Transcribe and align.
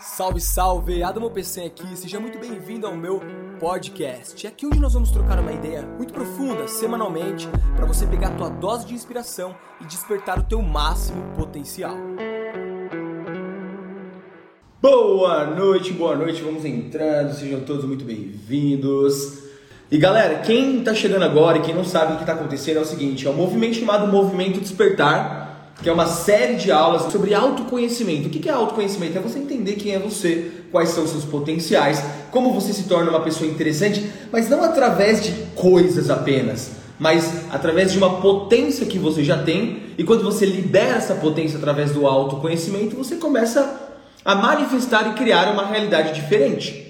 Salve, 0.00 0.40
salve! 0.40 1.02
Adamo 1.02 1.30
PC 1.30 1.62
aqui, 1.62 1.96
seja 1.96 2.18
muito 2.18 2.38
bem-vindo 2.38 2.86
ao 2.86 2.96
meu 2.96 3.22
podcast. 3.60 4.44
É 4.44 4.50
aqui 4.50 4.66
onde 4.66 4.80
nós 4.80 4.92
vamos 4.92 5.10
trocar 5.10 5.38
uma 5.38 5.52
ideia 5.52 5.82
muito 5.82 6.12
profunda, 6.12 6.66
semanalmente, 6.66 7.48
para 7.76 7.86
você 7.86 8.04
pegar 8.04 8.28
a 8.28 8.30
tua 8.32 8.50
dose 8.50 8.86
de 8.86 8.94
inspiração 8.94 9.54
e 9.80 9.84
despertar 9.86 10.38
o 10.38 10.42
teu 10.42 10.60
máximo 10.60 11.22
potencial. 11.36 11.96
Boa 14.82 15.46
noite, 15.46 15.92
boa 15.92 16.16
noite, 16.16 16.42
vamos 16.42 16.64
entrando, 16.64 17.32
sejam 17.32 17.60
todos 17.60 17.84
muito 17.84 18.04
bem-vindos. 18.04 19.44
E 19.90 19.96
galera, 19.96 20.40
quem 20.40 20.82
tá 20.82 20.92
chegando 20.92 21.22
agora 21.22 21.58
e 21.58 21.62
quem 21.62 21.74
não 21.74 21.84
sabe 21.84 22.14
o 22.14 22.18
que 22.18 22.26
tá 22.26 22.32
acontecendo 22.32 22.78
é 22.78 22.80
o 22.80 22.84
seguinte, 22.84 23.26
é 23.26 23.30
um 23.30 23.34
movimento 23.34 23.76
chamado 23.76 24.10
Movimento 24.10 24.60
Despertar, 24.60 25.43
que 25.82 25.88
é 25.88 25.92
uma 25.92 26.06
série 26.06 26.54
de 26.54 26.70
aulas 26.70 27.12
sobre 27.12 27.34
autoconhecimento. 27.34 28.28
O 28.28 28.30
que 28.30 28.48
é 28.48 28.52
autoconhecimento? 28.52 29.18
É 29.18 29.20
você 29.20 29.38
entender 29.38 29.74
quem 29.74 29.92
é 29.92 29.98
você, 29.98 30.50
quais 30.70 30.90
são 30.90 31.04
os 31.04 31.10
seus 31.10 31.24
potenciais, 31.24 32.02
como 32.30 32.52
você 32.52 32.72
se 32.72 32.84
torna 32.84 33.10
uma 33.10 33.20
pessoa 33.20 33.50
interessante, 33.50 34.04
mas 34.32 34.48
não 34.48 34.62
através 34.62 35.22
de 35.22 35.32
coisas 35.54 36.10
apenas, 36.10 36.72
mas 36.98 37.50
através 37.50 37.92
de 37.92 37.98
uma 37.98 38.20
potência 38.20 38.86
que 38.86 38.98
você 38.98 39.22
já 39.22 39.42
tem. 39.42 39.82
E 39.98 40.04
quando 40.04 40.24
você 40.24 40.46
libera 40.46 40.96
essa 40.96 41.14
potência 41.14 41.58
através 41.58 41.92
do 41.92 42.06
autoconhecimento, 42.06 42.96
você 42.96 43.16
começa 43.16 43.80
a 44.24 44.34
manifestar 44.34 45.10
e 45.10 45.14
criar 45.14 45.52
uma 45.52 45.66
realidade 45.66 46.14
diferente. 46.14 46.84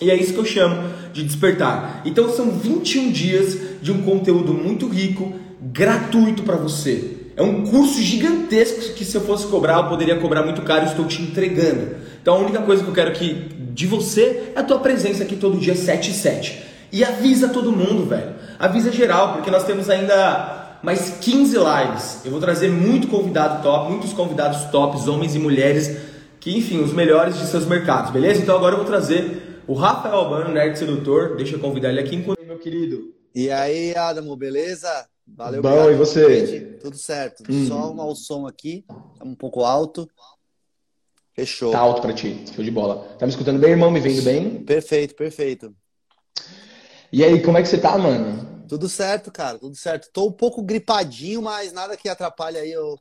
E 0.00 0.10
é 0.10 0.14
isso 0.14 0.34
que 0.34 0.38
eu 0.38 0.44
chamo 0.44 0.90
de 1.12 1.22
despertar. 1.22 2.02
Então 2.04 2.28
são 2.28 2.50
21 2.50 3.10
dias 3.10 3.56
de 3.80 3.90
um 3.90 4.02
conteúdo 4.02 4.52
muito 4.52 4.86
rico, 4.88 5.32
gratuito 5.60 6.42
para 6.42 6.56
você. 6.56 7.15
É 7.36 7.42
um 7.42 7.66
curso 7.66 8.00
gigantesco 8.00 8.94
que 8.94 9.04
se 9.04 9.14
eu 9.14 9.20
fosse 9.20 9.46
cobrar, 9.48 9.76
eu 9.76 9.88
poderia 9.90 10.18
cobrar 10.18 10.42
muito 10.42 10.62
caro 10.62 10.86
e 10.86 10.88
estou 10.88 11.04
te 11.04 11.20
entregando. 11.20 11.96
Então 12.22 12.34
a 12.34 12.38
única 12.38 12.62
coisa 12.62 12.82
que 12.82 12.88
eu 12.88 12.94
quero 12.94 13.12
que 13.12 13.34
de 13.74 13.86
você 13.86 14.52
é 14.56 14.60
a 14.60 14.62
tua 14.62 14.78
presença 14.78 15.22
aqui 15.22 15.36
todo 15.36 15.58
dia 15.58 15.74
7 15.74 16.10
e 16.10 16.14
7. 16.14 16.62
E 16.90 17.04
avisa 17.04 17.48
todo 17.48 17.70
mundo, 17.70 18.06
velho. 18.06 18.34
Avisa 18.58 18.90
geral, 18.90 19.34
porque 19.34 19.50
nós 19.50 19.64
temos 19.64 19.90
ainda 19.90 20.78
mais 20.82 21.10
15 21.20 21.56
lives. 21.58 22.20
Eu 22.24 22.30
vou 22.30 22.40
trazer 22.40 22.70
muito 22.70 23.06
convidado 23.08 23.62
top, 23.62 23.90
muitos 23.90 24.14
convidados 24.14 24.64
tops, 24.70 25.06
homens 25.06 25.34
e 25.34 25.38
mulheres, 25.38 25.94
que 26.40 26.56
enfim, 26.56 26.82
os 26.82 26.94
melhores 26.94 27.38
de 27.38 27.46
seus 27.46 27.66
mercados, 27.66 28.10
beleza? 28.12 28.40
Então 28.40 28.56
agora 28.56 28.74
eu 28.74 28.78
vou 28.78 28.86
trazer 28.86 29.62
o 29.66 29.74
Rafael 29.74 30.14
Albano, 30.14 30.54
nerd 30.54 30.78
sedutor. 30.78 31.36
Deixa 31.36 31.56
eu 31.56 31.58
convidar 31.58 31.90
ele 31.90 32.00
aqui 32.00 32.16
enquanto 32.16 32.42
meu 32.46 32.58
querido. 32.58 33.14
E 33.34 33.50
aí, 33.50 33.94
Adamo, 33.94 34.34
beleza? 34.36 34.88
Valeu, 35.26 35.60
Bom, 35.60 35.68
obrigado, 35.68 35.92
e 35.92 35.96
você? 35.96 36.78
Tudo 36.80 36.96
certo. 36.96 37.42
Hum. 37.48 37.66
Só 37.66 37.92
um 37.92 38.14
som 38.14 38.46
aqui, 38.46 38.84
tá 39.18 39.24
um 39.24 39.34
pouco 39.34 39.64
alto. 39.64 40.08
Fechou. 41.34 41.72
Tá 41.72 41.80
alto 41.80 42.00
pra 42.00 42.14
ti, 42.14 42.44
show 42.54 42.64
de 42.64 42.70
bola. 42.70 43.16
Tá 43.18 43.26
me 43.26 43.30
escutando 43.30 43.58
bem, 43.58 43.72
irmão? 43.72 43.90
Me 43.90 44.00
vendo 44.00 44.22
bem? 44.22 44.64
Perfeito, 44.64 45.14
perfeito. 45.14 45.74
E 47.12 47.22
aí, 47.24 47.42
como 47.42 47.58
é 47.58 47.62
que 47.62 47.68
você 47.68 47.78
tá, 47.78 47.98
mano? 47.98 48.64
Tudo 48.68 48.88
certo, 48.88 49.30
cara, 49.30 49.58
tudo 49.58 49.76
certo. 49.76 50.08
Tô 50.12 50.26
um 50.26 50.32
pouco 50.32 50.62
gripadinho, 50.62 51.42
mas 51.42 51.72
nada 51.72 51.96
que 51.96 52.08
atrapalhe 52.08 52.56
aí 52.56 52.76
o, 52.76 52.98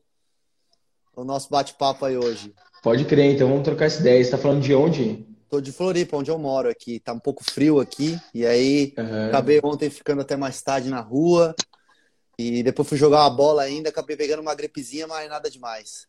o 1.16 1.24
nosso 1.24 1.50
bate-papo 1.50 2.06
aí 2.06 2.18
hoje. 2.18 2.54
Pode 2.84 3.06
crer, 3.06 3.34
então 3.34 3.48
vamos 3.48 3.64
trocar 3.64 3.86
essa 3.86 4.02
ideia. 4.02 4.24
Você 4.24 4.32
tá 4.32 4.38
falando 4.38 4.62
de 4.62 4.76
onde? 4.76 5.26
Tô 5.50 5.62
de 5.62 5.72
Floripa, 5.72 6.18
onde 6.18 6.30
eu 6.30 6.38
moro 6.38 6.70
aqui. 6.70 7.00
Tá 7.00 7.14
um 7.14 7.20
pouco 7.20 7.44
frio 7.44 7.80
aqui. 7.80 8.20
E 8.34 8.46
aí, 8.46 8.94
uhum. 8.98 9.28
acabei 9.28 9.60
ontem 9.64 9.90
ficando 9.90 10.22
até 10.22 10.36
mais 10.36 10.62
tarde 10.62 10.90
na 10.90 11.00
rua. 11.00 11.56
E 12.38 12.62
depois 12.64 12.88
fui 12.88 12.98
jogar 12.98 13.22
uma 13.22 13.30
bola 13.30 13.64
ainda, 13.64 13.90
acabei 13.90 14.18
pegando 14.18 14.42
uma 14.42 14.56
gripezinha, 14.56 15.08
mas 15.08 15.30
nada 15.30 15.50
demais. 15.50 16.08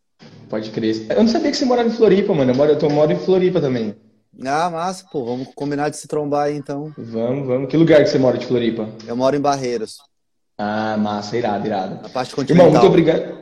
Pode 0.49 0.71
crer. 0.71 1.07
Eu 1.11 1.23
não 1.23 1.29
sabia 1.29 1.51
que 1.51 1.57
você 1.57 1.65
morava 1.65 1.89
em 1.89 1.93
Floripa, 1.93 2.35
mano. 2.35 2.51
Eu 2.51 2.55
moro, 2.55 2.73
eu 2.73 2.79
tô, 2.79 2.89
moro 2.89 3.13
em 3.13 3.19
Floripa 3.19 3.61
também. 3.61 3.95
Ah, 4.45 4.71
massa, 4.71 5.05
pô. 5.11 5.25
Vamos 5.25 5.49
combinar 5.55 5.89
de 5.89 5.97
se 5.97 6.09
trombar 6.09 6.47
aí, 6.47 6.57
então. 6.57 6.93
Vamos, 6.97 7.47
vamos. 7.47 7.71
Que 7.71 7.77
lugar 7.77 8.03
que 8.03 8.11
você 8.11 8.19
mora 8.19 8.39
de 8.39 8.47
Floripa? 8.47 8.89
Eu 9.07 9.17
moro 9.17 9.37
em 9.37 9.41
Barreiros. 9.41 9.99
Ah, 10.59 10.97
massa, 10.97 11.37
irado, 11.37 11.67
irado. 11.67 12.07
A 12.07 12.09
parte 12.09 12.35
continental. 12.35 12.67
Irmão, 12.67 12.81
muito 12.81 12.91
obrigado. 12.91 13.37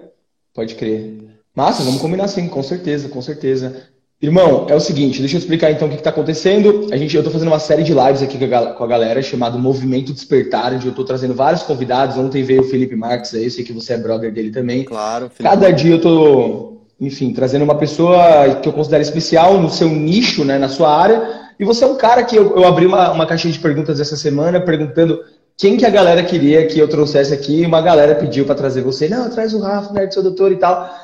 Pode 0.52 0.74
crer. 0.74 1.40
Massa, 1.54 1.82
vamos 1.84 2.00
combinar 2.00 2.28
sim, 2.28 2.48
com 2.48 2.62
certeza, 2.62 3.08
com 3.08 3.22
certeza. 3.22 3.88
Irmão, 4.24 4.66
é 4.70 4.74
o 4.74 4.80
seguinte, 4.80 5.20
deixa 5.20 5.36
eu 5.36 5.38
explicar 5.38 5.70
então 5.70 5.86
o 5.86 5.90
que 5.90 5.98
está 5.98 6.08
acontecendo. 6.08 6.88
A 6.90 6.96
gente, 6.96 7.14
eu 7.14 7.20
estou 7.20 7.30
fazendo 7.30 7.48
uma 7.48 7.58
série 7.58 7.82
de 7.82 7.92
lives 7.92 8.22
aqui 8.22 8.38
com 8.38 8.84
a 8.84 8.86
galera 8.86 9.20
chamado 9.20 9.58
Movimento 9.58 10.14
Despertar, 10.14 10.72
onde 10.72 10.86
eu 10.86 10.92
estou 10.92 11.04
trazendo 11.04 11.34
vários 11.34 11.62
convidados. 11.62 12.16
Ontem 12.16 12.42
veio 12.42 12.62
o 12.62 12.64
Felipe 12.64 12.96
Marques 12.96 13.34
aí, 13.34 13.44
eu 13.44 13.50
sei 13.50 13.62
que 13.62 13.72
você 13.74 13.92
é 13.92 13.98
brother 13.98 14.32
dele 14.32 14.50
também. 14.50 14.84
Claro. 14.84 15.28
Felipe. 15.28 15.42
Cada 15.42 15.70
dia 15.70 15.90
eu 15.90 15.96
estou, 15.98 16.86
enfim, 16.98 17.34
trazendo 17.34 17.64
uma 17.64 17.74
pessoa 17.74 18.54
que 18.62 18.66
eu 18.66 18.72
considero 18.72 19.02
especial 19.02 19.60
no 19.60 19.68
seu 19.68 19.90
nicho, 19.90 20.42
né, 20.42 20.56
na 20.56 20.70
sua 20.70 20.90
área. 20.90 21.50
E 21.60 21.64
você 21.64 21.84
é 21.84 21.86
um 21.86 21.96
cara 21.96 22.22
que 22.22 22.34
eu, 22.34 22.56
eu 22.56 22.64
abri 22.64 22.86
uma, 22.86 23.12
uma 23.12 23.26
caixinha 23.26 23.52
de 23.52 23.58
perguntas 23.58 24.00
essa 24.00 24.16
semana 24.16 24.58
perguntando 24.58 25.20
quem 25.54 25.76
que 25.76 25.84
a 25.84 25.90
galera 25.90 26.22
queria 26.22 26.66
que 26.66 26.78
eu 26.78 26.88
trouxesse 26.88 27.34
aqui. 27.34 27.60
E 27.60 27.66
uma 27.66 27.82
galera 27.82 28.14
pediu 28.14 28.46
para 28.46 28.54
trazer 28.54 28.80
você. 28.80 29.06
Não, 29.06 29.28
traz 29.28 29.52
o 29.52 29.60
Rafa, 29.60 29.92
né, 29.92 30.10
seu 30.10 30.22
doutor 30.22 30.50
e 30.50 30.56
tal. 30.56 31.03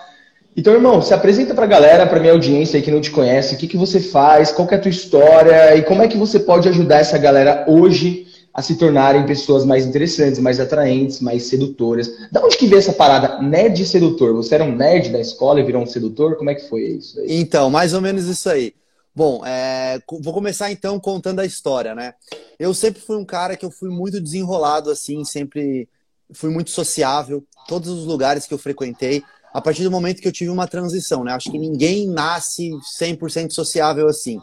Então, 0.56 0.74
irmão, 0.74 1.00
se 1.00 1.14
apresenta 1.14 1.54
para 1.54 1.64
a 1.64 1.68
galera, 1.68 2.06
para 2.06 2.20
minha 2.20 2.32
audiência 2.32 2.76
aí 2.76 2.82
que 2.82 2.90
não 2.90 3.00
te 3.00 3.10
conhece, 3.10 3.54
o 3.54 3.58
que, 3.58 3.68
que 3.68 3.76
você 3.76 4.00
faz, 4.00 4.50
qual 4.50 4.68
é 4.70 4.74
a 4.74 4.80
tua 4.80 4.90
história 4.90 5.76
e 5.76 5.82
como 5.82 6.02
é 6.02 6.08
que 6.08 6.16
você 6.16 6.40
pode 6.40 6.68
ajudar 6.68 6.98
essa 6.98 7.16
galera 7.16 7.64
hoje 7.68 8.26
a 8.52 8.60
se 8.60 8.76
tornarem 8.76 9.24
pessoas 9.26 9.64
mais 9.64 9.86
interessantes, 9.86 10.40
mais 10.40 10.58
atraentes, 10.58 11.20
mais 11.20 11.44
sedutoras. 11.44 12.10
Da 12.32 12.44
onde 12.44 12.56
que 12.56 12.66
veio 12.66 12.80
essa 12.80 12.92
parada 12.92 13.40
nerd 13.40 13.84
sedutor? 13.86 14.34
Você 14.34 14.56
era 14.56 14.64
um 14.64 14.74
nerd 14.74 15.10
da 15.10 15.20
escola 15.20 15.60
e 15.60 15.64
virou 15.64 15.82
um 15.82 15.86
sedutor? 15.86 16.36
Como 16.36 16.50
é 16.50 16.54
que 16.54 16.68
foi 16.68 16.82
isso? 16.82 17.20
Aí? 17.20 17.26
Então, 17.40 17.70
mais 17.70 17.94
ou 17.94 18.00
menos 18.00 18.26
isso 18.26 18.50
aí. 18.50 18.74
Bom, 19.14 19.44
é, 19.44 20.00
vou 20.20 20.32
começar 20.32 20.70
então 20.70 20.98
contando 20.98 21.40
a 21.40 21.46
história, 21.46 21.94
né? 21.94 22.14
Eu 22.58 22.74
sempre 22.74 23.00
fui 23.00 23.16
um 23.16 23.24
cara 23.24 23.56
que 23.56 23.64
eu 23.64 23.70
fui 23.70 23.88
muito 23.88 24.20
desenrolado, 24.20 24.90
assim, 24.90 25.24
sempre 25.24 25.88
fui 26.32 26.50
muito 26.50 26.70
sociável. 26.70 27.44
Todos 27.68 27.88
os 27.88 28.04
lugares 28.04 28.46
que 28.46 28.54
eu 28.54 28.58
frequentei, 28.58 29.22
a 29.52 29.60
partir 29.60 29.82
do 29.82 29.90
momento 29.90 30.20
que 30.20 30.28
eu 30.28 30.32
tive 30.32 30.50
uma 30.50 30.66
transição, 30.66 31.24
né? 31.24 31.32
Acho 31.32 31.50
que 31.50 31.58
ninguém 31.58 32.08
nasce 32.08 32.70
100% 33.00 33.50
sociável 33.50 34.08
assim. 34.08 34.40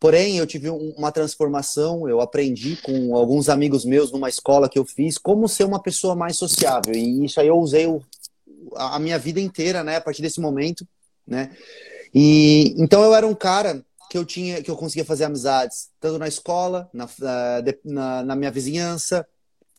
Porém, 0.00 0.38
eu 0.38 0.46
tive 0.46 0.70
uma 0.70 1.12
transformação, 1.12 2.08
eu 2.08 2.22
aprendi 2.22 2.76
com 2.76 3.14
alguns 3.14 3.50
amigos 3.50 3.84
meus 3.84 4.10
numa 4.10 4.30
escola 4.30 4.68
que 4.68 4.78
eu 4.78 4.84
fiz 4.84 5.18
como 5.18 5.46
ser 5.46 5.64
uma 5.64 5.80
pessoa 5.80 6.16
mais 6.16 6.38
sociável. 6.38 6.94
E 6.94 7.26
isso 7.26 7.38
aí 7.38 7.48
eu 7.48 7.58
usei 7.58 7.86
o, 7.86 8.02
a 8.74 8.98
minha 8.98 9.18
vida 9.18 9.38
inteira, 9.38 9.84
né, 9.84 9.96
a 9.96 10.00
partir 10.00 10.22
desse 10.22 10.40
momento, 10.40 10.88
né? 11.26 11.50
E 12.14 12.74
então 12.78 13.04
eu 13.04 13.14
era 13.14 13.26
um 13.26 13.34
cara 13.34 13.84
que 14.10 14.16
eu 14.16 14.24
tinha 14.24 14.62
que 14.62 14.70
eu 14.70 14.76
conseguia 14.76 15.04
fazer 15.04 15.24
amizades 15.24 15.90
tanto 16.00 16.18
na 16.18 16.26
escola, 16.26 16.88
na, 16.94 17.08
na, 17.84 18.22
na 18.24 18.36
minha 18.36 18.50
vizinhança, 18.50 19.26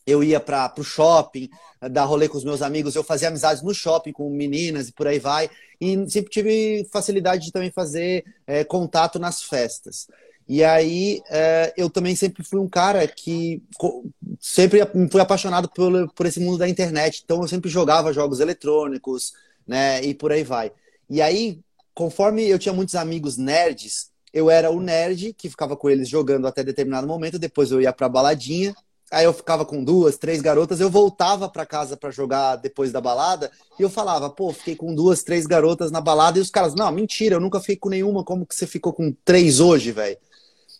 eu 0.06 0.22
ia 0.22 0.40
para 0.40 0.72
o 0.78 0.84
shopping, 0.84 1.48
dar 1.90 2.04
rolê 2.04 2.28
com 2.28 2.38
os 2.38 2.44
meus 2.44 2.62
amigos, 2.62 2.94
eu 2.94 3.04
fazia 3.04 3.28
amizades 3.28 3.62
no 3.62 3.74
shopping 3.74 4.12
com 4.12 4.28
meninas 4.30 4.88
e 4.88 4.92
por 4.92 5.06
aí 5.06 5.18
vai. 5.18 5.50
E 5.80 6.08
sempre 6.10 6.30
tive 6.30 6.88
facilidade 6.92 7.46
de 7.46 7.52
também 7.52 7.70
fazer 7.70 8.24
é, 8.46 8.64
contato 8.64 9.18
nas 9.18 9.42
festas. 9.42 10.06
E 10.48 10.62
aí 10.62 11.22
é, 11.30 11.72
eu 11.76 11.88
também 11.88 12.16
sempre 12.16 12.44
fui 12.44 12.58
um 12.58 12.68
cara 12.68 13.06
que 13.06 13.62
sempre 14.40 14.80
fui 15.10 15.20
apaixonado 15.20 15.68
por, 15.68 16.12
por 16.12 16.26
esse 16.26 16.40
mundo 16.40 16.58
da 16.58 16.68
internet. 16.68 17.22
Então 17.24 17.42
eu 17.42 17.48
sempre 17.48 17.70
jogava 17.70 18.12
jogos 18.12 18.40
eletrônicos, 18.40 19.32
né? 19.66 20.02
E 20.02 20.14
por 20.14 20.32
aí 20.32 20.42
vai. 20.42 20.72
E 21.08 21.22
aí, 21.22 21.60
conforme 21.94 22.48
eu 22.48 22.58
tinha 22.58 22.72
muitos 22.72 22.94
amigos 22.94 23.36
nerds, 23.36 24.10
eu 24.32 24.50
era 24.50 24.70
o 24.70 24.80
nerd 24.80 25.32
que 25.34 25.48
ficava 25.48 25.76
com 25.76 25.90
eles 25.90 26.08
jogando 26.08 26.46
até 26.46 26.64
determinado 26.64 27.06
momento, 27.06 27.38
depois 27.38 27.70
eu 27.70 27.80
ia 27.80 27.92
pra 27.92 28.08
baladinha 28.08 28.74
Aí 29.12 29.26
eu 29.26 29.32
ficava 29.34 29.62
com 29.62 29.84
duas, 29.84 30.16
três 30.16 30.40
garotas, 30.40 30.80
eu 30.80 30.88
voltava 30.88 31.46
para 31.46 31.66
casa 31.66 31.98
para 31.98 32.10
jogar 32.10 32.56
depois 32.56 32.90
da 32.90 32.98
balada 32.98 33.50
e 33.78 33.82
eu 33.82 33.90
falava, 33.90 34.30
pô, 34.30 34.50
fiquei 34.54 34.74
com 34.74 34.94
duas, 34.94 35.22
três 35.22 35.46
garotas 35.46 35.90
na 35.90 36.00
balada 36.00 36.38
e 36.38 36.40
os 36.40 36.48
caras, 36.48 36.74
não, 36.74 36.90
mentira, 36.90 37.36
eu 37.36 37.40
nunca 37.40 37.60
fiquei 37.60 37.76
com 37.76 37.90
nenhuma, 37.90 38.24
como 38.24 38.46
que 38.46 38.54
você 38.54 38.66
ficou 38.66 38.90
com 38.90 39.14
três 39.22 39.60
hoje, 39.60 39.92
velho? 39.92 40.16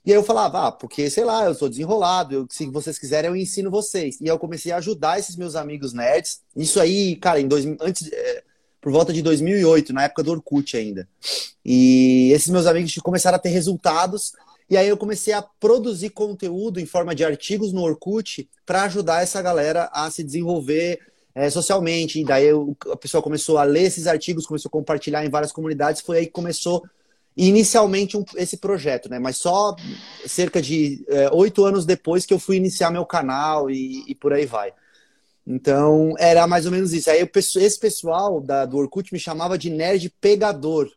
E 0.04 0.10
aí 0.10 0.16
eu 0.16 0.24
falava, 0.24 0.68
ah, 0.68 0.72
porque 0.72 1.10
sei 1.10 1.24
lá, 1.24 1.44
eu 1.44 1.54
sou 1.54 1.68
desenrolado, 1.68 2.34
eu, 2.34 2.46
se 2.48 2.66
vocês 2.70 2.98
quiserem 2.98 3.28
eu 3.28 3.36
ensino 3.36 3.70
vocês. 3.70 4.18
E 4.18 4.24
aí 4.24 4.30
eu 4.30 4.38
comecei 4.38 4.72
a 4.72 4.78
ajudar 4.78 5.18
esses 5.18 5.36
meus 5.36 5.54
amigos 5.54 5.92
nerds. 5.92 6.40
Isso 6.56 6.80
aí, 6.80 7.16
cara, 7.16 7.38
em 7.38 7.46
dois, 7.46 7.66
antes, 7.80 8.10
é, 8.10 8.42
por 8.80 8.90
volta 8.90 9.12
de 9.12 9.20
2008, 9.20 9.92
na 9.92 10.04
época 10.04 10.22
do 10.22 10.32
Orkut 10.32 10.74
ainda. 10.74 11.06
E 11.64 12.32
esses 12.32 12.48
meus 12.48 12.66
amigos 12.66 12.94
começaram 12.96 13.36
a 13.36 13.38
ter 13.38 13.50
resultados 13.50 14.32
e 14.68 14.76
aí 14.76 14.88
eu 14.88 14.96
comecei 14.96 15.32
a 15.32 15.42
produzir 15.42 16.10
conteúdo 16.10 16.80
em 16.80 16.86
forma 16.86 17.14
de 17.14 17.24
artigos 17.24 17.72
no 17.72 17.82
Orkut 17.82 18.48
para 18.64 18.84
ajudar 18.84 19.22
essa 19.22 19.42
galera 19.42 19.90
a 19.92 20.10
se 20.10 20.22
desenvolver 20.22 21.00
é, 21.34 21.50
socialmente. 21.50 22.20
E 22.20 22.24
daí 22.24 22.46
eu, 22.46 22.76
a 22.90 22.96
pessoa 22.96 23.22
começou 23.22 23.58
a 23.58 23.64
ler 23.64 23.82
esses 23.82 24.06
artigos, 24.06 24.46
começou 24.46 24.68
a 24.68 24.72
compartilhar 24.72 25.24
em 25.24 25.30
várias 25.30 25.52
comunidades. 25.52 26.00
Foi 26.00 26.18
aí 26.18 26.26
que 26.26 26.32
começou 26.32 26.82
inicialmente 27.36 28.16
um, 28.16 28.24
esse 28.36 28.56
projeto, 28.56 29.08
né? 29.08 29.18
Mas 29.18 29.38
só 29.38 29.74
cerca 30.26 30.60
de 30.60 31.04
é, 31.08 31.30
oito 31.32 31.64
anos 31.64 31.86
depois 31.86 32.26
que 32.26 32.34
eu 32.34 32.38
fui 32.38 32.56
iniciar 32.56 32.90
meu 32.90 33.06
canal 33.06 33.70
e, 33.70 34.04
e, 34.06 34.14
por 34.14 34.32
aí 34.32 34.46
vai. 34.46 34.72
Então 35.46 36.14
era 36.18 36.46
mais 36.46 36.66
ou 36.66 36.72
menos 36.72 36.92
isso. 36.92 37.10
Aí 37.10 37.20
eu, 37.20 37.28
esse 37.34 37.78
pessoal 37.78 38.40
da, 38.40 38.64
do 38.64 38.76
Orkut 38.76 39.12
me 39.12 39.18
chamava 39.18 39.58
de 39.58 39.70
nerd 39.70 40.10
pegador 40.20 40.90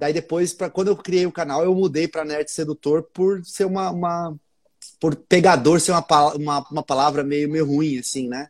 Daí 0.00 0.14
depois, 0.14 0.54
pra, 0.54 0.70
quando 0.70 0.88
eu 0.88 0.96
criei 0.96 1.26
o 1.26 1.32
canal, 1.32 1.62
eu 1.62 1.74
mudei 1.74 2.08
para 2.08 2.24
Nerd 2.24 2.50
Sedutor 2.50 3.02
por 3.12 3.44
ser 3.44 3.66
uma, 3.66 3.90
uma 3.90 4.34
por 4.98 5.14
pegador 5.14 5.78
ser 5.78 5.92
uma, 5.92 6.06
uma, 6.34 6.66
uma 6.70 6.82
palavra 6.82 7.22
meio, 7.22 7.50
meio 7.50 7.66
ruim, 7.66 7.98
assim, 7.98 8.26
né? 8.26 8.48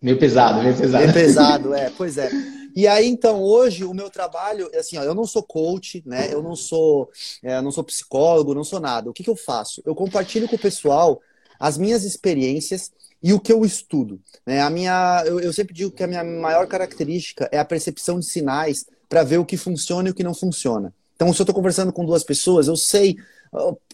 Meio 0.00 0.16
pesado, 0.16 0.62
meio 0.62 0.76
pesado. 0.76 1.02
Meio 1.02 1.12
pesado, 1.12 1.74
é, 1.74 1.90
pois 1.90 2.16
é. 2.18 2.30
E 2.76 2.86
aí, 2.86 3.08
então, 3.08 3.42
hoje 3.42 3.82
o 3.82 3.92
meu 3.92 4.08
trabalho, 4.08 4.70
assim, 4.78 4.96
ó, 4.96 5.02
eu 5.02 5.12
não 5.12 5.26
sou 5.26 5.42
coach, 5.42 6.04
né? 6.06 6.32
Eu 6.32 6.40
não 6.40 6.54
sou, 6.54 7.10
é, 7.42 7.60
não 7.60 7.72
sou 7.72 7.82
psicólogo, 7.82 8.54
não 8.54 8.62
sou 8.62 8.78
nada. 8.78 9.10
O 9.10 9.12
que, 9.12 9.24
que 9.24 9.30
eu 9.30 9.36
faço? 9.36 9.82
Eu 9.84 9.96
compartilho 9.96 10.48
com 10.48 10.54
o 10.54 10.58
pessoal 10.58 11.20
as 11.58 11.76
minhas 11.76 12.04
experiências 12.04 12.92
e 13.20 13.32
o 13.32 13.40
que 13.40 13.52
eu 13.52 13.64
estudo. 13.64 14.20
Né? 14.46 14.60
A 14.60 14.70
minha, 14.70 15.24
eu, 15.26 15.40
eu 15.40 15.52
sempre 15.52 15.74
digo 15.74 15.90
que 15.90 16.04
a 16.04 16.06
minha 16.06 16.22
maior 16.22 16.68
característica 16.68 17.48
é 17.50 17.58
a 17.58 17.64
percepção 17.64 18.20
de 18.20 18.26
sinais 18.26 18.86
para 19.12 19.24
ver 19.24 19.36
o 19.36 19.44
que 19.44 19.58
funciona 19.58 20.08
e 20.08 20.10
o 20.10 20.14
que 20.14 20.24
não 20.24 20.32
funciona. 20.32 20.90
Então, 21.14 21.30
se 21.34 21.38
eu 21.38 21.44
estou 21.44 21.54
conversando 21.54 21.92
com 21.92 22.02
duas 22.02 22.24
pessoas, 22.24 22.66
eu 22.66 22.76
sei 22.76 23.18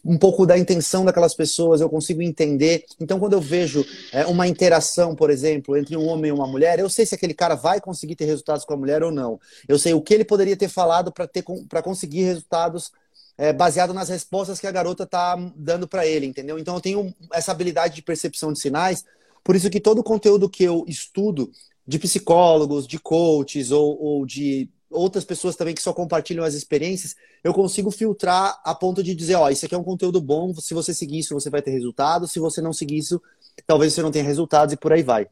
um 0.04 0.16
pouco 0.16 0.46
da 0.46 0.56
intenção 0.56 1.04
daquelas 1.04 1.34
pessoas, 1.34 1.80
eu 1.80 1.90
consigo 1.90 2.22
entender. 2.22 2.84
Então, 3.00 3.18
quando 3.18 3.32
eu 3.32 3.40
vejo 3.40 3.84
é, 4.12 4.24
uma 4.26 4.46
interação, 4.46 5.16
por 5.16 5.28
exemplo, 5.28 5.76
entre 5.76 5.96
um 5.96 6.06
homem 6.06 6.28
e 6.28 6.32
uma 6.32 6.46
mulher, 6.46 6.78
eu 6.78 6.88
sei 6.88 7.04
se 7.04 7.16
aquele 7.16 7.34
cara 7.34 7.56
vai 7.56 7.80
conseguir 7.80 8.14
ter 8.14 8.26
resultados 8.26 8.64
com 8.64 8.74
a 8.74 8.76
mulher 8.76 9.02
ou 9.02 9.10
não. 9.10 9.40
Eu 9.66 9.76
sei 9.76 9.92
o 9.92 10.00
que 10.00 10.14
ele 10.14 10.24
poderia 10.24 10.56
ter 10.56 10.68
falado 10.68 11.12
para 11.12 11.82
conseguir 11.82 12.22
resultados 12.22 12.92
é, 13.36 13.52
baseado 13.52 13.92
nas 13.92 14.08
respostas 14.08 14.60
que 14.60 14.68
a 14.68 14.72
garota 14.72 15.02
está 15.02 15.34
dando 15.56 15.88
para 15.88 16.06
ele, 16.06 16.26
entendeu? 16.26 16.60
Então, 16.60 16.76
eu 16.76 16.80
tenho 16.80 17.12
essa 17.32 17.50
habilidade 17.50 17.96
de 17.96 18.02
percepção 18.02 18.52
de 18.52 18.60
sinais. 18.60 19.04
Por 19.42 19.56
isso 19.56 19.68
que 19.68 19.80
todo 19.80 19.98
o 19.98 20.04
conteúdo 20.04 20.48
que 20.48 20.62
eu 20.62 20.84
estudo 20.86 21.50
de 21.84 21.98
psicólogos, 21.98 22.86
de 22.86 23.00
coaches 23.00 23.72
ou, 23.72 24.00
ou 24.00 24.24
de 24.24 24.70
outras 24.90 25.24
pessoas 25.24 25.56
também 25.56 25.74
que 25.74 25.82
só 25.82 25.92
compartilham 25.92 26.44
as 26.44 26.54
experiências, 26.54 27.14
eu 27.42 27.52
consigo 27.52 27.90
filtrar 27.90 28.60
a 28.64 28.74
ponto 28.74 29.02
de 29.02 29.14
dizer, 29.14 29.34
ó, 29.34 29.48
isso 29.50 29.66
aqui 29.66 29.74
é 29.74 29.78
um 29.78 29.84
conteúdo 29.84 30.20
bom, 30.20 30.54
se 30.54 30.74
você 30.74 30.94
seguir 30.94 31.18
isso, 31.20 31.34
você 31.34 31.50
vai 31.50 31.62
ter 31.62 31.70
resultado, 31.70 32.26
se 32.26 32.38
você 32.38 32.60
não 32.60 32.72
seguir 32.72 32.98
isso, 32.98 33.20
talvez 33.66 33.92
você 33.92 34.02
não 34.02 34.10
tenha 34.10 34.24
resultados 34.24 34.72
e 34.72 34.76
por 34.76 34.92
aí 34.92 35.02
vai. 35.02 35.28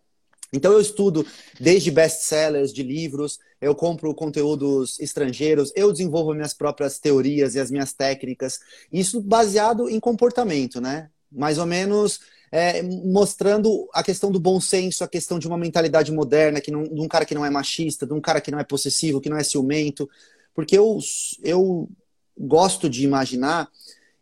Então 0.53 0.73
eu 0.73 0.81
estudo 0.81 1.27
desde 1.59 1.91
best-sellers 1.91 2.73
de 2.73 2.83
livros, 2.83 3.39
eu 3.61 3.75
compro 3.75 4.15
conteúdos 4.15 4.99
estrangeiros, 5.01 5.73
eu 5.75 5.91
desenvolvo 5.91 6.35
minhas 6.35 6.55
próprias 6.55 6.99
teorias 6.99 7.55
e 7.55 7.61
as 7.61 7.71
minhas 7.71 7.93
técnicas, 7.93 8.61
isso 8.93 9.21
baseado 9.21 9.89
em 9.89 9.99
comportamento, 9.99 10.81
né? 10.81 11.11
Mais 11.33 11.59
ou 11.59 11.67
menos 11.67 12.21
é, 12.51 12.83
mostrando 12.83 13.89
a 13.93 14.03
questão 14.03 14.31
do 14.31 14.41
bom 14.41 14.61
senso, 14.61 15.05
a 15.05 15.09
questão 15.09 15.39
de 15.39 15.47
uma 15.47 15.59
mentalidade 15.59 16.13
moderna, 16.13 16.61
que 16.61 16.71
não, 16.71 16.85
de 16.85 17.01
um 17.01 17.09
cara 17.09 17.25
que 17.25 17.35
não 17.35 17.45
é 17.45 17.51
machista, 17.51 18.07
de 18.07 18.13
um 18.13 18.21
cara 18.21 18.41
que 18.41 18.51
não 18.51 18.59
é 18.59 18.65
possessivo, 18.65 19.21
que 19.21 19.29
não 19.29 19.37
é 19.37 19.45
ciumento. 19.45 20.09
Porque 20.55 20.77
eu, 20.77 20.99
eu 21.43 21.89
gosto 22.39 22.89
de 22.89 23.05
imaginar 23.05 23.69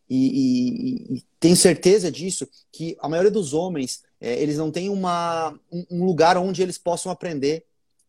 e, 0.08 0.16
e, 0.16 1.16
e 1.16 1.22
tenho 1.40 1.56
certeza 1.56 2.10
disso, 2.10 2.48
que 2.72 2.96
a 3.00 3.08
maioria 3.08 3.30
dos 3.30 3.52
homens, 3.52 4.02
é, 4.20 4.40
eles 4.42 4.56
não 4.56 4.70
têm 4.70 4.88
uma, 4.88 5.58
um 5.90 6.04
lugar 6.04 6.36
onde 6.36 6.62
eles 6.62 6.78
possam 6.78 7.10
aprender 7.10 7.64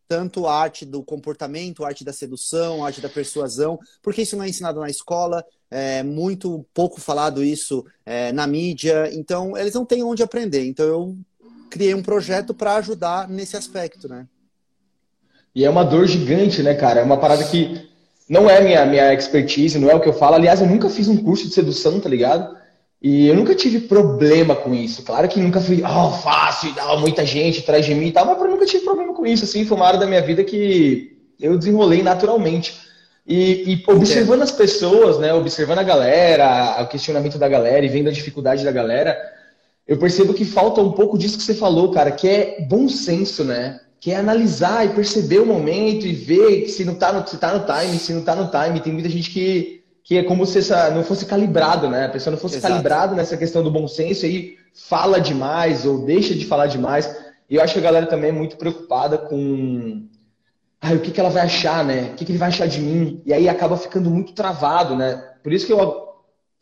tanto 0.08 0.46
a 0.46 0.54
arte 0.54 0.84
do 0.84 1.02
comportamento, 1.02 1.84
a 1.84 1.88
arte 1.88 2.04
da 2.04 2.12
sedução, 2.12 2.84
a 2.84 2.86
arte 2.86 3.00
da 3.00 3.08
persuasão, 3.08 3.78
porque 4.02 4.22
isso 4.22 4.36
não 4.36 4.44
é 4.44 4.48
ensinado 4.48 4.80
na 4.80 4.88
escola, 4.88 5.44
é 5.70 6.02
muito 6.02 6.64
pouco 6.72 7.00
falado 7.00 7.42
isso 7.42 7.84
é, 8.04 8.32
na 8.32 8.46
mídia, 8.46 9.10
então 9.12 9.56
eles 9.56 9.74
não 9.74 9.84
têm 9.84 10.02
onde 10.02 10.22
aprender. 10.22 10.64
Então 10.64 10.86
eu 10.86 11.16
criei 11.70 11.94
um 11.94 12.02
projeto 12.02 12.54
para 12.54 12.76
ajudar 12.76 13.28
nesse 13.28 13.56
aspecto, 13.56 14.08
né? 14.08 14.26
E 15.54 15.64
é 15.64 15.70
uma 15.70 15.84
dor 15.84 16.06
gigante, 16.06 16.62
né, 16.62 16.74
cara? 16.74 17.00
É 17.00 17.02
uma 17.02 17.18
parada 17.18 17.42
que 17.44 17.88
não 18.28 18.48
é 18.50 18.60
minha, 18.60 18.84
minha 18.84 19.14
expertise, 19.14 19.78
não 19.78 19.90
é 19.90 19.94
o 19.94 20.00
que 20.00 20.08
eu 20.08 20.12
falo. 20.12 20.34
Aliás, 20.34 20.60
eu 20.60 20.66
nunca 20.66 20.90
fiz 20.90 21.08
um 21.08 21.16
curso 21.16 21.48
de 21.48 21.54
sedução, 21.54 21.98
tá 21.98 22.08
ligado? 22.08 22.56
E 23.08 23.28
eu 23.28 23.36
nunca 23.36 23.54
tive 23.54 23.78
problema 23.78 24.56
com 24.56 24.74
isso. 24.74 25.04
Claro 25.04 25.28
que 25.28 25.38
nunca 25.38 25.60
fui, 25.60 25.80
oh, 25.80 26.10
fácil, 26.10 26.74
oh, 26.90 26.96
muita 26.96 27.24
gente 27.24 27.60
atrás 27.60 27.86
de 27.86 27.94
mim 27.94 28.08
e 28.08 28.12
tal, 28.12 28.26
mas 28.26 28.36
eu 28.36 28.48
nunca 28.48 28.66
tive 28.66 28.82
problema 28.82 29.14
com 29.14 29.24
isso. 29.24 29.44
Assim, 29.44 29.64
foi 29.64 29.76
uma 29.76 29.86
área 29.86 30.00
da 30.00 30.08
minha 30.08 30.20
vida 30.20 30.42
que 30.42 31.16
eu 31.40 31.56
desenrolei 31.56 32.02
naturalmente. 32.02 32.76
E, 33.24 33.74
e 33.74 33.84
observando 33.86 34.42
as 34.42 34.50
pessoas, 34.50 35.20
né, 35.20 35.32
observando 35.32 35.78
a 35.78 35.84
galera, 35.84 36.82
o 36.82 36.88
questionamento 36.88 37.38
da 37.38 37.48
galera 37.48 37.86
e 37.86 37.88
vendo 37.88 38.08
a 38.08 38.12
dificuldade 38.12 38.64
da 38.64 38.72
galera, 38.72 39.16
eu 39.86 39.96
percebo 39.98 40.34
que 40.34 40.44
falta 40.44 40.80
um 40.80 40.90
pouco 40.90 41.16
disso 41.16 41.38
que 41.38 41.44
você 41.44 41.54
falou, 41.54 41.92
cara, 41.92 42.10
que 42.10 42.28
é 42.28 42.66
bom 42.68 42.88
senso, 42.88 43.44
né? 43.44 43.82
Que 44.00 44.10
é 44.10 44.16
analisar 44.16 44.84
e 44.84 44.88
perceber 44.88 45.38
o 45.38 45.46
momento 45.46 46.08
e 46.08 46.12
ver 46.12 46.66
se 46.66 46.84
não 46.84 46.96
tá 46.96 47.12
no, 47.12 47.24
se 47.24 47.38
tá 47.38 47.56
no 47.56 47.64
time, 47.72 48.00
se 48.00 48.12
não 48.12 48.22
tá 48.22 48.34
no 48.34 48.50
time. 48.50 48.80
Tem 48.80 48.92
muita 48.92 49.08
gente 49.08 49.30
que, 49.30 49.75
que 50.06 50.16
é 50.16 50.22
como 50.22 50.46
se 50.46 50.58
essa, 50.58 50.88
não 50.90 51.02
fosse 51.02 51.26
calibrado, 51.26 51.88
né? 51.88 52.06
A 52.06 52.08
pessoa 52.08 52.30
não 52.30 52.38
fosse 52.38 52.58
Exato. 52.58 52.72
calibrada 52.72 53.12
nessa 53.12 53.36
questão 53.36 53.60
do 53.60 53.72
bom 53.72 53.88
senso 53.88 54.24
e 54.24 54.28
aí 54.28 54.56
fala 54.72 55.20
demais 55.20 55.84
ou 55.84 56.04
deixa 56.04 56.32
de 56.32 56.44
falar 56.44 56.68
demais. 56.68 57.12
E 57.50 57.56
eu 57.56 57.62
acho 57.62 57.72
que 57.72 57.80
a 57.80 57.82
galera 57.82 58.06
também 58.06 58.30
é 58.30 58.32
muito 58.32 58.56
preocupada 58.56 59.18
com 59.18 60.06
ah, 60.80 60.92
o 60.92 61.00
que, 61.00 61.10
que 61.10 61.18
ela 61.18 61.28
vai 61.28 61.42
achar, 61.42 61.84
né? 61.84 62.10
O 62.12 62.14
que, 62.14 62.24
que 62.24 62.30
ele 62.30 62.38
vai 62.38 62.50
achar 62.50 62.68
de 62.68 62.80
mim? 62.80 63.20
E 63.26 63.32
aí 63.32 63.48
acaba 63.48 63.76
ficando 63.76 64.08
muito 64.08 64.32
travado, 64.32 64.94
né? 64.94 65.24
Por 65.42 65.52
isso 65.52 65.66
que 65.66 65.72
eu, 65.72 66.06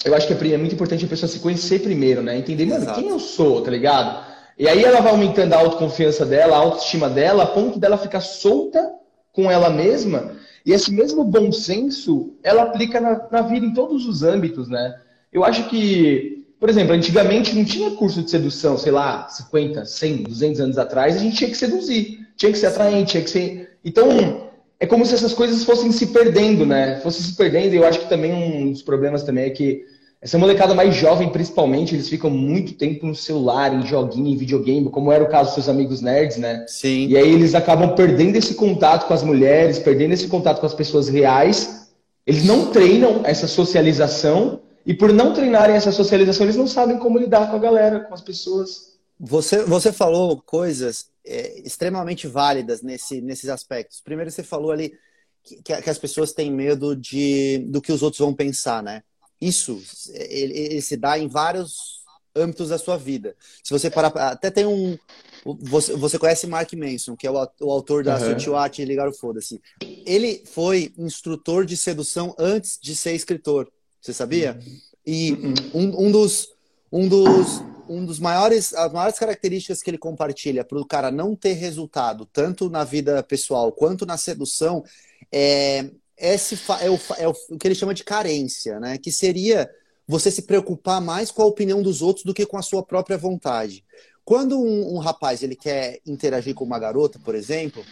eu 0.06 0.14
acho 0.14 0.26
que 0.26 0.32
é 0.32 0.56
muito 0.56 0.74
importante 0.74 1.04
a 1.04 1.08
pessoa 1.08 1.28
se 1.28 1.38
conhecer 1.38 1.80
primeiro, 1.80 2.22
né? 2.22 2.38
Entender, 2.38 2.64
mano, 2.64 2.94
quem 2.94 3.10
eu 3.10 3.18
sou, 3.18 3.60
tá 3.60 3.70
ligado? 3.70 4.24
E 4.58 4.66
aí 4.66 4.82
ela 4.82 5.02
vai 5.02 5.12
aumentando 5.12 5.52
a 5.52 5.58
autoconfiança 5.58 6.24
dela, 6.24 6.56
a 6.56 6.60
autoestima 6.60 7.10
dela, 7.10 7.42
a 7.42 7.46
ponto 7.46 7.78
dela 7.78 7.98
ficar 7.98 8.22
solta 8.22 8.90
com 9.34 9.50
ela 9.50 9.68
mesma. 9.68 10.32
E 10.64 10.72
esse 10.72 10.92
mesmo 10.92 11.24
bom 11.24 11.52
senso, 11.52 12.32
ela 12.42 12.62
aplica 12.62 13.00
na, 13.00 13.28
na 13.30 13.42
vida 13.42 13.66
em 13.66 13.74
todos 13.74 14.06
os 14.06 14.22
âmbitos, 14.22 14.68
né? 14.68 14.98
Eu 15.32 15.44
acho 15.44 15.68
que, 15.68 16.46
por 16.58 16.68
exemplo, 16.70 16.94
antigamente 16.94 17.54
não 17.54 17.64
tinha 17.64 17.90
curso 17.90 18.22
de 18.22 18.30
sedução, 18.30 18.78
sei 18.78 18.92
lá, 18.92 19.28
50, 19.28 19.84
100, 19.84 20.22
200 20.22 20.60
anos 20.60 20.78
atrás, 20.78 21.16
a 21.16 21.18
gente 21.18 21.36
tinha 21.36 21.50
que 21.50 21.56
seduzir, 21.56 22.26
tinha 22.36 22.50
que 22.50 22.58
ser 22.58 22.68
atraente, 22.68 23.10
tinha 23.10 23.22
que 23.22 23.30
ser 23.30 23.74
então, 23.84 24.50
é 24.80 24.86
como 24.86 25.04
se 25.04 25.14
essas 25.14 25.34
coisas 25.34 25.62
fossem 25.62 25.92
se 25.92 26.06
perdendo, 26.06 26.64
né? 26.64 26.98
Fossem 27.00 27.22
se 27.22 27.36
perdendo, 27.36 27.74
e 27.74 27.76
eu 27.76 27.86
acho 27.86 28.00
que 28.00 28.08
também 28.08 28.32
um 28.32 28.72
dos 28.72 28.82
problemas 28.82 29.22
também 29.22 29.44
é 29.44 29.50
que 29.50 29.84
essa 30.24 30.38
molecada 30.38 30.74
mais 30.74 30.96
jovem, 30.96 31.28
principalmente, 31.28 31.94
eles 31.94 32.08
ficam 32.08 32.30
muito 32.30 32.72
tempo 32.72 33.06
no 33.06 33.14
celular, 33.14 33.74
em 33.74 33.86
joguinho, 33.86 34.28
em 34.28 34.36
videogame, 34.38 34.88
como 34.88 35.12
era 35.12 35.22
o 35.22 35.28
caso 35.28 35.50
dos 35.50 35.54
seus 35.54 35.68
amigos 35.68 36.00
nerds, 36.00 36.38
né? 36.38 36.64
Sim. 36.66 37.08
E 37.08 37.16
aí 37.18 37.30
eles 37.30 37.54
acabam 37.54 37.94
perdendo 37.94 38.36
esse 38.36 38.54
contato 38.54 39.06
com 39.06 39.12
as 39.12 39.22
mulheres, 39.22 39.78
perdendo 39.78 40.14
esse 40.14 40.26
contato 40.26 40.60
com 40.60 40.66
as 40.66 40.72
pessoas 40.72 41.10
reais. 41.10 41.90
Eles 42.26 42.42
não 42.42 42.70
treinam 42.70 43.20
essa 43.22 43.46
socialização, 43.46 44.62
e 44.86 44.94
por 44.94 45.12
não 45.12 45.34
treinarem 45.34 45.76
essa 45.76 45.92
socialização, 45.92 46.46
eles 46.46 46.56
não 46.56 46.66
sabem 46.66 46.98
como 46.98 47.18
lidar 47.18 47.50
com 47.50 47.56
a 47.56 47.58
galera, 47.58 48.00
com 48.00 48.14
as 48.14 48.22
pessoas. 48.22 48.94
Você, 49.20 49.62
você 49.64 49.92
falou 49.92 50.42
coisas 50.46 51.04
é, 51.22 51.60
extremamente 51.60 52.26
válidas 52.26 52.80
nesse, 52.80 53.20
nesses 53.20 53.50
aspectos. 53.50 54.00
Primeiro, 54.00 54.30
você 54.30 54.42
falou 54.42 54.72
ali 54.72 54.90
que, 55.42 55.62
que, 55.62 55.90
as 55.90 55.98
pessoas 55.98 56.32
têm 56.32 56.50
medo 56.50 56.96
de, 56.96 57.58
do 57.68 57.82
que 57.82 57.92
os 57.92 58.02
outros 58.02 58.20
vão 58.20 58.32
pensar, 58.32 58.82
né? 58.82 59.02
Isso 59.48 59.82
ele, 60.12 60.58
ele 60.58 60.82
se 60.82 60.96
dá 60.96 61.18
em 61.18 61.28
vários 61.28 62.02
âmbitos 62.36 62.68
da 62.70 62.78
sua 62.78 62.96
vida. 62.96 63.36
Se 63.62 63.70
você 63.70 63.90
parar, 63.90 64.08
até 64.08 64.50
tem 64.50 64.66
um, 64.66 64.98
você, 65.44 65.94
você 65.94 66.18
conhece 66.18 66.46
Mark 66.46 66.72
Manson, 66.72 67.16
que 67.16 67.26
é 67.26 67.30
o, 67.30 67.48
o 67.60 67.70
autor 67.70 68.02
da 68.02 68.18
uhum. 68.18 68.56
Arte 68.56 68.82
e 68.82 68.84
Ligar 68.84 69.08
o 69.08 69.12
Foda-se. 69.12 69.60
Ele 70.06 70.42
foi 70.46 70.92
instrutor 70.98 71.64
de 71.64 71.76
sedução 71.76 72.34
antes 72.38 72.78
de 72.80 72.96
ser 72.96 73.12
escritor. 73.12 73.70
Você 74.00 74.12
sabia? 74.12 74.58
E 75.06 75.32
uhum. 75.32 75.54
um, 75.74 76.06
um 76.06 76.12
dos 76.12 76.48
um 76.90 77.08
dos 77.08 77.62
um 77.86 78.04
dos 78.04 78.18
maiores, 78.18 78.72
as 78.72 78.92
maiores 78.92 79.18
características 79.18 79.82
que 79.82 79.90
ele 79.90 79.98
compartilha 79.98 80.64
para 80.64 80.78
o 80.78 80.86
cara 80.86 81.10
não 81.10 81.36
ter 81.36 81.52
resultado, 81.52 82.24
tanto 82.24 82.70
na 82.70 82.82
vida 82.82 83.22
pessoal 83.22 83.70
quanto 83.70 84.06
na 84.06 84.16
sedução, 84.16 84.82
é, 85.30 85.90
esse, 86.16 86.58
é, 86.80 86.90
o, 86.90 86.98
é 87.18 87.28
o 87.28 87.58
que 87.58 87.66
ele 87.66 87.74
chama 87.74 87.94
de 87.94 88.04
carência, 88.04 88.78
né? 88.78 88.98
Que 88.98 89.10
seria 89.10 89.68
você 90.06 90.30
se 90.30 90.42
preocupar 90.42 91.00
mais 91.00 91.30
com 91.30 91.42
a 91.42 91.46
opinião 91.46 91.82
dos 91.82 92.02
outros 92.02 92.24
do 92.24 92.34
que 92.34 92.46
com 92.46 92.56
a 92.56 92.62
sua 92.62 92.82
própria 92.82 93.16
vontade. 93.16 93.84
Quando 94.24 94.58
um, 94.58 94.94
um 94.94 94.98
rapaz 94.98 95.42
ele 95.42 95.56
quer 95.56 96.00
interagir 96.06 96.54
com 96.54 96.64
uma 96.64 96.78
garota, 96.78 97.18
por 97.18 97.34
exemplo, 97.34 97.84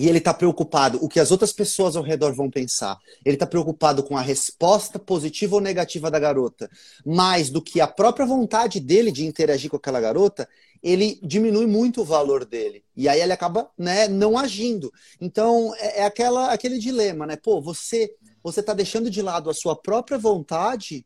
e 0.00 0.08
ele 0.08 0.16
está 0.16 0.32
preocupado 0.32 0.98
o 1.04 1.10
que 1.10 1.20
as 1.20 1.30
outras 1.30 1.52
pessoas 1.52 1.94
ao 1.94 2.02
redor 2.02 2.32
vão 2.32 2.50
pensar. 2.50 2.98
Ele 3.22 3.36
está 3.36 3.46
preocupado 3.46 4.02
com 4.02 4.16
a 4.16 4.22
resposta 4.22 4.98
positiva 4.98 5.56
ou 5.56 5.60
negativa 5.60 6.10
da 6.10 6.18
garota, 6.18 6.70
mais 7.04 7.50
do 7.50 7.60
que 7.60 7.82
a 7.82 7.86
própria 7.86 8.24
vontade 8.24 8.80
dele 8.80 9.12
de 9.12 9.26
interagir 9.26 9.68
com 9.68 9.76
aquela 9.76 10.00
garota. 10.00 10.48
Ele 10.82 11.20
diminui 11.22 11.66
muito 11.66 12.00
o 12.00 12.04
valor 12.04 12.46
dele 12.46 12.82
e 12.96 13.10
aí 13.10 13.20
ele 13.20 13.34
acaba, 13.34 13.70
né, 13.76 14.08
não 14.08 14.38
agindo. 14.38 14.90
Então 15.20 15.74
é, 15.76 16.00
é 16.00 16.04
aquela 16.04 16.50
aquele 16.50 16.78
dilema, 16.78 17.26
né? 17.26 17.36
Pô, 17.36 17.60
você 17.60 18.10
você 18.42 18.60
está 18.60 18.72
deixando 18.72 19.10
de 19.10 19.20
lado 19.20 19.50
a 19.50 19.54
sua 19.54 19.76
própria 19.76 20.16
vontade 20.16 21.04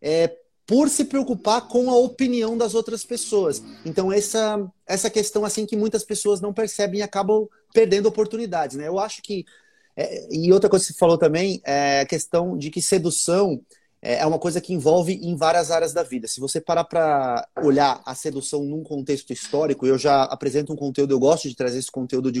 é, 0.00 0.36
por 0.64 0.88
se 0.88 1.04
preocupar 1.04 1.66
com 1.66 1.90
a 1.90 1.96
opinião 1.96 2.56
das 2.56 2.76
outras 2.76 3.04
pessoas. 3.04 3.60
Então 3.84 4.12
essa 4.12 4.70
essa 4.86 5.10
questão 5.10 5.44
assim 5.44 5.66
que 5.66 5.76
muitas 5.76 6.04
pessoas 6.04 6.40
não 6.40 6.52
percebem 6.52 7.00
e 7.00 7.02
acabam 7.02 7.48
perdendo 7.72 8.06
oportunidades, 8.06 8.76
né? 8.76 8.86
Eu 8.88 8.98
acho 8.98 9.22
que 9.22 9.44
É, 9.96 10.28
e 10.30 10.52
outra 10.52 10.70
coisa 10.70 10.86
que 10.86 10.92
você 10.92 10.98
falou 10.98 11.18
também 11.18 11.60
é 11.64 12.00
a 12.00 12.06
questão 12.06 12.56
de 12.56 12.70
que 12.70 12.80
sedução 12.80 13.60
é, 14.00 14.20
é 14.22 14.26
uma 14.26 14.38
coisa 14.38 14.60
que 14.60 14.72
envolve 14.72 15.12
em 15.12 15.36
várias 15.36 15.70
áreas 15.70 15.92
da 15.92 16.02
vida. 16.02 16.26
Se 16.26 16.40
você 16.40 16.60
parar 16.60 16.84
para 16.84 17.46
olhar 17.62 18.00
a 18.06 18.14
sedução 18.14 18.64
num 18.64 18.82
contexto 18.82 19.32
histórico, 19.32 19.86
eu 19.86 19.98
já 19.98 20.22
apresento 20.22 20.72
um 20.72 20.76
conteúdo, 20.76 21.12
eu 21.12 21.18
gosto 21.18 21.48
de 21.48 21.56
trazer 21.56 21.78
esse 21.78 21.90
conteúdo 21.90 22.30
de, 22.32 22.40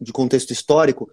de 0.00 0.12
contexto 0.12 0.52
histórico. 0.52 1.10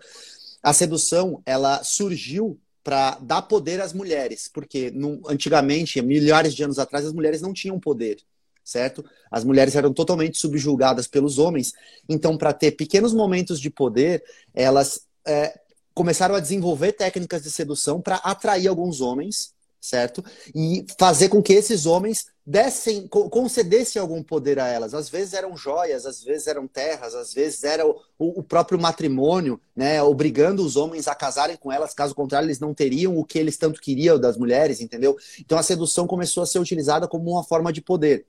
A 0.62 0.72
sedução, 0.74 1.41
ela 1.45 1.83
surgiu 1.83 2.57
para 2.83 3.17
dar 3.19 3.41
poder 3.41 3.81
às 3.81 3.93
mulheres, 3.93 4.50
porque 4.53 4.93
antigamente, 5.27 6.01
milhares 6.01 6.53
de 6.53 6.63
anos 6.63 6.77
atrás, 6.79 7.05
as 7.05 7.13
mulheres 7.13 7.41
não 7.41 7.51
tinham 7.51 7.79
poder, 7.79 8.17
certo? 8.63 9.03
As 9.29 9.43
mulheres 9.43 9.75
eram 9.75 9.93
totalmente 9.93 10.38
subjugadas 10.38 11.08
pelos 11.08 11.38
homens. 11.38 11.74
Então, 12.08 12.38
para 12.38 12.53
ter 12.53 12.72
pequenos 12.72 13.13
momentos 13.13 13.60
de 13.60 13.70
poder, 13.70 14.24
elas 14.53 15.08
é, 15.25 15.60
começaram 15.93 16.36
a 16.36 16.39
desenvolver 16.39 16.93
técnicas 16.93 17.43
de 17.43 17.51
sedução 17.51 18.01
para 18.01 18.15
atrair 18.17 18.67
alguns 18.67 19.01
homens 19.01 19.53
certo? 19.84 20.24
E 20.55 20.86
fazer 20.98 21.27
com 21.27 21.43
que 21.43 21.51
esses 21.51 21.86
homens 21.86 22.27
dessem, 22.46 23.05
concedessem 23.08 24.01
algum 24.01 24.24
poder 24.24 24.58
a 24.58 24.67
elas. 24.67 24.93
Às 24.93 25.10
vezes 25.10 25.34
eram 25.34 25.58
joias, 25.58 26.05
às 26.05 26.24
vezes 26.24 26.48
eram 26.48 26.65
terras, 26.67 27.13
às 27.13 27.34
vezes 27.34 27.65
era 27.65 27.86
o, 27.86 28.00
o, 28.17 28.41
próprio 28.41 28.79
matrimônio, 28.79 29.60
né? 29.75 30.01
Obrigando 30.01 30.65
os 30.65 30.77
homens 30.77 31.08
a 31.10 31.13
casarem 31.13 31.58
com 31.58 31.70
elas, 31.70 31.93
caso 31.93 32.15
contrário, 32.15 32.48
eles 32.48 32.60
não 32.60 32.74
teriam 32.74 33.17
o 33.17 33.25
que 33.25 33.38
eles 33.38 33.58
tanto 33.58 33.82
queriam 33.82 34.17
das 34.17 34.38
mulheres, 34.38 34.79
entendeu? 34.79 35.17
Então 35.39 35.58
a 35.58 35.63
sedução 35.63 36.08
começou 36.08 36.43
a 36.43 36.46
ser 36.46 36.60
utilizada 36.60 37.05
como 37.05 37.32
uma 37.32 37.43
forma 37.43 37.72
de 37.74 37.82
poder. 37.82 38.25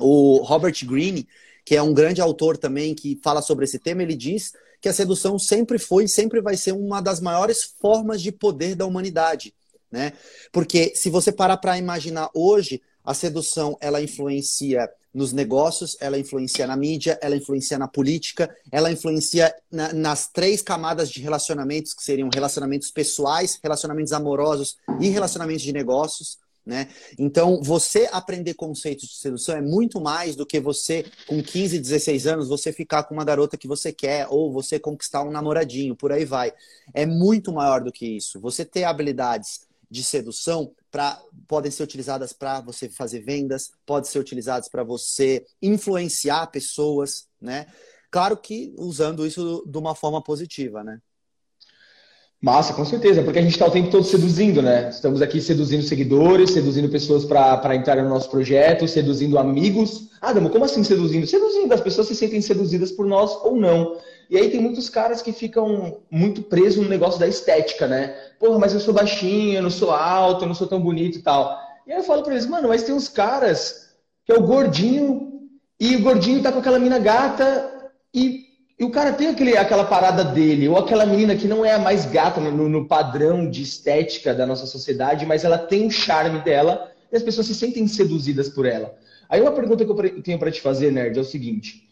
O 0.00 0.42
Robert 0.42 0.74
Greene, 0.84 1.26
que 1.64 1.76
é 1.76 1.82
um 1.82 1.94
grande 1.94 2.20
autor 2.20 2.56
também 2.56 2.94
que 2.94 3.18
fala 3.22 3.42
sobre 3.42 3.64
esse 3.64 3.78
tema, 3.78 4.02
ele 4.02 4.16
diz 4.16 4.52
que 4.80 4.88
a 4.88 4.92
sedução 4.92 5.38
sempre 5.38 5.78
foi 5.78 6.04
e 6.04 6.08
sempre 6.08 6.40
vai 6.40 6.56
ser 6.56 6.72
uma 6.72 7.00
das 7.00 7.20
maiores 7.20 7.74
formas 7.80 8.22
de 8.22 8.32
poder 8.32 8.74
da 8.74 8.86
humanidade 8.86 9.54
né? 9.90 10.12
Porque 10.52 10.92
se 10.94 11.10
você 11.10 11.32
parar 11.32 11.56
para 11.56 11.78
imaginar 11.78 12.30
hoje, 12.34 12.80
a 13.04 13.12
sedução 13.12 13.76
ela 13.80 14.00
influencia 14.00 14.88
nos 15.12 15.32
negócios, 15.32 15.96
ela 16.00 16.16
influencia 16.16 16.66
na 16.66 16.76
mídia, 16.76 17.18
ela 17.20 17.34
influencia 17.34 17.76
na 17.76 17.88
política, 17.88 18.54
ela 18.70 18.92
influencia 18.92 19.52
na, 19.70 19.92
nas 19.92 20.28
três 20.28 20.62
camadas 20.62 21.10
de 21.10 21.20
relacionamentos, 21.20 21.92
que 21.92 22.04
seriam 22.04 22.28
relacionamentos 22.32 22.92
pessoais, 22.92 23.58
relacionamentos 23.60 24.12
amorosos 24.12 24.76
e 25.00 25.08
relacionamentos 25.08 25.62
de 25.62 25.72
negócios. 25.72 26.38
Né? 26.70 26.86
Então, 27.18 27.60
você 27.60 28.08
aprender 28.12 28.54
conceitos 28.54 29.08
de 29.08 29.16
sedução 29.16 29.56
é 29.56 29.60
muito 29.60 30.00
mais 30.00 30.36
do 30.36 30.46
que 30.46 30.60
você, 30.60 31.04
com 31.26 31.42
15, 31.42 31.80
16 31.80 32.28
anos, 32.28 32.48
você 32.48 32.72
ficar 32.72 33.02
com 33.02 33.12
uma 33.12 33.24
garota 33.24 33.56
que 33.56 33.66
você 33.66 33.92
quer, 33.92 34.28
ou 34.30 34.52
você 34.52 34.78
conquistar 34.78 35.24
um 35.24 35.32
namoradinho, 35.32 35.96
por 35.96 36.12
aí 36.12 36.24
vai. 36.24 36.52
É 36.94 37.04
muito 37.04 37.52
maior 37.52 37.82
do 37.82 37.90
que 37.90 38.06
isso. 38.06 38.38
Você 38.38 38.64
ter 38.64 38.84
habilidades 38.84 39.62
de 39.90 40.04
sedução 40.04 40.72
pra, 40.92 41.20
podem 41.48 41.72
ser 41.72 41.82
utilizadas 41.82 42.32
para 42.32 42.60
você 42.60 42.88
fazer 42.88 43.18
vendas, 43.18 43.72
podem 43.84 44.08
ser 44.08 44.20
utilizadas 44.20 44.68
para 44.68 44.84
você 44.84 45.44
influenciar 45.60 46.46
pessoas, 46.52 47.26
né? 47.40 47.66
Claro 48.12 48.36
que 48.36 48.72
usando 48.78 49.26
isso 49.26 49.64
de 49.66 49.76
uma 49.76 49.96
forma 49.96 50.22
positiva, 50.22 50.84
né? 50.84 51.00
Massa, 52.42 52.72
com 52.72 52.86
certeza, 52.86 53.22
porque 53.22 53.38
a 53.38 53.42
gente 53.42 53.52
está 53.52 53.66
o 53.66 53.70
tempo 53.70 53.90
todo 53.90 54.02
seduzindo, 54.02 54.62
né? 54.62 54.88
Estamos 54.88 55.20
aqui 55.20 55.42
seduzindo 55.42 55.82
seguidores, 55.82 56.52
seduzindo 56.52 56.88
pessoas 56.88 57.22
para 57.26 57.76
entrar 57.76 58.02
no 58.02 58.08
nosso 58.08 58.30
projeto, 58.30 58.88
seduzindo 58.88 59.38
amigos. 59.38 60.08
Ah, 60.22 60.32
Damo, 60.32 60.48
como 60.48 60.64
assim 60.64 60.82
seduzindo? 60.82 61.26
Seduzindo, 61.26 61.70
as 61.74 61.82
pessoas 61.82 62.06
se 62.06 62.14
sentem 62.14 62.40
seduzidas 62.40 62.90
por 62.90 63.04
nós 63.04 63.30
ou 63.42 63.56
não. 63.56 63.98
E 64.30 64.38
aí 64.38 64.48
tem 64.48 64.58
muitos 64.58 64.88
caras 64.88 65.20
que 65.20 65.32
ficam 65.32 65.98
muito 66.10 66.40
presos 66.40 66.82
no 66.82 66.88
negócio 66.88 67.20
da 67.20 67.28
estética, 67.28 67.86
né? 67.86 68.16
Porra, 68.38 68.58
mas 68.58 68.72
eu 68.72 68.80
sou 68.80 68.94
baixinho, 68.94 69.56
eu 69.58 69.62
não 69.62 69.70
sou 69.70 69.90
alto, 69.90 70.44
eu 70.44 70.48
não 70.48 70.54
sou 70.54 70.66
tão 70.66 70.80
bonito 70.80 71.18
e 71.18 71.22
tal. 71.22 71.58
E 71.86 71.92
aí 71.92 71.98
eu 71.98 72.04
falo 72.04 72.22
pra 72.22 72.32
eles, 72.32 72.46
mano, 72.46 72.68
mas 72.68 72.84
tem 72.84 72.94
uns 72.94 73.08
caras 73.08 73.90
que 74.24 74.32
é 74.32 74.34
o 74.34 74.42
gordinho, 74.42 75.30
e 75.78 75.96
o 75.96 76.02
gordinho 76.02 76.42
tá 76.42 76.50
com 76.50 76.60
aquela 76.60 76.78
mina 76.78 76.98
gata, 76.98 77.92
e, 78.14 78.44
e 78.80 78.84
o 78.84 78.88
cara 78.88 79.12
tem 79.12 79.28
aquele, 79.28 79.58
aquela 79.58 79.84
parada 79.84 80.24
dele, 80.24 80.66
ou 80.66 80.78
aquela 80.78 81.04
menina 81.04 81.36
que 81.36 81.46
não 81.46 81.62
é 81.62 81.74
a 81.74 81.78
mais 81.78 82.06
gata 82.06 82.40
no, 82.40 82.66
no 82.66 82.88
padrão 82.88 83.48
de 83.48 83.62
estética 83.62 84.32
da 84.32 84.46
nossa 84.46 84.64
sociedade, 84.64 85.26
mas 85.26 85.44
ela 85.44 85.58
tem 85.58 85.86
o 85.86 85.90
charme 85.90 86.40
dela, 86.40 86.90
e 87.12 87.16
as 87.16 87.22
pessoas 87.22 87.46
se 87.46 87.54
sentem 87.54 87.86
seduzidas 87.86 88.48
por 88.48 88.64
ela. 88.64 88.94
Aí 89.28 89.38
uma 89.38 89.52
pergunta 89.52 89.84
que 89.84 89.90
eu 89.90 90.22
tenho 90.22 90.38
para 90.38 90.50
te 90.50 90.62
fazer, 90.62 90.90
Nerd, 90.90 91.18
é 91.18 91.20
o 91.20 91.24
seguinte. 91.24 91.86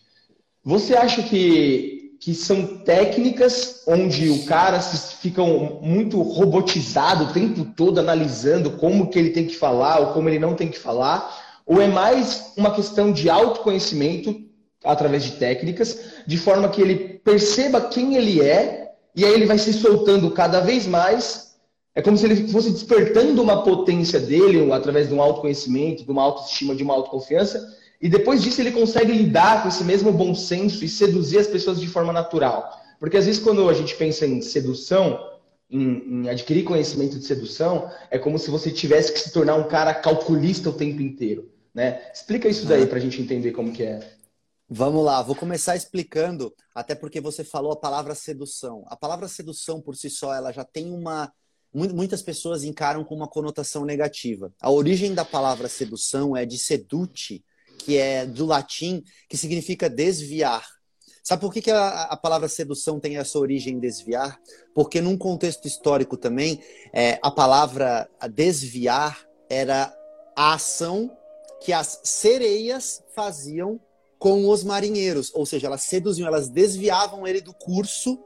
Você 0.64 0.96
acha 0.96 1.22
que 1.22 1.98
que 2.20 2.34
são 2.34 2.78
técnicas 2.78 3.84
onde 3.86 4.28
o 4.28 4.44
cara 4.44 4.80
fica 4.80 5.40
muito 5.40 6.20
robotizado 6.20 7.26
o 7.26 7.32
tempo 7.32 7.64
todo 7.76 8.00
analisando 8.00 8.72
como 8.72 9.08
que 9.08 9.16
ele 9.20 9.30
tem 9.30 9.46
que 9.46 9.54
falar 9.54 10.00
ou 10.00 10.12
como 10.12 10.28
ele 10.28 10.40
não 10.40 10.54
tem 10.54 10.68
que 10.68 10.80
falar, 10.80 11.60
ou 11.64 11.80
é 11.80 11.86
mais 11.86 12.52
uma 12.56 12.72
questão 12.72 13.12
de 13.12 13.30
autoconhecimento 13.30 14.47
através 14.88 15.22
de 15.22 15.32
técnicas, 15.32 16.00
de 16.26 16.38
forma 16.38 16.68
que 16.70 16.80
ele 16.80 17.20
perceba 17.22 17.80
quem 17.80 18.16
ele 18.16 18.40
é 18.40 18.92
e 19.14 19.24
aí 19.24 19.32
ele 19.32 19.46
vai 19.46 19.58
se 19.58 19.72
soltando 19.72 20.30
cada 20.30 20.60
vez 20.60 20.86
mais. 20.86 21.56
É 21.94 22.00
como 22.00 22.16
se 22.16 22.24
ele 22.24 22.48
fosse 22.48 22.70
despertando 22.70 23.42
uma 23.42 23.62
potência 23.62 24.18
dele 24.18 24.72
através 24.72 25.08
de 25.08 25.14
um 25.14 25.20
autoconhecimento, 25.20 26.04
de 26.04 26.10
uma 26.10 26.22
autoestima, 26.22 26.74
de 26.74 26.82
uma 26.82 26.94
autoconfiança, 26.94 27.76
e 28.00 28.08
depois 28.08 28.42
disso 28.42 28.60
ele 28.60 28.70
consegue 28.70 29.12
lidar 29.12 29.62
com 29.62 29.68
esse 29.68 29.84
mesmo 29.84 30.12
bom 30.12 30.34
senso 30.34 30.84
e 30.84 30.88
seduzir 30.88 31.38
as 31.38 31.46
pessoas 31.46 31.80
de 31.80 31.88
forma 31.88 32.12
natural. 32.12 32.70
Porque 32.98 33.16
às 33.16 33.26
vezes 33.26 33.42
quando 33.42 33.68
a 33.68 33.74
gente 33.74 33.94
pensa 33.96 34.26
em 34.26 34.40
sedução, 34.40 35.18
em, 35.70 36.22
em, 36.24 36.28
adquirir 36.30 36.64
conhecimento 36.64 37.18
de 37.18 37.26
sedução, 37.26 37.90
é 38.10 38.18
como 38.18 38.38
se 38.38 38.50
você 38.50 38.70
tivesse 38.70 39.12
que 39.12 39.20
se 39.20 39.32
tornar 39.32 39.56
um 39.56 39.64
cara 39.64 39.92
calculista 39.92 40.70
o 40.70 40.72
tempo 40.72 41.02
inteiro. 41.02 41.50
Né? 41.74 42.00
Explica 42.14 42.48
isso 42.48 42.64
daí 42.64 42.86
para 42.86 42.98
a 42.98 43.00
gente 43.00 43.20
entender 43.20 43.50
como 43.50 43.72
que 43.72 43.82
é. 43.82 44.17
Vamos 44.70 45.02
lá, 45.02 45.22
vou 45.22 45.34
começar 45.34 45.76
explicando, 45.76 46.54
até 46.74 46.94
porque 46.94 47.22
você 47.22 47.42
falou 47.42 47.72
a 47.72 47.76
palavra 47.76 48.14
sedução. 48.14 48.84
A 48.88 48.96
palavra 48.96 49.26
sedução 49.26 49.80
por 49.80 49.96
si 49.96 50.10
só, 50.10 50.34
ela 50.34 50.52
já 50.52 50.62
tem 50.62 50.92
uma. 50.92 51.32
Muitas 51.72 52.20
pessoas 52.20 52.64
encaram 52.64 53.02
com 53.02 53.14
uma 53.14 53.26
conotação 53.26 53.86
negativa. 53.86 54.52
A 54.60 54.70
origem 54.70 55.14
da 55.14 55.24
palavra 55.24 55.68
sedução 55.68 56.36
é 56.36 56.44
de 56.44 56.58
sedute, 56.58 57.42
que 57.78 57.96
é 57.96 58.26
do 58.26 58.44
latim, 58.44 59.02
que 59.26 59.38
significa 59.38 59.88
desviar. 59.88 60.66
Sabe 61.22 61.40
por 61.40 61.52
que, 61.52 61.62
que 61.62 61.70
a, 61.70 62.16
palavra 62.16 62.48
sedução 62.48 63.00
tem 63.00 63.16
essa 63.16 63.38
origem 63.38 63.78
desviar? 63.78 64.38
Porque 64.74 65.00
num 65.00 65.16
contexto 65.16 65.66
histórico 65.66 66.16
também, 66.16 66.62
é, 66.92 67.18
a 67.22 67.30
palavra 67.30 68.06
desviar 68.34 69.26
era 69.48 69.94
a 70.36 70.52
ação 70.54 71.10
que 71.60 71.72
as 71.72 72.00
sereias 72.04 73.02
faziam 73.14 73.80
com 74.18 74.48
os 74.48 74.64
marinheiros, 74.64 75.30
ou 75.34 75.46
seja, 75.46 75.66
elas 75.66 75.82
seduziam, 75.82 76.26
elas 76.26 76.48
desviavam 76.48 77.26
ele 77.26 77.40
do 77.40 77.54
curso 77.54 78.18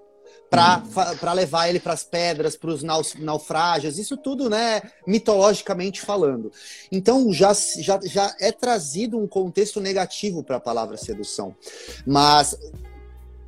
para 0.48 1.32
levar 1.32 1.68
ele 1.68 1.80
para 1.80 1.94
as 1.94 2.04
pedras, 2.04 2.56
para 2.56 2.70
os 2.70 2.82
naufrágios, 3.18 3.98
isso 3.98 4.18
tudo, 4.18 4.50
né, 4.50 4.82
mitologicamente 5.06 6.02
falando. 6.02 6.52
Então 6.90 7.32
já, 7.32 7.52
já, 7.54 7.98
já 8.02 8.34
é 8.38 8.52
trazido 8.52 9.18
um 9.18 9.26
contexto 9.26 9.80
negativo 9.80 10.42
para 10.42 10.56
a 10.56 10.60
palavra 10.60 10.98
sedução. 10.98 11.56
Mas 12.06 12.54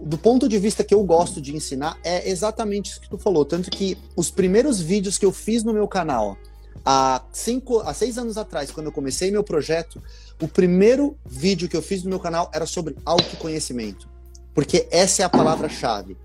do 0.00 0.18
ponto 0.18 0.48
de 0.48 0.58
vista 0.58 0.82
que 0.82 0.94
eu 0.94 1.02
gosto 1.04 1.40
de 1.40 1.54
ensinar, 1.54 1.98
é 2.02 2.28
exatamente 2.28 2.92
isso 2.92 3.00
que 3.00 3.08
tu 3.08 3.18
falou. 3.18 3.44
Tanto 3.44 3.70
que 3.70 3.98
os 4.16 4.30
primeiros 4.30 4.80
vídeos 4.80 5.18
que 5.18 5.26
eu 5.26 5.32
fiz 5.32 5.62
no 5.62 5.72
meu 5.72 5.86
canal, 5.86 6.36
há, 6.85 7.23
cinco, 7.33 7.81
há 7.81 7.93
seis 7.93 8.16
anos 8.16 8.38
atrás, 8.38 8.71
quando 8.71 8.87
eu 8.87 8.93
comecei 8.93 9.31
meu 9.31 9.45
projeto, 9.45 10.02
o 10.40 10.49
primeiro 10.49 11.16
vídeo 11.25 11.69
que 11.69 11.76
eu 11.76 11.83
fiz 11.83 12.02
no 12.02 12.11
meu 12.11 12.21
canal 12.21 12.50
era 12.54 12.66
sobre 12.66 12.97
autoconhecimento. 13.04 14.09
Porque 14.54 14.87
essa 14.90 15.23
é 15.23 15.25
a 15.25 15.28
palavra-chave. 15.28 16.16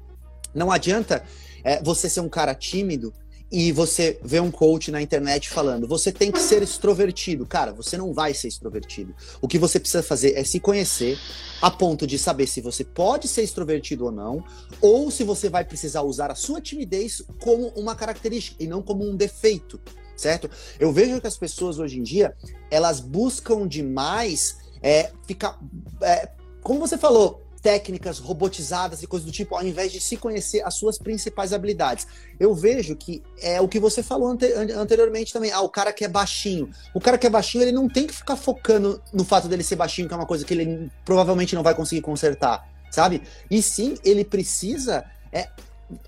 Não 0.53 0.72
adianta 0.72 1.24
é, 1.63 1.82
você 1.82 2.10
ser 2.10 2.22
um 2.22 2.29
cara 2.29 2.53
tímido 2.56 3.13
e 3.51 3.72
você 3.72 4.20
vê 4.24 4.39
um 4.39 4.51
coach 4.51 4.91
na 4.91 5.01
internet 5.01 5.50
falando, 5.50 5.88
você 5.88 6.12
tem 6.12 6.32
que 6.32 6.39
ser 6.39 6.62
extrovertido. 6.62 7.46
Cara, 7.46 7.74
você 7.74 7.98
não 7.98 8.13
vai 8.13 8.34
ser 8.34 8.48
extrovertido. 8.48 9.15
O 9.41 9.48
que 9.48 9.58
você 9.58 9.79
precisa 9.79 10.03
fazer 10.03 10.34
é 10.38 10.44
se 10.44 10.60
conhecer 10.60 11.18
a 11.62 11.72
ponto 11.72 12.06
de 12.06 12.20
saber 12.20 12.46
se 12.46 12.62
você 12.62 12.84
pode 12.84 13.27
ser 13.27 13.41
extrovertido 13.41 14.06
ou 14.06 14.12
não, 14.12 14.44
ou 14.79 15.10
se 15.10 15.24
você 15.24 15.50
vai 15.50 15.65
precisar 15.65 16.03
usar 16.03 16.32
a 16.32 16.36
sua 16.36 16.62
timidez 16.62 17.24
como 17.39 17.70
uma 17.70 17.96
característica 17.96 18.63
e 18.63 18.68
não 18.68 18.84
como 18.84 19.03
um 19.03 19.15
defeito, 19.15 19.79
certo? 20.19 20.49
Eu 20.79 20.91
vejo 20.91 21.19
que 21.19 21.27
as 21.27 21.38
pessoas 21.38 21.79
hoje 21.79 21.99
em 21.99 22.03
dia, 22.03 22.35
elas 22.69 22.99
buscam 22.99 23.67
demais 23.67 24.57
é, 24.81 25.11
ficar. 25.25 25.59
É, 26.01 26.29
como 26.61 26.79
você 26.79 26.97
falou, 26.97 27.41
técnicas 27.61 28.19
robotizadas 28.19 29.03
e 29.03 29.07
coisas 29.07 29.25
do 29.25 29.31
tipo, 29.31 29.55
ao 29.55 29.65
invés 29.65 29.91
de 29.91 29.99
se 29.99 30.17
conhecer 30.17 30.61
as 30.65 30.75
suas 30.75 30.97
principais 30.97 31.53
habilidades. 31.53 32.07
Eu 32.39 32.53
vejo 32.53 32.95
que 32.95 33.21
é 33.41 33.59
o 33.59 33.67
que 33.67 33.79
você 33.79 34.01
falou 34.01 34.29
ante 34.29 34.45
anteriormente 34.53 35.33
também. 35.33 35.51
Ah, 35.51 35.61
o 35.61 35.69
cara 35.69 35.91
que 35.91 36.05
é 36.05 36.07
baixinho. 36.07 36.69
O 36.93 36.99
cara 36.99 37.17
que 37.17 37.27
é 37.27 37.29
baixinho, 37.29 37.63
ele 37.63 37.71
não 37.71 37.88
tem 37.88 38.07
que 38.07 38.13
ficar 38.13 38.35
focando 38.35 39.01
no 39.13 39.23
fato 39.23 39.47
dele 39.47 39.63
ser 39.63 39.75
baixinho, 39.75 40.07
que 40.07 40.13
é 40.13 40.17
uma 40.17 40.25
coisa 40.25 40.45
que 40.45 40.53
ele 40.53 40.91
provavelmente 41.03 41.55
não 41.55 41.63
vai 41.63 41.75
conseguir 41.75 42.01
consertar, 42.01 42.67
sabe? 42.91 43.21
E 43.49 43.61
sim, 43.61 43.95
ele 44.03 44.23
precisa 44.23 45.05
é, 45.31 45.49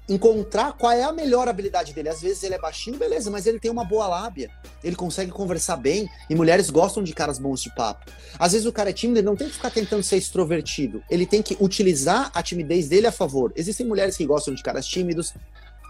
encontrar 0.08 0.74
qual 0.74 0.92
é 0.92 1.04
a 1.04 1.12
melhor 1.12 1.48
habilidade 1.48 1.94
dele. 1.94 2.10
Às 2.10 2.22
vezes 2.22 2.44
ele 2.44 2.56
é 2.56 2.60
baixinho, 2.60 2.98
beleza, 2.98 3.32
mas 3.32 3.48
ele 3.48 3.60
tem 3.60 3.72
uma 3.72 3.84
boa 3.84 4.08
lábia. 4.08 4.50
Ele 4.84 4.96
consegue 4.96 5.32
conversar 5.32 5.78
bem 5.78 6.10
e 6.30 6.36
mulheres 6.36 6.70
gostam 6.70 7.04
de 7.04 7.14
caras 7.14 7.40
bons 7.40 7.62
de 7.62 7.74
papo. 7.74 8.12
Às 8.38 8.52
vezes 8.52 8.68
o 8.68 8.72
cara 8.72 8.90
é 8.90 8.94
tímido, 8.94 9.20
ele 9.20 9.26
não 9.26 9.36
tem 9.36 9.48
que 9.48 9.54
ficar 9.54 9.72
tentando 9.72 10.04
ser 10.04 10.18
extrovertido. 10.18 11.04
Ele 11.10 11.26
tem 11.26 11.42
que 11.42 11.58
utilizar 11.60 12.32
a 12.34 12.44
timidez 12.44 12.88
dele 12.90 13.08
a 13.08 13.12
favor. 13.12 13.52
Existem 13.56 13.86
mulheres 13.86 14.18
que 14.18 14.26
gostam 14.26 14.54
de 14.54 14.64
caras 14.64 14.86
tímidos, 14.86 15.34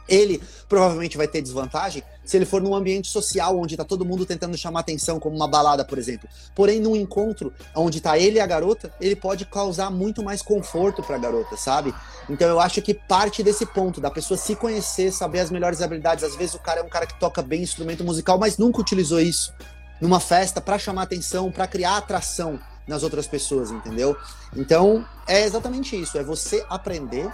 ele 0.08 0.42
provavelmente 0.68 1.18
vai 1.18 1.28
ter 1.28 1.42
desvantagem 1.42 2.04
se 2.24 2.38
ele 2.38 2.46
for 2.46 2.62
num 2.62 2.74
ambiente 2.76 3.10
social 3.10 3.58
onde 3.58 3.74
está 3.74 3.84
todo 3.84 4.06
mundo 4.06 4.26
tentando 4.26 4.58
chamar 4.58 4.82
atenção, 4.82 5.20
como 5.20 5.36
uma 5.36 5.48
balada, 5.48 5.84
por 5.84 5.98
exemplo. 5.98 6.30
Porém, 6.56 6.80
num 6.80 6.96
encontro 6.96 7.52
onde 7.76 7.98
está 7.98 8.18
ele 8.18 8.38
e 8.38 8.40
a 8.40 8.46
garota, 8.46 8.94
ele 9.02 9.16
pode 9.16 9.46
causar 9.46 9.90
muito 9.90 10.24
mais 10.24 10.42
conforto 10.42 11.02
para 11.02 11.16
a 11.16 11.20
garota, 11.20 11.58
sabe? 11.58 11.94
Então 12.30 12.48
eu 12.48 12.60
acho 12.60 12.82
que 12.82 12.94
parte 12.94 13.44
desse 13.44 13.66
ponto 13.66 14.00
da 14.00 14.12
pessoa 14.12 14.38
se 14.38 14.56
conhecer, 14.56 15.12
saber 15.12 15.40
as 15.40 15.50
melhores 15.50 15.82
habilidades. 15.82 16.24
Às 16.24 16.36
vezes 16.36 16.56
o 16.56 16.60
cara 16.60 16.80
é 16.80 16.84
um 16.84 16.90
cara 16.90 17.06
que 17.06 17.20
toca 17.20 17.42
bem 17.42 17.62
instrumento 17.62 18.04
musical, 18.04 18.38
mas 18.38 18.58
nunca 18.58 18.80
utilizou 18.80 19.20
isso 19.20 19.54
numa 20.00 20.20
festa 20.20 20.60
para 20.60 20.80
chamar 20.80 21.04
atenção, 21.04 21.52
para 21.52 21.68
criar 21.68 21.98
atração 21.98 22.60
nas 22.88 23.04
outras 23.04 23.28
pessoas, 23.28 23.72
entendeu? 23.72 24.18
Então 24.56 25.06
é 25.28 25.44
exatamente 25.44 26.00
isso, 26.00 26.18
é 26.18 26.24
você 26.24 26.66
aprender 26.70 27.30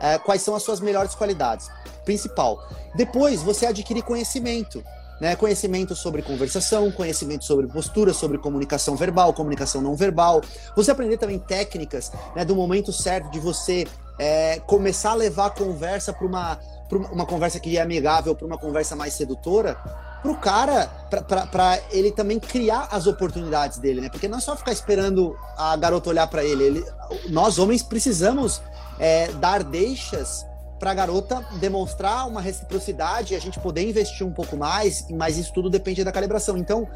é, 0.00 0.18
quais 0.18 0.42
são 0.42 0.54
as 0.54 0.62
suas 0.62 0.80
melhores 0.80 1.14
qualidades. 1.14 1.68
Principal. 2.04 2.62
Depois, 2.94 3.42
você 3.42 3.66
adquirir 3.66 4.02
conhecimento. 4.02 4.82
Né, 5.20 5.34
conhecimento 5.34 5.96
sobre 5.96 6.22
conversação, 6.22 6.92
conhecimento 6.92 7.44
sobre 7.44 7.66
postura, 7.66 8.14
sobre 8.14 8.38
comunicação 8.38 8.94
verbal, 8.94 9.34
comunicação 9.34 9.82
não 9.82 9.96
verbal. 9.96 10.40
Você 10.76 10.92
aprender 10.92 11.16
também 11.16 11.40
técnicas 11.40 12.12
né, 12.36 12.44
do 12.44 12.54
momento 12.54 12.92
certo 12.92 13.28
de 13.28 13.40
você 13.40 13.84
é, 14.16 14.60
começar 14.60 15.10
a 15.10 15.14
levar 15.14 15.46
a 15.46 15.50
conversa 15.50 16.12
para 16.12 16.24
uma, 16.24 16.60
uma 17.10 17.26
conversa 17.26 17.58
que 17.58 17.76
é 17.76 17.80
amigável, 17.80 18.32
para 18.32 18.46
uma 18.46 18.58
conversa 18.58 18.94
mais 18.94 19.14
sedutora, 19.14 19.76
para 20.22 20.30
o 20.30 20.36
cara, 20.36 20.86
para 21.50 21.80
ele 21.90 22.10
também 22.10 22.38
criar 22.38 22.88
as 22.90 23.06
oportunidades 23.06 23.78
dele, 23.78 24.00
né? 24.00 24.08
Porque 24.08 24.28
não 24.28 24.38
é 24.38 24.40
só 24.40 24.56
ficar 24.56 24.72
esperando 24.72 25.36
a 25.56 25.76
garota 25.76 26.10
olhar 26.10 26.26
para 26.26 26.44
ele, 26.44 26.64
ele. 26.64 26.84
Nós 27.30 27.58
homens 27.58 27.82
precisamos 27.82 28.60
é, 28.98 29.30
dar 29.32 29.62
deixas 29.62 30.46
para 30.78 30.92
a 30.92 30.94
garota 30.94 31.44
demonstrar 31.60 32.26
uma 32.28 32.40
reciprocidade 32.40 33.34
e 33.34 33.36
a 33.36 33.40
gente 33.40 33.58
poder 33.58 33.88
investir 33.88 34.26
um 34.26 34.32
pouco 34.32 34.56
mais, 34.56 35.06
mas 35.10 35.36
isso 35.36 35.52
tudo 35.52 35.68
depende 35.68 36.04
da 36.04 36.12
calibração. 36.12 36.56
Então, 36.56 36.86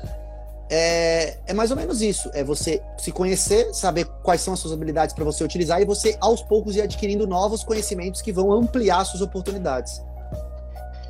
é, 0.71 1.37
é 1.47 1.53
mais 1.53 1.71
ou 1.71 1.77
menos 1.77 2.01
isso. 2.01 2.31
É 2.33 2.43
você 2.43 2.83
se 2.97 3.13
conhecer, 3.13 3.75
saber 3.75 4.07
quais 4.23 4.41
são 4.41 4.55
as 4.55 4.61
suas 4.61 4.73
habilidades 4.73 5.15
para 5.15 5.25
você 5.25 5.45
utilizar 5.45 5.83
e 5.83 5.85
você, 5.85 6.17
aos 6.21 6.43
poucos, 6.43 6.77
ir 6.77 6.83
adquirindo 6.83 7.27
novos 7.27 7.63
conhecimentos 7.65 8.23
que 8.23 8.33
vão 8.33 8.53
ampliar 8.53 9.05
suas 9.05 9.21
oportunidades. 9.21 10.01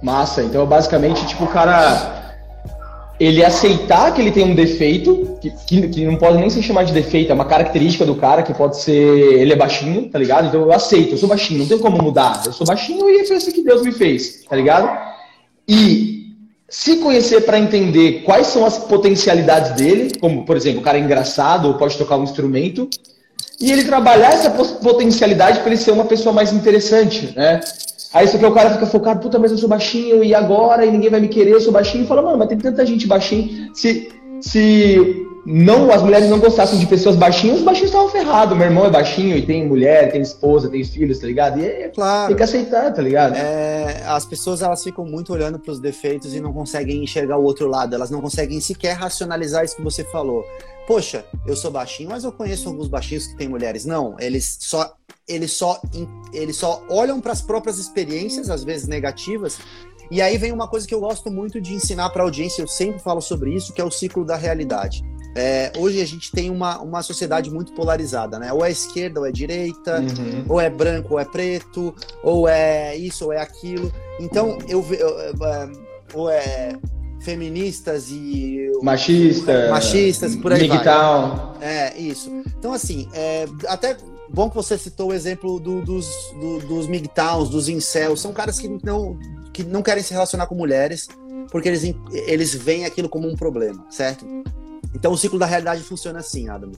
Massa. 0.02 0.42
Então, 0.42 0.66
basicamente, 0.66 1.24
tipo, 1.26 1.44
o 1.44 1.48
cara 1.48 2.22
ele 3.22 3.44
aceitar 3.44 4.12
que 4.12 4.20
ele 4.20 4.32
tem 4.32 4.44
um 4.44 4.54
defeito, 4.54 5.38
que, 5.40 5.50
que, 5.66 5.88
que, 5.88 6.04
não 6.04 6.16
pode 6.16 6.38
nem 6.38 6.50
se 6.50 6.60
chamar 6.60 6.82
de 6.82 6.92
defeito, 6.92 7.30
é 7.30 7.34
uma 7.34 7.44
característica 7.44 8.04
do 8.04 8.16
cara 8.16 8.42
que 8.42 8.52
pode 8.52 8.78
ser. 8.78 8.92
Ele 8.92 9.52
é 9.52 9.56
baixinho, 9.56 10.08
tá 10.10 10.18
ligado? 10.18 10.48
Então 10.48 10.60
eu 10.60 10.72
aceito, 10.72 11.12
eu 11.12 11.18
sou 11.18 11.28
baixinho, 11.28 11.60
não 11.60 11.66
tem 11.68 11.78
como 11.78 12.02
mudar. 12.02 12.42
Eu 12.44 12.52
sou 12.52 12.66
baixinho 12.66 13.08
e 13.08 13.24
foi 13.24 13.36
assim 13.36 13.52
que 13.52 13.62
Deus 13.62 13.82
me 13.82 13.92
fez, 13.92 14.42
tá 14.48 14.56
ligado? 14.56 14.90
E 15.68 16.32
se 16.68 16.96
conhecer 16.96 17.42
para 17.42 17.60
entender 17.60 18.22
quais 18.24 18.48
são 18.48 18.66
as 18.66 18.78
potencialidades 18.78 19.72
dele, 19.72 20.12
como 20.20 20.44
por 20.44 20.56
exemplo, 20.56 20.80
o 20.80 20.82
cara 20.82 20.98
é 20.98 21.00
engraçado 21.00 21.68
ou 21.68 21.74
pode 21.74 21.96
tocar 21.96 22.16
um 22.16 22.24
instrumento, 22.24 22.90
e 23.60 23.70
ele 23.70 23.84
trabalhar 23.84 24.32
essa 24.32 24.50
potencialidade 24.50 25.60
para 25.60 25.68
ele 25.68 25.76
ser 25.76 25.92
uma 25.92 26.06
pessoa 26.06 26.32
mais 26.32 26.52
interessante, 26.52 27.32
né? 27.36 27.60
Aí 28.12 28.28
só 28.28 28.38
que 28.38 28.44
o 28.44 28.52
cara 28.52 28.70
fica 28.70 28.86
focado, 28.86 29.20
puta, 29.20 29.38
mas 29.38 29.50
eu 29.50 29.58
sou 29.58 29.68
baixinho, 29.68 30.22
e 30.22 30.34
agora? 30.34 30.84
E 30.84 30.90
ninguém 30.90 31.10
vai 31.10 31.20
me 31.20 31.28
querer, 31.28 31.52
eu 31.52 31.60
sou 31.60 31.72
baixinho. 31.72 32.04
E 32.04 32.06
fala, 32.06 32.22
mano, 32.22 32.38
mas 32.38 32.48
tem 32.48 32.58
tanta 32.58 32.84
gente 32.84 33.06
baixinho. 33.06 33.70
Se, 33.74 34.10
se 34.40 35.26
não 35.44 35.90
as 35.90 36.02
mulheres 36.02 36.28
não 36.28 36.38
gostassem 36.38 36.78
de 36.78 36.86
pessoas 36.86 37.16
baixinhas, 37.16 37.58
os 37.58 37.64
baixinhos 37.64 37.90
estavam 37.90 38.08
ferrados. 38.08 38.56
Meu 38.56 38.66
irmão 38.66 38.86
é 38.86 38.90
baixinho 38.90 39.36
e 39.36 39.44
tem 39.44 39.66
mulher, 39.66 40.12
tem 40.12 40.20
esposa, 40.20 40.68
tem 40.68 40.84
filhos, 40.84 41.18
tá 41.18 41.26
ligado? 41.26 41.58
E 41.58 41.66
é, 41.66 41.88
claro. 41.88 42.28
tem 42.28 42.36
que 42.36 42.42
aceitar, 42.42 42.92
tá 42.92 43.02
ligado? 43.02 43.34
É, 43.34 44.02
as 44.06 44.24
pessoas 44.24 44.62
elas 44.62 44.82
ficam 44.82 45.04
muito 45.04 45.32
olhando 45.32 45.58
para 45.58 45.72
os 45.72 45.80
defeitos 45.80 46.34
e 46.34 46.40
não 46.40 46.52
conseguem 46.52 47.02
enxergar 47.02 47.38
o 47.38 47.44
outro 47.44 47.68
lado. 47.68 47.94
Elas 47.94 48.10
não 48.10 48.20
conseguem 48.20 48.60
sequer 48.60 48.94
racionalizar 48.94 49.64
isso 49.64 49.76
que 49.76 49.82
você 49.82 50.04
falou. 50.04 50.44
Poxa, 50.86 51.24
eu 51.46 51.56
sou 51.56 51.70
baixinho, 51.70 52.10
mas 52.10 52.24
eu 52.24 52.32
conheço 52.32 52.68
alguns 52.68 52.88
baixinhos 52.88 53.26
que 53.26 53.36
têm 53.36 53.48
mulheres. 53.48 53.84
Não, 53.84 54.16
eles 54.18 54.58
só 54.60 54.94
eles 55.28 55.52
só, 55.52 55.80
eles 56.32 56.56
só 56.56 56.82
olham 56.90 57.20
para 57.20 57.32
as 57.32 57.40
próprias 57.40 57.78
experiências, 57.78 58.50
às 58.50 58.64
vezes 58.64 58.88
negativas, 58.88 59.56
e 60.10 60.20
aí 60.20 60.36
vem 60.36 60.52
uma 60.52 60.68
coisa 60.68 60.86
que 60.86 60.94
eu 60.94 61.00
gosto 61.00 61.30
muito 61.30 61.58
de 61.58 61.72
ensinar 61.72 62.10
para 62.10 62.22
a 62.22 62.26
audiência, 62.26 62.60
eu 62.60 62.68
sempre 62.68 62.98
falo 62.98 63.22
sobre 63.22 63.54
isso, 63.54 63.72
que 63.72 63.80
é 63.80 63.84
o 63.84 63.90
ciclo 63.90 64.24
da 64.24 64.36
realidade. 64.36 65.02
É, 65.34 65.72
hoje 65.76 66.00
a 66.00 66.04
gente 66.04 66.30
tem 66.30 66.50
uma, 66.50 66.78
uma 66.80 67.02
sociedade 67.02 67.50
muito 67.50 67.72
polarizada, 67.72 68.38
né? 68.38 68.52
Ou 68.52 68.64
é 68.64 68.70
esquerda 68.70 69.20
ou 69.20 69.26
é 69.26 69.32
direita, 69.32 70.00
uhum. 70.00 70.44
ou 70.48 70.60
é 70.60 70.68
branco 70.68 71.14
ou 71.14 71.20
é 71.20 71.24
preto, 71.24 71.94
ou 72.22 72.46
é 72.48 72.94
isso 72.96 73.26
ou 73.26 73.32
é 73.32 73.40
aquilo. 73.40 73.90
Então, 74.20 74.58
eu 74.68 74.82
vejo. 74.82 75.02
Ou 76.14 76.28
é 76.28 76.72
feministas 77.20 78.10
e 78.10 78.70
Machista, 78.82 79.70
machistas, 79.70 80.36
por 80.36 80.52
aí 80.52 80.68
vai. 80.68 80.78
É, 81.60 81.96
isso. 81.96 82.30
Então, 82.58 82.72
assim, 82.72 83.08
é, 83.14 83.46
até 83.68 83.96
bom 84.28 84.50
que 84.50 84.56
você 84.56 84.76
citou 84.76 85.10
o 85.10 85.14
exemplo 85.14 85.58
do, 85.60 85.80
dos, 85.80 86.06
do, 86.38 86.58
dos 86.66 86.86
MGTOWs, 86.88 87.48
dos 87.48 87.68
incels. 87.68 88.20
São 88.20 88.32
caras 88.32 88.58
que 88.58 88.68
não, 88.68 89.16
que 89.52 89.62
não 89.62 89.82
querem 89.82 90.02
se 90.02 90.12
relacionar 90.12 90.46
com 90.46 90.54
mulheres 90.54 91.08
porque 91.50 91.68
eles, 91.68 91.94
eles 92.26 92.54
veem 92.54 92.86
aquilo 92.86 93.08
como 93.08 93.28
um 93.28 93.36
problema, 93.36 93.84
certo? 93.90 94.26
Então 94.94 95.12
o 95.12 95.18
ciclo 95.18 95.38
da 95.38 95.46
realidade 95.46 95.82
funciona 95.82 96.20
assim, 96.20 96.48
Adamo. 96.48 96.74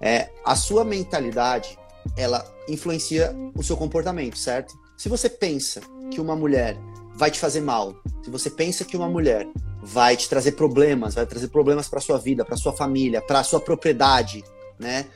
É, 0.00 0.30
a 0.44 0.54
sua 0.54 0.84
mentalidade, 0.84 1.78
ela 2.16 2.44
influencia 2.68 3.34
o 3.56 3.62
seu 3.62 3.76
comportamento, 3.76 4.38
certo? 4.38 4.74
Se 4.96 5.08
você 5.08 5.28
pensa 5.28 5.80
que 6.10 6.20
uma 6.20 6.36
mulher 6.36 6.76
vai 7.14 7.30
te 7.30 7.38
fazer 7.38 7.60
mal, 7.60 7.94
se 8.22 8.30
você 8.30 8.50
pensa 8.50 8.84
que 8.84 8.96
uma 8.96 9.08
mulher 9.08 9.48
vai 9.82 10.16
te 10.16 10.28
trazer 10.28 10.52
problemas, 10.52 11.14
vai 11.14 11.26
trazer 11.26 11.48
problemas 11.48 11.88
para 11.88 12.00
sua 12.00 12.18
vida, 12.18 12.44
para 12.44 12.56
sua 12.56 12.72
família, 12.72 13.20
para 13.20 13.42
sua 13.44 13.60
propriedade, 13.60 14.42
né? 14.78 15.06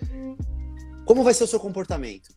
Como 1.04 1.24
vai 1.24 1.32
ser 1.32 1.44
o 1.44 1.46
seu 1.46 1.58
comportamento? 1.58 2.28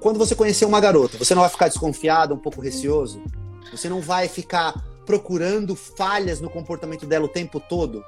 Quando 0.00 0.18
você 0.18 0.34
conhecer 0.34 0.64
uma 0.64 0.80
garota, 0.80 1.16
você 1.16 1.34
não 1.34 1.42
vai 1.42 1.50
ficar 1.50 1.68
desconfiado, 1.68 2.34
um 2.34 2.38
pouco 2.38 2.60
receoso? 2.60 3.22
Você 3.70 3.88
não 3.88 4.00
vai 4.00 4.28
ficar 4.28 4.74
procurando 5.06 5.76
falhas 5.76 6.40
no 6.40 6.50
comportamento 6.50 7.06
dela 7.06 7.26
o 7.26 7.28
tempo 7.28 7.60
todo? 7.60 8.02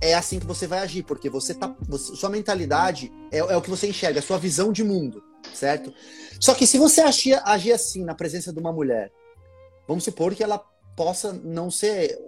É 0.00 0.14
assim 0.14 0.38
que 0.38 0.46
você 0.46 0.66
vai 0.66 0.80
agir, 0.80 1.02
porque 1.02 1.28
você 1.28 1.54
tá. 1.54 1.74
Você, 1.88 2.14
sua 2.16 2.28
mentalidade 2.28 3.12
é, 3.30 3.38
é, 3.38 3.56
o 3.56 3.62
que 3.62 3.70
você 3.70 3.88
enxerga, 3.88 4.20
a 4.20 4.22
sua 4.22 4.38
visão 4.38 4.72
de 4.72 4.84
mundo, 4.84 5.22
certo? 5.54 5.92
Só 6.38 6.54
que 6.54 6.66
se 6.66 6.78
você 6.78 7.00
agir, 7.00 7.40
agir 7.44 7.72
assim 7.72 8.04
na 8.04 8.14
presença 8.14 8.52
de 8.52 8.58
uma 8.58 8.72
mulher, 8.72 9.10
vamos 9.86 10.04
supor 10.04 10.34
que 10.34 10.42
ela 10.42 10.62
possa 10.96 11.32
não 11.32 11.70
ser 11.70 12.18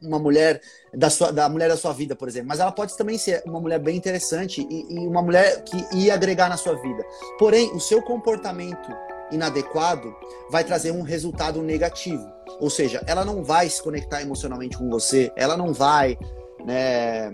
uma 0.00 0.18
mulher 0.18 0.60
da 0.94 1.10
sua 1.10 1.32
da 1.32 1.48
mulher 1.48 1.68
da 1.68 1.76
sua 1.76 1.92
vida, 1.92 2.14
por 2.14 2.28
exemplo, 2.28 2.48
mas 2.48 2.60
ela 2.60 2.70
pode 2.70 2.96
também 2.96 3.18
ser 3.18 3.42
uma 3.44 3.60
mulher 3.60 3.80
bem 3.80 3.96
interessante 3.96 4.66
e, 4.70 4.94
e 4.94 5.06
uma 5.06 5.22
mulher 5.22 5.64
que 5.64 5.96
ia 5.96 6.14
agregar 6.14 6.48
na 6.48 6.56
sua 6.56 6.74
vida. 6.74 7.04
Porém, 7.38 7.70
o 7.72 7.80
seu 7.80 8.02
comportamento 8.02 8.88
inadequado 9.30 10.14
vai 10.50 10.64
trazer 10.64 10.90
um 10.90 11.02
resultado 11.02 11.62
negativo. 11.62 12.24
Ou 12.58 12.68
seja, 12.68 13.02
ela 13.06 13.24
não 13.24 13.42
vai 13.42 13.68
se 13.68 13.82
conectar 13.82 14.20
emocionalmente 14.22 14.76
com 14.76 14.88
você, 14.90 15.32
ela 15.36 15.56
não 15.56 15.72
vai 15.72 16.18
né, 16.64 17.30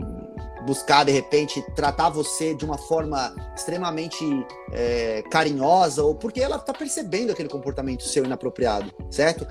buscar 0.66 1.04
de 1.04 1.12
repente 1.12 1.62
tratar 1.74 2.10
você 2.10 2.54
de 2.54 2.64
uma 2.64 2.76
forma 2.76 3.34
extremamente 3.54 4.24
é, 4.72 5.22
carinhosa 5.30 6.02
ou 6.02 6.14
porque 6.14 6.40
ela 6.40 6.56
está 6.56 6.72
percebendo 6.72 7.30
aquele 7.30 7.48
comportamento 7.48 8.02
seu 8.02 8.24
inapropriado, 8.24 8.92
certo? 9.10 9.46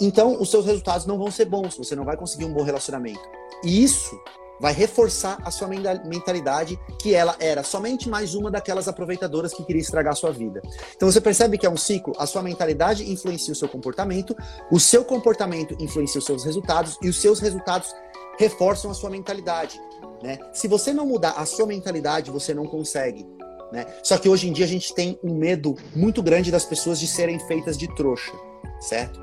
Então 0.00 0.40
os 0.40 0.50
seus 0.50 0.66
resultados 0.66 1.06
não 1.06 1.18
vão 1.18 1.30
ser 1.30 1.46
bons, 1.46 1.76
você 1.76 1.96
não 1.96 2.04
vai 2.04 2.16
conseguir 2.16 2.44
um 2.44 2.52
bom 2.52 2.62
relacionamento. 2.62 3.22
E 3.64 3.82
isso 3.82 4.18
vai 4.60 4.72
reforçar 4.72 5.38
a 5.44 5.50
sua 5.50 5.68
mentalidade 5.68 6.78
que 6.98 7.14
ela 7.14 7.36
era 7.38 7.62
somente 7.62 8.08
mais 8.08 8.34
uma 8.34 8.50
daquelas 8.50 8.88
aproveitadoras 8.88 9.54
que 9.54 9.64
queria 9.64 9.80
estragar 9.80 10.12
a 10.12 10.16
sua 10.16 10.32
vida. 10.32 10.60
Então 10.96 11.10
você 11.10 11.20
percebe 11.20 11.56
que 11.56 11.66
é 11.66 11.70
um 11.70 11.76
ciclo, 11.76 12.12
a 12.18 12.26
sua 12.26 12.42
mentalidade 12.42 13.10
influencia 13.10 13.52
o 13.52 13.56
seu 13.56 13.68
comportamento, 13.68 14.36
o 14.70 14.80
seu 14.80 15.04
comportamento 15.04 15.76
influencia 15.78 16.18
os 16.18 16.24
seus 16.24 16.44
resultados 16.44 16.98
e 17.02 17.08
os 17.08 17.20
seus 17.20 17.38
resultados 17.40 17.94
reforçam 18.38 18.90
a 18.90 18.94
sua 18.94 19.10
mentalidade. 19.10 19.78
Né? 20.22 20.38
Se 20.52 20.66
você 20.66 20.92
não 20.92 21.06
mudar 21.06 21.32
a 21.32 21.44
sua 21.44 21.66
mentalidade, 21.66 22.30
você 22.30 22.54
não 22.54 22.66
consegue. 22.66 23.26
Né? 23.72 23.84
Só 24.02 24.16
que 24.16 24.28
hoje 24.28 24.48
em 24.48 24.52
dia 24.52 24.64
a 24.64 24.68
gente 24.68 24.94
tem 24.94 25.18
um 25.22 25.34
medo 25.34 25.76
muito 25.94 26.22
grande 26.22 26.50
das 26.50 26.64
pessoas 26.64 26.98
de 26.98 27.06
serem 27.06 27.38
feitas 27.40 27.76
de 27.76 27.92
trouxa, 27.94 28.32
certo? 28.80 29.20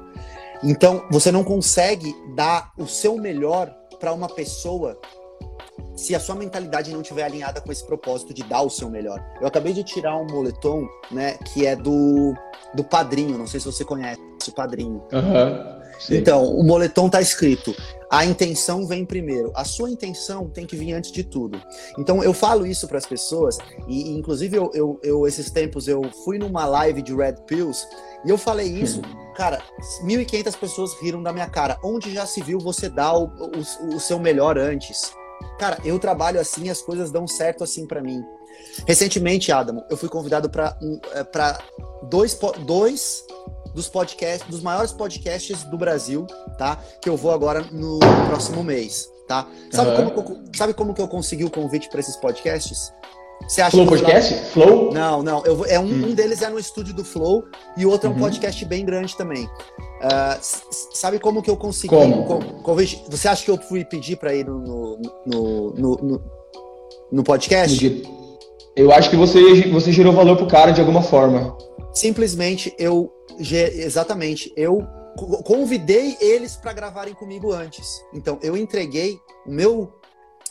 Então 0.63 1.05
você 1.09 1.31
não 1.31 1.43
consegue 1.43 2.15
dar 2.35 2.71
o 2.77 2.85
seu 2.85 3.17
melhor 3.17 3.73
para 3.99 4.13
uma 4.13 4.29
pessoa 4.29 4.99
se 5.95 6.13
a 6.13 6.19
sua 6.19 6.35
mentalidade 6.35 6.91
não 6.91 7.01
estiver 7.01 7.23
alinhada 7.23 7.61
com 7.61 7.71
esse 7.71 7.85
propósito 7.85 8.33
de 8.33 8.43
dar 8.43 8.61
o 8.61 8.69
seu 8.69 8.89
melhor. 8.89 9.23
Eu 9.41 9.47
acabei 9.47 9.73
de 9.73 9.83
tirar 9.83 10.17
um 10.17 10.27
moletom, 10.27 10.87
né, 11.09 11.37
que 11.53 11.65
é 11.65 11.75
do, 11.75 12.33
do 12.73 12.83
Padrinho, 12.83 13.37
não 13.37 13.47
sei 13.47 13.59
se 13.59 13.65
você 13.65 13.83
conhece 13.83 14.19
o 14.47 14.51
Padrinho. 14.51 15.03
Uhum, 15.11 15.75
então, 16.11 16.45
o 16.45 16.63
moletom 16.63 17.09
tá 17.09 17.21
escrito: 17.21 17.73
a 18.15 18.25
intenção 18.25 18.87
vem 18.87 19.05
primeiro. 19.05 19.51
A 19.53 19.65
sua 19.65 19.89
intenção 19.89 20.49
tem 20.49 20.65
que 20.65 20.75
vir 20.75 20.93
antes 20.93 21.11
de 21.11 21.23
tudo. 21.23 21.61
Então, 21.97 22.23
eu 22.23 22.33
falo 22.33 22.65
isso 22.65 22.87
para 22.87 22.97
as 22.97 23.05
pessoas, 23.05 23.57
e 23.87 24.09
inclusive 24.11 24.55
eu, 24.55 24.71
eu, 24.73 24.99
eu, 25.03 25.27
esses 25.27 25.51
tempos, 25.51 25.87
eu 25.87 26.01
fui 26.23 26.37
numa 26.37 26.65
live 26.65 27.01
de 27.01 27.13
Red 27.13 27.35
Pills 27.45 27.85
e 28.23 28.29
eu 28.29 28.37
falei 28.37 28.67
isso. 28.67 29.01
Cara, 29.35 29.61
1.500 30.03 30.57
pessoas 30.57 30.93
riram 31.01 31.21
da 31.21 31.33
minha 31.33 31.49
cara. 31.49 31.77
Onde 31.83 32.13
já 32.13 32.25
se 32.25 32.41
viu 32.41 32.57
você 32.57 32.87
dar 32.87 33.17
o, 33.17 33.25
o, 33.25 33.95
o 33.95 33.99
seu 33.99 34.17
melhor 34.17 34.57
antes? 34.57 35.13
Cara, 35.59 35.77
eu 35.83 35.99
trabalho 35.99 36.39
assim, 36.39 36.69
as 36.69 36.81
coisas 36.81 37.11
dão 37.11 37.27
certo 37.27 37.63
assim 37.63 37.85
para 37.85 38.01
mim. 38.01 38.23
Recentemente, 38.87 39.51
Adamo, 39.51 39.83
eu 39.89 39.97
fui 39.97 40.09
convidado 40.09 40.49
para 40.49 40.77
um, 40.81 40.99
é, 41.13 41.25
dois, 42.09 42.37
dois 42.65 43.23
dos 43.73 43.87
podcasts, 43.87 44.47
dos 44.49 44.61
maiores 44.61 44.91
podcasts 44.91 45.63
do 45.63 45.77
Brasil, 45.77 46.25
tá? 46.57 46.79
Que 47.01 47.09
eu 47.09 47.17
vou 47.17 47.31
agora 47.31 47.65
no 47.71 47.99
próximo 48.27 48.63
mês, 48.63 49.09
tá? 49.27 49.47
Sabe, 49.71 49.89
uhum. 49.89 50.09
como, 50.11 50.43
sabe 50.55 50.73
como 50.73 50.93
que 50.93 51.01
eu 51.01 51.07
consegui 51.07 51.43
o 51.43 51.49
convite 51.49 51.89
para 51.89 51.99
esses 51.99 52.15
podcasts? 52.15 52.91
Você 53.47 53.61
acha 53.61 53.71
Flow 53.71 53.85
Podcast? 53.85 54.33
Lá... 54.33 54.41
Flow? 54.45 54.93
Não, 54.93 55.21
não. 55.21 55.45
Eu, 55.45 55.65
é 55.65 55.79
um, 55.79 55.83
hum. 55.83 56.05
um 56.07 56.13
deles 56.13 56.41
é 56.41 56.49
no 56.49 56.57
estúdio 56.57 56.93
do 56.93 57.03
Flow 57.03 57.43
e 57.77 57.85
o 57.85 57.89
outro 57.91 58.07
é 58.07 58.09
um 58.09 58.13
uhum. 58.15 58.21
podcast 58.21 58.63
bem 58.65 58.85
grande 58.85 59.15
também. 59.15 59.45
Uh, 59.45 60.39
sabe 60.93 61.19
como 61.19 61.41
que 61.41 61.49
eu 61.49 61.57
consegui? 61.57 61.89
Como? 61.89 62.39
Você 63.09 63.27
acha 63.27 63.43
que 63.43 63.51
eu 63.51 63.57
fui 63.57 63.83
pedir 63.83 64.15
para 64.15 64.33
ir 64.33 64.45
no, 64.45 64.97
no, 65.25 65.73
no, 65.73 65.95
no, 65.97 66.23
no 67.11 67.23
podcast? 67.23 68.03
Eu 68.75 68.91
acho 68.91 69.09
que 69.09 69.15
você, 69.15 69.69
você 69.69 69.91
gerou 69.91 70.11
valor 70.11 70.35
pro 70.35 70.47
cara 70.47 70.71
de 70.71 70.81
alguma 70.81 71.01
forma. 71.01 71.57
Simplesmente 71.93 72.73
eu. 72.77 73.11
Exatamente. 73.39 74.51
Eu 74.55 74.85
convidei 75.45 76.17
eles 76.19 76.57
para 76.57 76.73
gravarem 76.73 77.13
comigo 77.13 77.53
antes. 77.53 78.01
Então 78.13 78.37
eu 78.43 78.57
entreguei 78.57 79.17
o 79.45 79.51
meu 79.51 79.93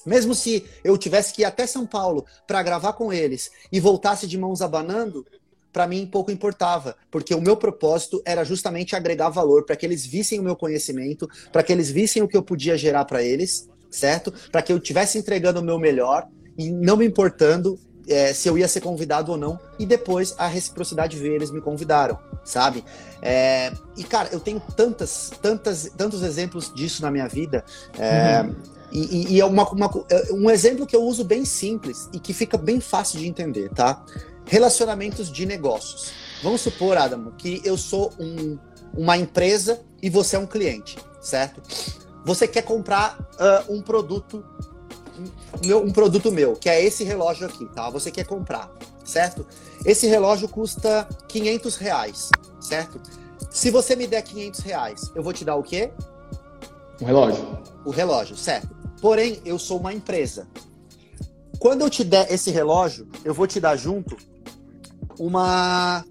mesmo 0.06 0.34
se 0.34 0.64
eu 0.82 0.98
tivesse 0.98 1.32
que 1.32 1.42
ir 1.42 1.44
até 1.46 1.66
São 1.66 1.86
Paulo 1.86 2.26
para 2.46 2.62
gravar 2.62 2.92
com 2.92 3.12
eles 3.12 3.50
e 3.72 3.80
voltasse 3.80 4.26
de 4.26 4.36
mãos 4.36 4.60
abanando, 4.60 5.24
para 5.72 5.86
mim 5.86 6.06
pouco 6.06 6.30
importava, 6.30 6.94
porque 7.10 7.34
o 7.34 7.40
meu 7.40 7.56
propósito 7.56 8.22
era 8.24 8.44
justamente 8.44 8.94
agregar 8.94 9.30
valor 9.30 9.64
para 9.64 9.76
que 9.76 9.86
eles 9.86 10.04
vissem 10.04 10.38
o 10.38 10.42
meu 10.42 10.54
conhecimento, 10.54 11.26
para 11.50 11.62
que 11.62 11.72
eles 11.72 11.90
vissem 11.90 12.22
o 12.22 12.28
que 12.28 12.36
eu 12.36 12.42
podia 12.42 12.76
gerar 12.76 13.06
para 13.06 13.22
eles, 13.22 13.68
certo? 13.90 14.32
Para 14.52 14.60
que 14.60 14.72
eu 14.72 14.76
estivesse 14.76 15.16
entregando 15.16 15.60
o 15.60 15.64
meu 15.64 15.78
melhor 15.78 16.28
e 16.56 16.70
não 16.70 16.98
me 16.98 17.06
importando 17.06 17.78
é, 18.08 18.32
se 18.32 18.48
eu 18.48 18.56
ia 18.58 18.68
ser 18.68 18.80
convidado 18.80 19.32
ou 19.32 19.38
não. 19.38 19.58
E 19.78 19.86
depois 19.86 20.34
a 20.38 20.46
reciprocidade 20.46 21.18
veio, 21.18 21.34
eles 21.34 21.50
me 21.50 21.60
convidaram, 21.60 22.18
sabe? 22.44 22.84
É, 23.22 23.72
e 23.96 24.04
cara, 24.04 24.28
eu 24.32 24.40
tenho 24.40 24.60
tantas, 24.76 25.32
tantas, 25.40 25.90
tantos 25.96 26.22
exemplos 26.22 26.72
disso 26.74 27.02
na 27.02 27.10
minha 27.10 27.28
vida. 27.28 27.64
É, 27.98 28.42
uhum. 28.42 28.54
E, 28.92 29.34
e 29.34 29.40
é 29.40 29.44
uma, 29.44 29.68
uma, 29.70 29.90
é 30.08 30.32
um 30.32 30.48
exemplo 30.48 30.86
que 30.86 30.94
eu 30.94 31.02
uso 31.02 31.24
bem 31.24 31.44
simples 31.44 32.08
e 32.12 32.20
que 32.20 32.32
fica 32.32 32.56
bem 32.56 32.80
fácil 32.80 33.18
de 33.18 33.26
entender, 33.26 33.68
tá? 33.70 34.04
Relacionamentos 34.46 35.32
de 35.32 35.44
negócios. 35.44 36.12
Vamos 36.42 36.60
supor, 36.60 36.96
Adamo, 36.96 37.32
que 37.32 37.60
eu 37.64 37.76
sou 37.76 38.12
um, 38.20 38.56
uma 38.96 39.16
empresa 39.16 39.80
e 40.00 40.08
você 40.08 40.36
é 40.36 40.38
um 40.38 40.46
cliente, 40.46 40.96
certo? 41.20 41.60
Você 42.24 42.46
quer 42.46 42.62
comprar 42.62 43.18
uh, 43.18 43.72
um 43.74 43.82
produto 43.82 44.44
meu, 45.64 45.82
um 45.82 45.92
produto 45.92 46.30
meu, 46.30 46.54
que 46.54 46.68
é 46.68 46.82
esse 46.82 47.04
relógio 47.04 47.46
aqui, 47.46 47.66
tá? 47.66 47.88
Você 47.90 48.10
quer 48.10 48.24
comprar, 48.24 48.70
certo? 49.04 49.46
Esse 49.84 50.06
relógio 50.06 50.48
custa 50.48 51.08
500 51.28 51.76
reais, 51.76 52.30
certo? 52.60 53.00
Se 53.50 53.70
você 53.70 53.94
me 53.94 54.06
der 54.06 54.22
500 54.22 54.60
reais, 54.60 55.10
eu 55.14 55.22
vou 55.22 55.32
te 55.32 55.44
dar 55.44 55.56
o 55.56 55.62
quê? 55.62 55.92
Um 57.00 57.04
relógio. 57.04 57.58
O 57.84 57.90
relógio, 57.90 58.36
certo. 58.36 58.68
Porém, 59.00 59.40
eu 59.44 59.58
sou 59.58 59.78
uma 59.78 59.92
empresa. 59.92 60.48
Quando 61.58 61.82
eu 61.82 61.90
te 61.90 62.04
der 62.04 62.32
esse 62.32 62.50
relógio, 62.50 63.08
eu 63.24 63.32
vou 63.32 63.46
te 63.46 63.60
dar 63.60 63.76
junto 63.76 64.16
uma 65.18 66.04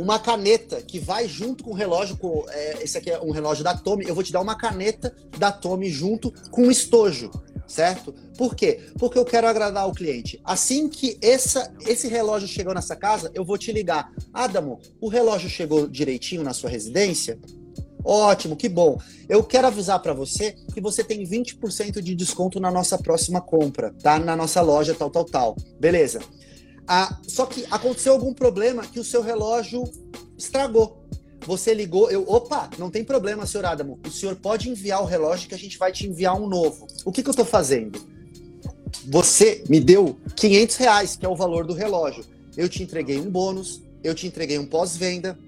uma 0.00 0.18
caneta 0.18 0.80
que 0.80 0.98
vai 0.98 1.28
junto 1.28 1.62
com 1.62 1.70
o 1.70 1.74
relógio. 1.74 2.16
Com, 2.16 2.44
é, 2.48 2.82
esse 2.82 2.96
aqui 2.96 3.10
é 3.10 3.20
um 3.20 3.30
relógio 3.30 3.62
da 3.62 3.76
Tommy. 3.76 4.06
Eu 4.06 4.14
vou 4.14 4.24
te 4.24 4.32
dar 4.32 4.40
uma 4.40 4.56
caneta 4.56 5.14
da 5.38 5.52
Tommy 5.52 5.90
junto 5.90 6.32
com 6.50 6.62
um 6.62 6.70
estojo, 6.70 7.30
certo? 7.66 8.12
Por 8.36 8.54
quê? 8.54 8.80
Porque 8.98 9.18
eu 9.18 9.24
quero 9.24 9.46
agradar 9.46 9.86
o 9.86 9.92
cliente. 9.92 10.40
Assim 10.42 10.88
que 10.88 11.18
essa, 11.20 11.72
esse 11.86 12.08
relógio 12.08 12.48
chegou 12.48 12.74
nessa 12.74 12.96
casa, 12.96 13.30
eu 13.34 13.44
vou 13.44 13.58
te 13.58 13.70
ligar. 13.72 14.10
Adamo, 14.32 14.80
o 15.00 15.08
relógio 15.08 15.50
chegou 15.50 15.86
direitinho 15.86 16.42
na 16.42 16.54
sua 16.54 16.70
residência? 16.70 17.38
Ótimo, 18.02 18.56
que 18.56 18.68
bom. 18.68 18.98
Eu 19.28 19.44
quero 19.44 19.66
avisar 19.66 20.00
para 20.00 20.14
você 20.14 20.56
que 20.72 20.80
você 20.80 21.04
tem 21.04 21.22
20% 21.22 22.00
de 22.00 22.14
desconto 22.14 22.58
na 22.58 22.70
nossa 22.70 22.96
próxima 22.96 23.40
compra, 23.42 23.94
tá? 24.02 24.18
Na 24.18 24.34
nossa 24.34 24.62
loja, 24.62 24.94
tal, 24.94 25.10
tal, 25.10 25.24
tal. 25.24 25.56
Beleza. 25.78 26.20
Ah, 26.86 27.18
só 27.26 27.46
que 27.46 27.64
aconteceu 27.70 28.12
algum 28.12 28.34
problema 28.34 28.86
que 28.86 28.98
o 28.98 29.04
seu 29.04 29.22
relógio 29.22 29.84
estragou. 30.36 31.00
Você 31.46 31.72
ligou, 31.72 32.10
eu, 32.10 32.24
opa, 32.28 32.68
não 32.78 32.90
tem 32.90 33.02
problema, 33.02 33.46
senhor 33.46 33.64
Adamo. 33.64 33.98
O 34.06 34.10
senhor 34.10 34.36
pode 34.36 34.68
enviar 34.68 35.02
o 35.02 35.06
relógio 35.06 35.48
que 35.48 35.54
a 35.54 35.58
gente 35.58 35.78
vai 35.78 35.90
te 35.92 36.06
enviar 36.06 36.34
um 36.34 36.46
novo. 36.46 36.86
O 37.04 37.10
que, 37.10 37.22
que 37.22 37.28
eu 37.28 37.32
estou 37.32 37.46
fazendo? 37.46 38.00
Você 39.06 39.64
me 39.68 39.80
deu 39.80 40.18
500 40.36 40.76
reais, 40.76 41.16
que 41.16 41.24
é 41.24 41.28
o 41.28 41.36
valor 41.36 41.66
do 41.66 41.72
relógio. 41.72 42.24
Eu 42.56 42.68
te 42.68 42.82
entreguei 42.82 43.18
um 43.18 43.30
bônus, 43.30 43.80
eu 44.02 44.14
te 44.14 44.26
entreguei 44.26 44.58
um 44.58 44.66
pós-venda, 44.66 45.38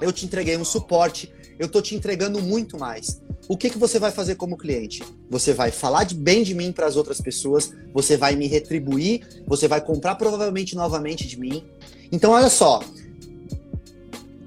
eu 0.00 0.12
te 0.12 0.26
entreguei 0.26 0.56
um 0.56 0.64
suporte, 0.64 1.32
eu 1.58 1.68
tô 1.68 1.80
te 1.80 1.94
entregando 1.94 2.42
muito 2.42 2.78
mais. 2.78 3.20
O 3.50 3.56
que, 3.56 3.68
que 3.68 3.78
você 3.78 3.98
vai 3.98 4.12
fazer 4.12 4.36
como 4.36 4.56
cliente? 4.56 5.02
Você 5.28 5.52
vai 5.52 5.72
falar 5.72 6.04
de 6.04 6.14
bem 6.14 6.44
de 6.44 6.54
mim 6.54 6.70
para 6.70 6.86
as 6.86 6.94
outras 6.94 7.20
pessoas, 7.20 7.72
você 7.92 8.16
vai 8.16 8.36
me 8.36 8.46
retribuir, 8.46 9.42
você 9.44 9.66
vai 9.66 9.80
comprar 9.80 10.14
provavelmente 10.14 10.76
novamente 10.76 11.26
de 11.26 11.36
mim. 11.36 11.64
Então, 12.12 12.30
olha 12.30 12.48
só, 12.48 12.80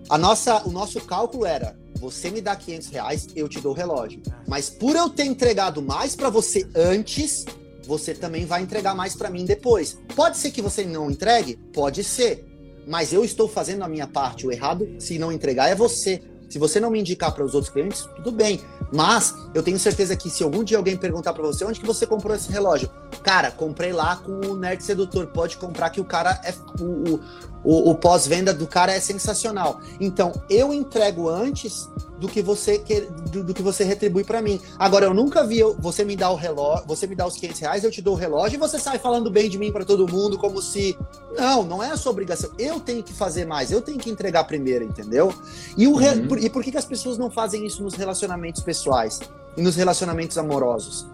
a 0.10 0.18
nossa, 0.18 0.66
o 0.66 0.72
nosso 0.72 1.02
cálculo 1.02 1.46
era: 1.46 1.78
você 1.96 2.32
me 2.32 2.40
dá 2.40 2.56
500 2.56 2.88
reais, 2.88 3.28
eu 3.36 3.50
te 3.50 3.60
dou 3.60 3.74
o 3.74 3.76
relógio. 3.76 4.22
Mas 4.48 4.70
por 4.70 4.96
eu 4.96 5.10
ter 5.10 5.26
entregado 5.26 5.82
mais 5.82 6.16
para 6.16 6.30
você 6.30 6.66
antes, 6.74 7.44
você 7.86 8.14
também 8.14 8.46
vai 8.46 8.62
entregar 8.62 8.96
mais 8.96 9.18
para 9.18 9.30
mim 9.30 9.44
depois. 9.44 9.98
Pode 10.16 10.38
ser 10.38 10.50
que 10.50 10.62
você 10.62 10.86
não 10.86 11.12
entregue? 11.12 11.58
Pode 11.74 12.06
ser. 12.06 12.46
Mas 12.88 13.12
eu 13.12 13.26
estou 13.26 13.50
fazendo 13.50 13.84
a 13.84 13.90
minha 13.90 14.08
parte. 14.08 14.48
O 14.48 14.52
errado, 14.52 14.88
se 14.98 15.20
não 15.20 15.30
entregar, 15.30 15.68
é 15.68 15.76
você. 15.76 16.22
Se 16.50 16.60
você 16.60 16.80
não 16.80 16.92
me 16.92 17.00
indicar 17.00 17.34
para 17.34 17.44
os 17.44 17.56
outros 17.56 17.74
clientes, 17.74 18.08
tudo 18.16 18.32
bem. 18.32 18.62
Mas 18.94 19.36
eu 19.56 19.64
tenho 19.64 19.80
certeza 19.80 20.16
que 20.16 20.30
se 20.30 20.44
algum 20.44 20.64
dia 20.64 20.78
alguém 20.78 20.96
perguntar 20.96 21.34
para 21.34 21.42
você 21.42 21.66
onde 21.66 21.80
que 21.80 21.86
você 21.86 22.06
comprou 22.06 22.36
esse 22.36 22.52
relógio, 22.52 22.90
cara, 23.24 23.50
comprei 23.50 23.92
lá 23.92 24.18
com 24.18 24.32
o 24.32 24.56
Nerd 24.56 24.84
Sedutor. 24.84 25.26
Pode 25.28 25.58
comprar 25.58 25.90
que 25.90 26.00
o 26.00 26.06
cara 26.06 26.40
é 26.44 26.54
o, 26.80 27.20
o, 27.64 27.90
o 27.90 27.96
pós-venda 27.96 28.54
do 28.54 28.68
cara 28.68 28.94
é 28.94 29.00
sensacional. 29.00 29.82
Então 30.00 30.32
eu 30.48 30.72
entrego 30.72 31.28
antes 31.28 31.90
do 32.24 32.30
que 32.30 32.42
você 32.42 32.80
quer, 32.80 33.02
do, 33.02 33.44
do 33.44 33.54
que 33.54 33.62
você 33.62 33.84
retribui 33.84 34.24
para 34.24 34.42
mim. 34.42 34.58
Agora 34.80 35.06
eu 35.06 35.14
nunca 35.14 35.46
vi 35.46 35.60
eu, 35.60 35.76
você 35.78 36.06
me 36.06 36.16
dar 36.16 36.30
o 36.30 36.36
relógio, 36.36 36.86
você 36.88 37.06
me 37.06 37.16
dá 37.16 37.28
os 37.28 37.36
500 37.36 37.60
reais, 37.60 37.84
eu 37.84 37.92
te 37.92 38.02
dou 38.02 38.14
o 38.14 38.18
relógio 38.18 38.56
e 38.56 38.58
você 38.58 38.80
sai 38.80 38.98
falando 38.98 39.30
bem 39.30 39.50
de 39.50 39.58
mim 39.58 39.74
para 39.74 39.84
todo 39.84 40.10
mundo 40.10 40.38
como 40.38 40.62
se 40.62 40.98
não, 41.38 41.64
não 41.64 41.84
é 41.84 41.92
a 41.92 41.98
sua 41.98 42.14
obrigação. 42.14 42.50
Eu 42.58 42.80
tenho 42.80 43.04
que 43.04 43.12
fazer 43.12 43.44
mais, 43.44 43.74
eu 43.74 43.82
tenho 43.82 43.98
que 43.98 44.10
entregar 44.10 44.46
primeiro, 44.46 44.86
entendeu? 44.86 45.34
E 45.76 45.86
o 45.86 45.98
uhum. 45.98 46.28
por, 46.30 46.42
e 46.42 46.50
por 46.50 46.64
que, 46.64 46.72
que 46.72 46.78
as 46.78 46.86
pessoas 46.86 47.18
não 47.18 47.30
fazem 47.30 47.66
isso 47.66 47.84
nos 47.84 47.94
relacionamentos 47.94 48.64
pessoais 48.64 49.20
e 49.58 49.62
nos 49.62 49.76
relacionamentos 49.76 50.38
amorosos? 50.38 51.06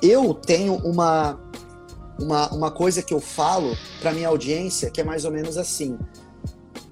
Eu 0.00 0.32
tenho 0.32 0.76
uma 0.76 1.40
uma, 2.20 2.48
uma 2.52 2.70
coisa 2.70 3.02
que 3.02 3.12
eu 3.12 3.20
falo 3.20 3.76
para 4.00 4.12
minha 4.12 4.28
audiência 4.28 4.92
que 4.92 5.00
é 5.00 5.04
mais 5.04 5.24
ou 5.24 5.32
menos 5.32 5.58
assim: 5.58 5.98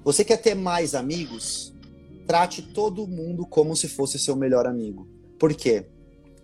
você 0.03 0.25
quer 0.25 0.41
ter 0.41 0.55
mais 0.55 0.93
amigos? 0.93 1.70
Trate 2.25 2.61
todo 2.73 3.07
mundo 3.07 3.45
como 3.45 3.75
se 3.75 3.87
fosse 3.87 4.17
seu 4.19 4.35
melhor 4.35 4.65
amigo. 4.65 5.07
Por 5.39 5.53
quê? 5.53 5.85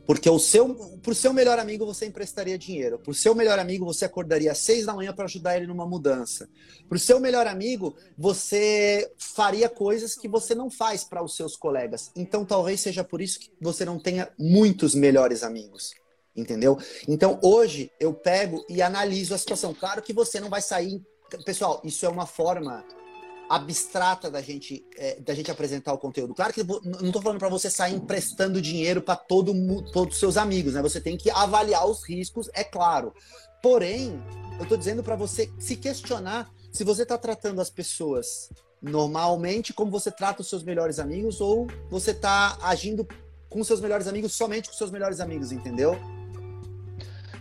Porque 0.07 0.29
o 0.29 0.39
seu, 0.39 0.73
pro 1.03 1.13
seu 1.13 1.33
melhor 1.33 1.59
amigo 1.59 1.85
você 1.85 2.05
emprestaria 2.05 2.57
dinheiro. 2.57 2.97
Pro 2.97 3.13
seu 3.13 3.35
melhor 3.35 3.59
amigo 3.59 3.85
você 3.85 4.05
acordaria 4.05 4.53
às 4.53 4.57
seis 4.59 4.85
da 4.85 4.93
manhã 4.93 5.13
para 5.13 5.25
ajudar 5.25 5.57
ele 5.57 5.67
numa 5.67 5.85
mudança. 5.85 6.49
Pro 6.87 6.97
seu 6.97 7.19
melhor 7.19 7.45
amigo 7.45 7.93
você 8.17 9.11
faria 9.17 9.67
coisas 9.67 10.15
que 10.15 10.29
você 10.29 10.55
não 10.55 10.71
faz 10.71 11.03
para 11.03 11.21
os 11.21 11.35
seus 11.35 11.57
colegas. 11.57 12.09
Então 12.15 12.45
talvez 12.45 12.79
seja 12.79 13.03
por 13.03 13.19
isso 13.19 13.37
que 13.37 13.51
você 13.59 13.83
não 13.83 13.99
tenha 13.99 14.29
muitos 14.39 14.95
melhores 14.95 15.43
amigos. 15.43 15.93
Entendeu? 16.33 16.77
Então 17.05 17.37
hoje 17.43 17.91
eu 17.99 18.13
pego 18.13 18.63
e 18.69 18.81
analiso 18.81 19.35
a 19.35 19.37
situação. 19.37 19.73
Claro 19.73 20.01
que 20.01 20.13
você 20.13 20.39
não 20.39 20.49
vai 20.49 20.61
sair. 20.61 21.01
Pessoal, 21.43 21.81
isso 21.83 22.05
é 22.05 22.09
uma 22.09 22.25
forma 22.25 22.85
abstrata 23.49 24.29
da 24.29 24.41
gente, 24.41 24.85
é, 24.97 25.19
da 25.19 25.33
gente 25.33 25.49
apresentar 25.49 25.93
o 25.93 25.97
conteúdo. 25.97 26.33
Claro 26.33 26.53
que 26.53 26.63
não 26.63 27.07
estou 27.07 27.21
falando 27.21 27.39
para 27.39 27.49
você 27.49 27.69
sair 27.69 27.95
emprestando 27.95 28.61
dinheiro 28.61 29.01
para 29.01 29.15
todo, 29.15 29.53
todos 29.91 30.15
os 30.15 30.19
seus 30.19 30.37
amigos, 30.37 30.73
né? 30.73 30.81
Você 30.81 30.99
tem 30.99 31.17
que 31.17 31.29
avaliar 31.29 31.87
os 31.87 32.07
riscos, 32.07 32.49
é 32.53 32.63
claro. 32.63 33.13
Porém, 33.61 34.21
eu 34.57 34.63
estou 34.63 34.77
dizendo 34.77 35.03
para 35.03 35.15
você 35.15 35.49
se 35.59 35.75
questionar 35.75 36.49
se 36.71 36.83
você 36.83 37.03
está 37.03 37.17
tratando 37.17 37.61
as 37.61 37.69
pessoas 37.69 38.49
normalmente 38.81 39.73
como 39.73 39.89
você 39.89 40.11
trata 40.11 40.41
os 40.41 40.49
seus 40.49 40.63
melhores 40.63 40.99
amigos 40.99 41.41
ou 41.41 41.67
você 41.89 42.11
está 42.11 42.57
agindo 42.61 43.07
com 43.49 43.63
seus 43.63 43.81
melhores 43.81 44.07
amigos 44.07 44.33
somente 44.33 44.69
com 44.69 44.75
seus 44.75 44.91
melhores 44.91 45.19
amigos, 45.19 45.51
entendeu? 45.51 45.97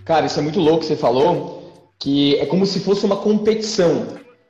Cara, 0.05 0.27
isso 0.27 0.39
é 0.39 0.43
muito 0.43 0.61
louco 0.61 0.81
que 0.81 0.87
você 0.87 0.97
falou, 0.97 1.91
que 1.99 2.37
é 2.37 2.47
como 2.47 2.65
se 2.65 2.81
fosse 2.81 3.05
uma 3.05 3.17
competição. 3.17 4.07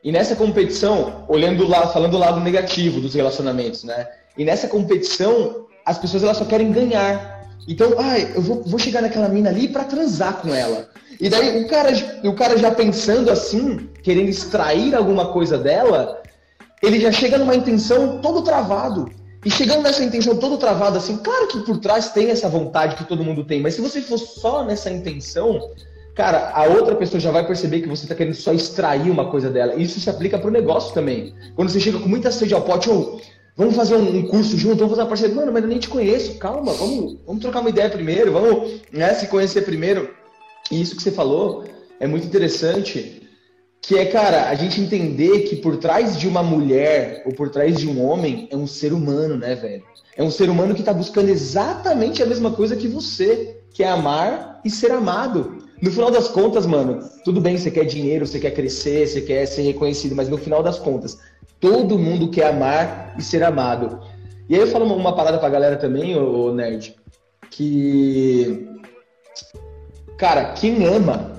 E 0.06 0.12
nessa 0.12 0.36
competição, 0.36 1.24
olhando 1.26 1.66
lá, 1.66 1.88
falando 1.88 2.12
do 2.12 2.18
lado 2.18 2.38
negativo 2.38 3.00
dos 3.00 3.12
relacionamentos, 3.12 3.82
né? 3.82 4.06
E 4.38 4.44
nessa 4.44 4.68
competição, 4.68 5.66
as 5.84 5.98
pessoas 5.98 6.22
elas 6.22 6.36
só 6.36 6.44
querem 6.44 6.70
ganhar. 6.70 7.44
Então, 7.66 7.92
ai, 7.98 8.30
eu 8.36 8.40
vou, 8.40 8.62
vou 8.62 8.78
chegar 8.78 9.02
naquela 9.02 9.28
mina 9.28 9.50
ali 9.50 9.66
para 9.66 9.82
transar 9.82 10.34
com 10.34 10.54
ela. 10.54 10.88
E 11.20 11.28
daí 11.28 11.60
o 11.60 11.66
cara, 11.66 11.90
o 12.22 12.32
cara 12.34 12.56
já 12.56 12.70
pensando 12.70 13.32
assim, 13.32 13.90
querendo 14.00 14.28
extrair 14.28 14.94
alguma 14.94 15.32
coisa 15.32 15.58
dela, 15.58 16.22
ele 16.80 17.00
já 17.00 17.10
chega 17.10 17.36
numa 17.36 17.56
intenção 17.56 18.20
todo 18.20 18.42
travado. 18.42 19.10
E 19.44 19.50
chegando 19.50 19.82
nessa 19.82 20.04
intenção 20.04 20.36
todo 20.36 20.56
travado 20.56 20.98
assim, 20.98 21.16
claro 21.16 21.48
que 21.48 21.58
por 21.62 21.78
trás 21.78 22.10
tem 22.10 22.30
essa 22.30 22.48
vontade 22.48 22.94
que 22.94 23.02
todo 23.02 23.24
mundo 23.24 23.42
tem, 23.42 23.60
mas 23.60 23.74
se 23.74 23.80
você 23.80 24.00
for 24.00 24.18
só 24.18 24.62
nessa 24.62 24.88
intenção, 24.88 25.68
cara, 26.16 26.50
a 26.54 26.64
outra 26.64 26.96
pessoa 26.96 27.20
já 27.20 27.30
vai 27.30 27.46
perceber 27.46 27.82
que 27.82 27.88
você 27.88 28.04
está 28.04 28.14
querendo 28.14 28.34
só 28.34 28.52
extrair 28.52 29.10
uma 29.10 29.30
coisa 29.30 29.50
dela. 29.50 29.76
Isso 29.76 30.00
se 30.00 30.08
aplica 30.08 30.38
para 30.38 30.48
o 30.48 30.52
negócio 30.52 30.94
também. 30.94 31.34
Quando 31.54 31.68
você 31.68 31.78
chega 31.78 31.98
com 31.98 32.08
muita 32.08 32.32
sede 32.32 32.54
ao 32.54 32.62
pote, 32.62 32.88
ou 32.88 33.20
vamos 33.54 33.76
fazer 33.76 33.96
um, 33.96 34.26
curso 34.26 34.56
junto, 34.56 34.76
vamos 34.76 34.92
fazer 34.92 35.02
uma 35.02 35.08
parceria. 35.08 35.36
Mano, 35.36 35.52
mas 35.52 35.62
eu 35.62 35.68
nem 35.68 35.78
te 35.78 35.90
conheço, 35.90 36.38
calma, 36.38 36.72
vamos, 36.72 37.18
vamos 37.26 37.42
trocar 37.42 37.60
uma 37.60 37.68
ideia 37.68 37.90
primeiro, 37.90 38.32
vamos 38.32 38.80
né, 38.90 39.12
se 39.12 39.26
conhecer 39.26 39.62
primeiro. 39.62 40.08
E 40.70 40.80
isso 40.80 40.96
que 40.96 41.02
você 41.02 41.12
falou 41.12 41.64
é 42.00 42.06
muito 42.06 42.26
interessante, 42.26 43.22
que 43.82 43.98
é, 43.98 44.06
cara, 44.06 44.48
a 44.48 44.54
gente 44.54 44.80
entender 44.80 45.40
que 45.40 45.56
por 45.56 45.76
trás 45.76 46.18
de 46.18 46.26
uma 46.26 46.42
mulher 46.42 47.22
ou 47.26 47.32
por 47.34 47.50
trás 47.50 47.76
de 47.76 47.86
um 47.86 48.02
homem 48.02 48.48
é 48.50 48.56
um 48.56 48.66
ser 48.66 48.94
humano, 48.94 49.36
né, 49.36 49.54
velho? 49.54 49.84
É 50.16 50.22
um 50.22 50.30
ser 50.30 50.48
humano 50.48 50.74
que 50.74 50.80
está 50.80 50.94
buscando 50.94 51.28
exatamente 51.28 52.22
a 52.22 52.26
mesma 52.26 52.50
coisa 52.50 52.74
que 52.74 52.88
você, 52.88 53.60
que 53.74 53.84
é 53.84 53.88
amar 53.88 54.62
e 54.64 54.70
ser 54.70 54.90
amado. 54.90 55.65
No 55.80 55.90
final 55.90 56.10
das 56.10 56.28
contas, 56.28 56.64
mano, 56.64 57.00
tudo 57.24 57.40
bem, 57.40 57.58
você 57.58 57.70
quer 57.70 57.84
dinheiro, 57.84 58.26
você 58.26 58.38
quer 58.38 58.52
crescer, 58.52 59.06
você 59.06 59.20
quer 59.20 59.46
ser 59.46 59.62
reconhecido, 59.62 60.14
mas 60.14 60.28
no 60.28 60.38
final 60.38 60.62
das 60.62 60.78
contas, 60.78 61.18
todo 61.60 61.98
mundo 61.98 62.30
quer 62.30 62.48
amar 62.48 63.14
e 63.18 63.22
ser 63.22 63.42
amado. 63.42 64.00
E 64.48 64.54
aí 64.54 64.60
eu 64.60 64.66
falo 64.66 64.86
uma 64.86 65.14
parada 65.14 65.38
pra 65.38 65.48
galera 65.48 65.76
também, 65.76 66.16
ô, 66.16 66.46
ô 66.46 66.52
nerd, 66.54 66.94
que. 67.50 68.68
Cara, 70.16 70.52
quem 70.52 70.84
ama. 70.86 71.34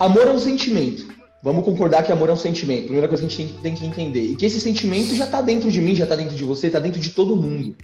Amor 0.00 0.26
é 0.26 0.30
um 0.30 0.38
sentimento. 0.38 1.06
Vamos 1.40 1.64
concordar 1.64 2.02
que 2.02 2.10
amor 2.10 2.30
é 2.30 2.32
um 2.32 2.36
sentimento. 2.36 2.84
Primeira 2.84 3.06
coisa 3.06 3.24
que 3.24 3.32
a 3.32 3.36
gente 3.36 3.54
tem 3.58 3.74
que 3.74 3.86
entender. 3.86 4.22
E 4.22 4.36
que 4.36 4.46
esse 4.46 4.60
sentimento 4.60 5.14
já 5.14 5.26
tá 5.26 5.40
dentro 5.40 5.70
de 5.70 5.80
mim, 5.80 5.94
já 5.94 6.04
tá 6.04 6.16
dentro 6.16 6.34
de 6.34 6.42
você, 6.42 6.68
tá 6.68 6.80
dentro 6.80 7.00
de 7.00 7.10
todo 7.10 7.36
mundo. 7.36 7.76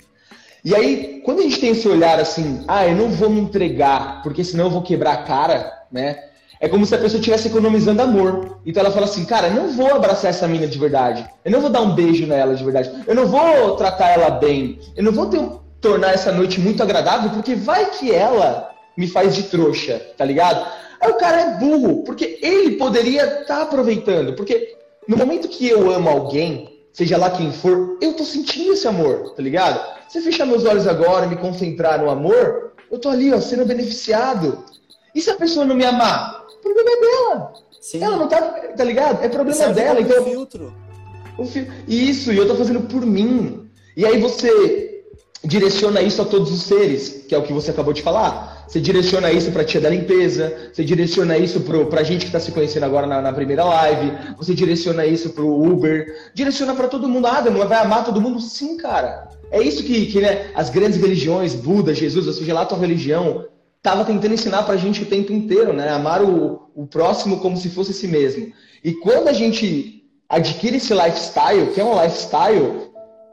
E 0.64 0.74
aí, 0.74 1.20
quando 1.24 1.40
a 1.40 1.42
gente 1.42 1.60
tem 1.60 1.70
esse 1.70 1.86
olhar 1.86 2.18
assim, 2.18 2.64
ah, 2.66 2.86
eu 2.86 2.96
não 2.96 3.10
vou 3.10 3.28
me 3.28 3.38
entregar, 3.38 4.22
porque 4.22 4.42
senão 4.42 4.64
eu 4.64 4.70
vou 4.70 4.82
quebrar 4.82 5.12
a 5.12 5.22
cara, 5.22 5.83
né? 5.94 6.18
É 6.60 6.68
como 6.68 6.84
se 6.84 6.94
a 6.94 6.98
pessoa 6.98 7.18
estivesse 7.18 7.48
economizando 7.48 8.02
amor. 8.02 8.58
Então 8.66 8.82
ela 8.82 8.92
fala 8.92 9.06
assim, 9.06 9.24
cara, 9.24 9.48
eu 9.48 9.54
não 9.54 9.68
vou 9.70 9.94
abraçar 9.94 10.30
essa 10.30 10.48
mina 10.48 10.66
de 10.66 10.78
verdade. 10.78 11.24
Eu 11.44 11.52
não 11.52 11.60
vou 11.60 11.70
dar 11.70 11.82
um 11.82 11.94
beijo 11.94 12.26
nela 12.26 12.54
de 12.54 12.64
verdade. 12.64 12.90
Eu 13.06 13.14
não 13.14 13.26
vou 13.26 13.76
tratar 13.76 14.10
ela 14.10 14.30
bem. 14.30 14.78
Eu 14.96 15.04
não 15.04 15.12
vou 15.12 15.26
ter, 15.26 15.40
tornar 15.80 16.12
essa 16.12 16.32
noite 16.32 16.60
muito 16.60 16.82
agradável, 16.82 17.30
porque 17.30 17.54
vai 17.54 17.90
que 17.90 18.12
ela 18.12 18.70
me 18.96 19.06
faz 19.06 19.34
de 19.34 19.44
trouxa, 19.44 20.00
tá 20.16 20.24
ligado? 20.24 20.66
Aí 21.00 21.10
o 21.10 21.14
cara 21.16 21.40
é 21.40 21.58
burro, 21.58 22.02
porque 22.04 22.38
ele 22.40 22.72
poderia 22.76 23.24
estar 23.24 23.56
tá 23.56 23.62
aproveitando. 23.62 24.34
Porque 24.34 24.74
no 25.06 25.16
momento 25.16 25.48
que 25.48 25.68
eu 25.68 25.92
amo 25.92 26.08
alguém, 26.08 26.80
seja 26.92 27.18
lá 27.18 27.30
quem 27.30 27.52
for, 27.52 27.98
eu 28.00 28.14
tô 28.14 28.24
sentindo 28.24 28.72
esse 28.72 28.88
amor, 28.88 29.34
tá 29.34 29.42
ligado? 29.42 29.80
Se 30.08 30.20
fechar 30.20 30.46
meus 30.46 30.64
olhos 30.64 30.86
agora 30.86 31.26
e 31.26 31.28
me 31.28 31.36
concentrar 31.36 32.00
no 32.00 32.08
amor, 32.08 32.72
eu 32.90 32.98
tô 32.98 33.08
ali, 33.08 33.32
ó, 33.34 33.40
sendo 33.40 33.66
beneficiado. 33.66 34.64
E 35.14 35.20
se 35.20 35.30
a 35.30 35.36
pessoa 35.36 35.64
não 35.64 35.76
me 35.76 35.84
amar? 35.84 36.44
O 36.58 36.62
problema 36.62 36.90
é 36.90 37.00
dela. 37.00 37.52
Sim. 37.80 38.02
Ela 38.02 38.16
não 38.16 38.28
tá, 38.28 38.40
tá 38.40 38.84
ligado? 38.84 39.22
É 39.22 39.28
problema 39.28 39.68
dela. 39.68 40.00
Então, 40.00 40.24
filtro. 40.24 40.74
O. 41.38 41.44
Isso, 41.86 42.32
e 42.32 42.36
eu 42.36 42.48
tô 42.48 42.54
fazendo 42.54 42.80
por 42.82 43.04
mim. 43.04 43.68
E 43.96 44.04
aí 44.04 44.20
você 44.20 45.04
direciona 45.44 46.00
isso 46.00 46.22
a 46.22 46.24
todos 46.24 46.50
os 46.50 46.62
seres, 46.62 47.26
que 47.28 47.34
é 47.34 47.38
o 47.38 47.42
que 47.42 47.52
você 47.52 47.70
acabou 47.70 47.92
de 47.92 48.02
falar. 48.02 48.64
Você 48.66 48.80
direciona 48.80 49.30
isso 49.30 49.52
para 49.52 49.62
a 49.62 49.64
tia 49.64 49.80
da 49.80 49.90
limpeza, 49.90 50.70
você 50.72 50.82
direciona 50.82 51.36
isso 51.36 51.60
para 51.60 52.00
a 52.00 52.02
gente 52.02 52.20
que 52.20 52.26
está 52.26 52.40
se 52.40 52.50
conhecendo 52.50 52.84
agora 52.84 53.06
na, 53.06 53.20
na, 53.20 53.32
primeira 53.32 53.62
live, 53.64 54.12
você 54.38 54.54
direciona 54.54 55.04
isso 55.04 55.30
para 55.30 55.44
o 55.44 55.70
Uber, 55.70 56.30
direciona 56.34 56.74
para 56.74 56.88
todo 56.88 57.08
mundo. 57.08 57.26
Ah, 57.26 57.38
Adam, 57.38 57.54
vai 57.68 57.78
amar 57.78 58.04
todo 58.04 58.20
mundo? 58.20 58.40
Sim, 58.40 58.76
cara. 58.78 59.28
É 59.50 59.62
isso 59.62 59.84
que, 59.84 60.06
que 60.06 60.20
né, 60.20 60.50
as 60.54 60.70
grandes 60.70 60.98
religiões, 60.98 61.54
Buda, 61.54 61.94
Jesus, 61.94 62.26
ou 62.26 62.32
seja 62.32 62.54
lá 62.54 62.62
a 62.62 62.66
tua 62.66 62.78
religião, 62.78 63.44
estava 63.84 64.02
tentando 64.02 64.32
ensinar 64.32 64.62
para 64.62 64.74
a 64.74 64.78
gente 64.78 65.02
o 65.02 65.06
tempo 65.06 65.30
inteiro, 65.30 65.74
né? 65.74 65.90
Amar 65.90 66.22
o, 66.22 66.70
o 66.74 66.86
próximo 66.86 67.38
como 67.40 67.54
se 67.54 67.68
fosse 67.68 67.92
si 67.92 68.08
mesmo. 68.08 68.50
E 68.82 68.94
quando 68.94 69.28
a 69.28 69.32
gente 69.34 70.02
adquire 70.26 70.78
esse 70.78 70.94
lifestyle, 70.94 71.66
que 71.66 71.80
é 71.82 71.84
um 71.84 72.02
lifestyle, 72.02 72.88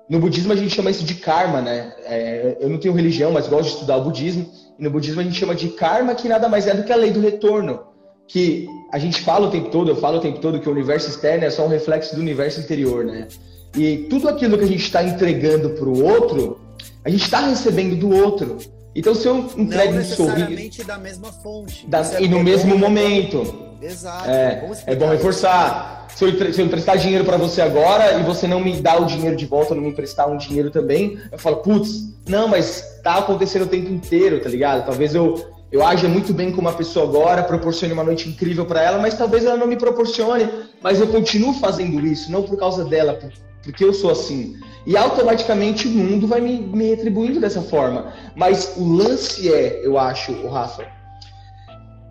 no 0.10 0.20
budismo 0.20 0.52
a 0.52 0.56
gente 0.58 0.76
chama 0.76 0.92
isso 0.92 1.06
de 1.06 1.16
karma, 1.16 1.62
né? 1.62 1.94
É, 2.04 2.58
eu 2.60 2.70
não 2.70 2.78
tenho 2.78 2.94
religião, 2.94 3.32
mas 3.32 3.48
gosto 3.48 3.70
de 3.70 3.74
estudar 3.76 3.96
o 3.96 4.04
budismo. 4.04 4.46
E 4.78 4.84
no 4.84 4.90
budismo 4.90 5.22
a 5.22 5.24
gente 5.24 5.40
chama 5.40 5.56
de 5.56 5.70
karma, 5.70 6.14
que 6.14 6.28
nada 6.28 6.50
mais 6.50 6.68
é 6.68 6.74
do 6.74 6.84
que 6.84 6.92
a 6.92 6.98
lei 6.98 7.12
do 7.12 7.22
retorno. 7.22 7.80
Que 8.28 8.68
a 8.92 9.00
gente 9.00 9.22
fala 9.22 9.48
o 9.48 9.52
tempo 9.52 9.70
todo, 9.70 9.90
eu 9.90 9.96
falo 9.96 10.18
o 10.18 10.22
tempo 10.22 10.40
todo 10.40 10.60
que 10.60 10.68
o 10.68 10.72
universo 10.74 11.10
externo 11.10 11.46
é 11.46 11.50
só 11.50 11.66
um 11.66 11.70
reflexo 11.70 12.14
do 12.14 12.20
universo 12.20 12.60
interior, 12.60 13.06
né? 13.06 13.30
E 13.74 14.06
tudo 14.10 14.28
aquilo 14.28 14.58
que 14.58 14.66
a 14.66 14.68
gente 14.68 14.84
está 14.84 15.02
entregando 15.02 15.70
para 15.70 15.88
o 15.88 16.04
outro, 16.04 16.60
a 17.06 17.10
gente 17.10 17.24
está 17.24 17.40
recebendo 17.40 17.96
do 17.96 18.14
outro. 18.14 18.58
Então, 18.95 19.15
se 19.15 19.27
eu 19.27 19.49
entrego 19.58 19.93
um 19.93 20.04
sorriso. 20.04 20.86
da 20.86 20.97
mesma 20.97 21.32
fonte. 21.32 21.88
Da, 21.88 21.99
é 21.99 22.23
e 22.23 22.27
no 22.27 22.43
mesmo 22.43 22.77
momento. 22.77 23.71
Exato. 23.82 24.30
É, 24.30 24.69
é 24.86 24.95
bom 24.95 25.10
reforçar. 25.10 26.08
Se 26.13 26.25
eu, 26.25 26.54
se 26.54 26.62
eu 26.62 26.65
emprestar 26.65 26.97
dinheiro 26.97 27.23
para 27.23 27.38
você 27.38 27.62
agora 27.62 28.19
e 28.19 28.23
você 28.23 28.45
não 28.45 28.60
me 28.60 28.80
dá 28.82 28.99
o 28.99 29.06
dinheiro 29.06 29.36
de 29.36 29.45
volta, 29.45 29.73
não 29.73 29.82
me 29.82 29.89
emprestar 29.89 30.30
um 30.30 30.38
dinheiro 30.38 30.69
também, 30.69 31.17
eu 31.32 31.38
falo, 31.38 31.58
putz, 31.58 32.13
não, 32.27 32.49
mas 32.49 32.99
tá 33.01 33.15
acontecendo 33.15 33.63
o 33.63 33.67
tempo 33.67 33.89
inteiro, 33.89 34.41
tá 34.41 34.49
ligado? 34.49 34.86
Talvez 34.86 35.15
eu, 35.15 35.43
eu 35.71 35.86
haja 35.86 36.10
muito 36.10 36.34
bem 36.34 36.51
com 36.51 36.60
uma 36.60 36.73
pessoa 36.73 37.08
agora, 37.08 37.43
proporcione 37.43 37.93
uma 37.93 38.04
noite 38.04 38.27
incrível 38.27 38.65
para 38.65 38.84
ela, 38.84 38.99
mas 38.99 39.17
talvez 39.17 39.45
ela 39.45 39.56
não 39.56 39.67
me 39.67 39.77
proporcione, 39.77 40.47
mas 40.82 40.99
eu 40.99 41.08
continuo 41.08 41.54
fazendo 41.54 42.06
isso, 42.06 42.30
não 42.30 42.43
por 42.43 42.58
causa 42.58 42.84
dela, 42.84 43.13
por, 43.13 43.32
porque 43.63 43.84
eu 43.84 43.93
sou 43.93 44.12
assim. 44.12 44.56
E 44.86 44.97
automaticamente 44.97 45.88
o 45.88 45.91
mundo 45.91 46.28
vai 46.28 46.41
me, 46.41 46.60
me 46.60 46.89
retribuindo 46.89 47.39
dessa 47.39 47.62
forma. 47.62 48.13
Mas 48.36 48.74
o 48.78 48.93
lance 48.93 49.52
é, 49.54 49.86
eu 49.86 49.97
acho, 49.97 50.32
o 50.32 50.50
Rafa, 50.50 50.86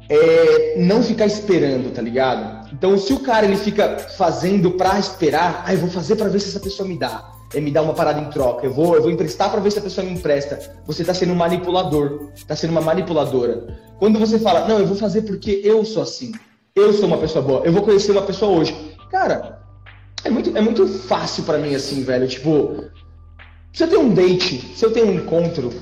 é 0.09 0.75
não 0.77 1.03
ficar 1.03 1.27
esperando, 1.27 1.93
tá 1.93 2.03
ligado? 2.03 2.69
Então, 2.73 2.99
se 2.99 3.13
o 3.13 3.21
cara 3.21 3.47
ele 3.47 3.57
fica 3.57 3.99
fazendo 4.17 4.73
pra 4.73 4.99
esperar, 4.99 5.63
ah, 5.65 5.73
eu 5.73 5.79
vou 5.79 5.91
fazer 5.91 6.17
para 6.17 6.29
ver 6.29 6.41
se 6.41 6.49
essa 6.49 6.61
pessoa 6.61 6.89
me 6.89 6.99
dá. 6.99 7.31
É 7.53 7.61
me 7.61 7.71
dar 7.73 7.83
uma 7.83 7.95
parada 7.95 8.21
em 8.21 8.31
troca. 8.31 8.67
Eu 8.67 8.73
vou, 8.73 8.95
eu 8.95 9.03
vou 9.03 9.11
emprestar 9.11 9.51
para 9.51 9.61
ver 9.61 9.73
se 9.73 9.79
a 9.79 9.83
pessoa 9.83 10.05
me 10.05 10.13
empresta. 10.13 10.59
Você 10.87 11.03
tá 11.03 11.13
sendo 11.13 11.33
um 11.33 11.37
manipulador, 11.37 12.31
tá 12.47 12.55
sendo 12.55 12.71
uma 12.71 12.81
manipuladora. 12.81 13.77
Quando 13.99 14.21
você 14.21 14.39
fala, 14.39 14.69
não, 14.69 14.79
eu 14.79 14.87
vou 14.87 14.97
fazer 14.97 15.23
porque 15.23 15.61
eu 15.65 15.85
sou 15.85 16.03
assim. 16.03 16.33
Eu 16.75 16.93
sou 16.93 17.07
uma 17.07 17.19
pessoa 17.19 17.45
boa. 17.45 17.63
Eu 17.65 17.73
vou 17.73 17.83
conhecer 17.83 18.13
uma 18.13 18.23
pessoa 18.23 18.57
hoje. 18.57 18.97
Cara, 19.11 19.60
é 20.25 20.31
muito, 20.31 20.57
é 20.57 20.61
muito 20.61 20.87
fácil 20.87 21.45
para 21.45 21.59
mim, 21.59 21.75
assim, 21.75 22.03
velho. 22.03 22.29
Tipo, 22.29 22.85
se 23.73 23.85
eu 23.85 23.89
tenho 23.89 24.03
um 24.03 24.15
date, 24.15 24.61
se 24.77 24.85
eu 24.85 24.93
tenho 24.93 25.07
um 25.07 25.15
encontro, 25.15 25.73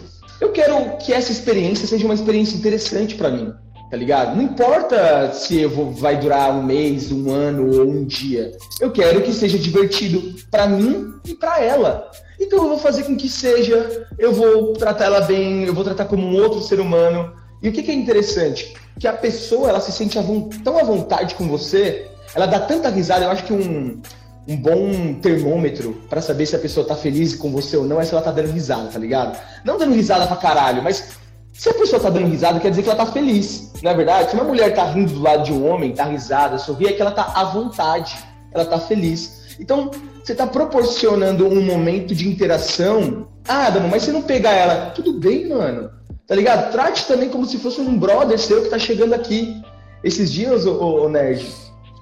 eu 0.40 0.52
quero 0.52 0.96
que 0.98 1.12
essa 1.12 1.32
experiência 1.32 1.86
seja 1.86 2.04
uma 2.04 2.14
experiência 2.14 2.56
interessante 2.56 3.14
para 3.16 3.30
mim, 3.30 3.52
tá 3.90 3.96
ligado? 3.96 4.36
Não 4.36 4.42
importa 4.42 5.32
se 5.32 5.60
eu 5.60 5.70
vou, 5.70 5.90
vai 5.90 6.18
durar 6.18 6.52
um 6.52 6.62
mês, 6.62 7.10
um 7.10 7.30
ano 7.32 7.80
ou 7.80 7.88
um 7.88 8.04
dia. 8.04 8.52
Eu 8.80 8.92
quero 8.92 9.22
que 9.22 9.32
seja 9.32 9.58
divertido 9.58 10.34
para 10.50 10.68
mim 10.68 11.14
e 11.24 11.34
para 11.34 11.60
ela. 11.60 12.10
Então 12.38 12.62
eu 12.62 12.68
vou 12.68 12.78
fazer 12.78 13.02
com 13.02 13.16
que 13.16 13.28
seja, 13.28 14.06
eu 14.16 14.32
vou 14.32 14.74
tratar 14.74 15.06
ela 15.06 15.22
bem, 15.22 15.64
eu 15.64 15.74
vou 15.74 15.82
tratar 15.82 16.04
como 16.04 16.24
um 16.24 16.40
outro 16.40 16.60
ser 16.62 16.78
humano. 16.78 17.32
E 17.60 17.68
o 17.68 17.72
que, 17.72 17.82
que 17.82 17.90
é 17.90 17.94
interessante? 17.94 18.74
Que 19.00 19.08
a 19.08 19.12
pessoa 19.12 19.70
ela 19.70 19.80
se 19.80 19.90
sente 19.90 20.16
tão 20.62 20.78
à 20.78 20.84
vontade 20.84 21.34
com 21.34 21.48
você, 21.48 22.06
ela 22.32 22.46
dá 22.46 22.60
tanta 22.60 22.88
risada. 22.88 23.24
Eu 23.24 23.30
acho 23.30 23.42
que 23.42 23.52
um, 23.52 24.00
um 24.48 24.56
bom 24.56 25.14
termômetro 25.20 25.94
para 26.08 26.22
saber 26.22 26.46
se 26.46 26.56
a 26.56 26.58
pessoa 26.58 26.86
tá 26.86 26.96
feliz 26.96 27.34
com 27.34 27.52
você 27.52 27.76
ou 27.76 27.84
não 27.84 28.00
é 28.00 28.04
se 28.04 28.14
ela 28.14 28.22
tá 28.22 28.30
dando 28.30 28.50
risada, 28.50 28.88
tá 28.88 28.98
ligado? 28.98 29.38
Não 29.62 29.76
dando 29.76 29.94
risada 29.94 30.26
pra 30.26 30.36
caralho, 30.36 30.82
mas 30.82 31.18
se 31.52 31.68
a 31.68 31.74
pessoa 31.74 32.00
tá 32.00 32.08
dando 32.08 32.28
risada, 32.28 32.58
quer 32.58 32.70
dizer 32.70 32.82
que 32.82 32.88
ela 32.88 33.04
tá 33.04 33.12
feliz, 33.12 33.72
não 33.82 33.90
é 33.90 33.94
verdade? 33.94 34.30
Se 34.30 34.36
uma 34.36 34.44
mulher 34.44 34.74
tá 34.74 34.84
rindo 34.84 35.12
do 35.12 35.20
lado 35.20 35.44
de 35.44 35.52
um 35.52 35.68
homem, 35.68 35.92
tá 35.92 36.04
risada, 36.04 36.56
sorri, 36.56 36.86
é 36.86 36.92
que 36.92 37.02
ela 37.02 37.10
tá 37.10 37.32
à 37.34 37.44
vontade, 37.44 38.16
ela 38.50 38.64
tá 38.64 38.78
feliz. 38.78 39.56
Então, 39.60 39.90
você 40.24 40.32
está 40.32 40.46
proporcionando 40.46 41.46
um 41.46 41.60
momento 41.62 42.14
de 42.14 42.28
interação. 42.28 43.26
Ah, 43.46 43.68
Dama, 43.68 43.88
mas 43.88 44.04
se 44.04 44.12
não 44.12 44.22
pegar 44.22 44.52
ela, 44.52 44.90
tudo 44.90 45.12
bem, 45.14 45.48
mano. 45.48 45.90
Tá 46.26 46.34
ligado? 46.34 46.70
Trate 46.70 47.06
também 47.06 47.28
como 47.28 47.44
se 47.44 47.58
fosse 47.58 47.80
um 47.80 47.98
brother 47.98 48.38
seu 48.38 48.62
que 48.62 48.68
tá 48.68 48.78
chegando 48.78 49.14
aqui. 49.14 49.60
Esses 50.04 50.30
dias, 50.32 50.64
ô, 50.64 51.04
ô 51.04 51.08
Nerd, 51.08 51.44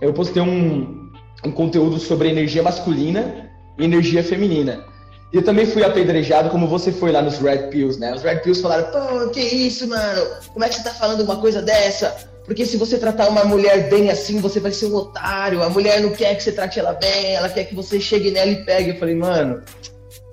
eu 0.02 0.12
postei 0.12 0.42
um, 0.42 1.05
um 1.46 1.52
conteúdo 1.52 1.98
sobre 1.98 2.28
energia 2.28 2.62
masculina 2.62 3.50
e 3.78 3.84
energia 3.84 4.22
feminina. 4.22 4.84
E 5.32 5.36
eu 5.36 5.42
também 5.42 5.66
fui 5.66 5.84
apedrejado 5.84 6.50
como 6.50 6.66
você 6.66 6.92
foi 6.92 7.12
lá 7.12 7.20
nos 7.20 7.38
Red 7.38 7.68
Pills, 7.68 7.98
né? 7.98 8.14
Os 8.14 8.22
Red 8.22 8.36
Pills 8.36 8.62
falaram, 8.62 8.90
pô, 8.90 9.30
que 9.30 9.40
isso, 9.40 9.88
mano? 9.88 10.26
Como 10.52 10.64
é 10.64 10.68
que 10.68 10.74
você 10.76 10.84
tá 10.84 10.90
falando 10.90 11.20
uma 11.20 11.36
coisa 11.36 11.62
dessa? 11.62 12.16
Porque 12.44 12.64
se 12.64 12.76
você 12.76 12.96
tratar 12.96 13.28
uma 13.28 13.44
mulher 13.44 13.90
bem 13.90 14.08
assim, 14.08 14.40
você 14.40 14.60
vai 14.60 14.70
ser 14.70 14.86
um 14.86 14.94
otário. 14.94 15.62
A 15.62 15.68
mulher 15.68 16.00
não 16.00 16.10
quer 16.10 16.34
que 16.36 16.42
você 16.42 16.52
trate 16.52 16.78
ela 16.78 16.92
bem, 16.92 17.34
ela 17.34 17.48
quer 17.48 17.64
que 17.64 17.74
você 17.74 18.00
chegue 18.00 18.30
nela 18.30 18.50
e 18.50 18.64
pegue. 18.64 18.90
Eu 18.90 18.98
falei, 18.98 19.16
mano, 19.16 19.62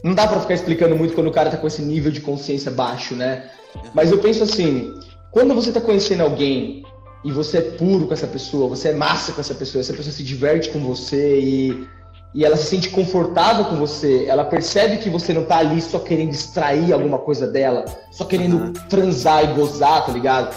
não 0.04 0.14
dá 0.14 0.28
para 0.28 0.40
ficar 0.40 0.54
explicando 0.54 0.96
muito 0.96 1.16
quando 1.16 1.28
o 1.28 1.32
cara 1.32 1.50
tá 1.50 1.58
com 1.58 1.66
esse 1.66 1.82
nível 1.82 2.12
de 2.12 2.22
consciência 2.22 2.70
baixo, 2.70 3.16
né? 3.16 3.50
Mas 3.96 4.12
eu 4.12 4.20
penso 4.20 4.44
assim, 4.44 4.94
quando 5.32 5.56
você 5.56 5.72
tá 5.72 5.82
conhecendo 5.82 6.22
alguém 6.22 6.84
e 7.24 7.32
você 7.32 7.58
é 7.58 7.62
puro 7.62 8.08
com 8.08 8.14
essa 8.14 8.28
pessoa, 8.28 8.68
você 8.68 8.90
é 8.90 8.94
massa 8.94 9.32
com 9.32 9.40
essa 9.40 9.56
pessoa, 9.56 9.80
essa 9.80 9.94
pessoa 9.94 10.14
se 10.14 10.24
diverte 10.24 10.70
com 10.70 10.80
você 10.80 11.40
e, 11.40 11.88
e 12.34 12.44
ela 12.44 12.58
se 12.58 12.66
sente 12.66 12.90
confortável 12.90 13.66
com 13.66 13.78
você, 13.78 14.26
ela 14.28 14.44
percebe 14.44 14.98
que 14.98 15.10
você 15.10 15.34
não 15.34 15.46
tá 15.46 15.58
ali 15.58 15.82
só 15.82 16.00
querendo 16.00 16.32
extrair 16.32 16.92
alguma 16.92 17.18
coisa 17.18 17.48
dela, 17.48 17.86
só 18.12 18.26
querendo 18.26 18.58
uhum. 18.58 18.74
transar 18.90 19.44
e 19.44 19.54
gozar, 19.54 20.06
tá 20.06 20.12
ligado? 20.12 20.54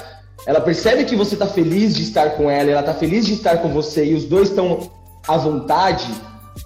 Ela 0.47 0.61
percebe 0.61 1.05
que 1.05 1.17
você 1.17 1.37
tá 1.37 1.47
feliz 1.47 1.95
de 1.95 2.03
estar 2.03 2.31
com 2.31 2.51
ela, 2.51 2.71
ela 2.71 2.83
tá 2.83 2.95
feliz 2.95 3.27
de 3.27 3.35
estar 3.35 3.59
com 3.59 3.69
você 3.69 4.05
e 4.05 4.15
os 4.15 4.25
dois 4.25 4.49
estão 4.49 4.91
à 5.27 5.37
vontade. 5.37 6.07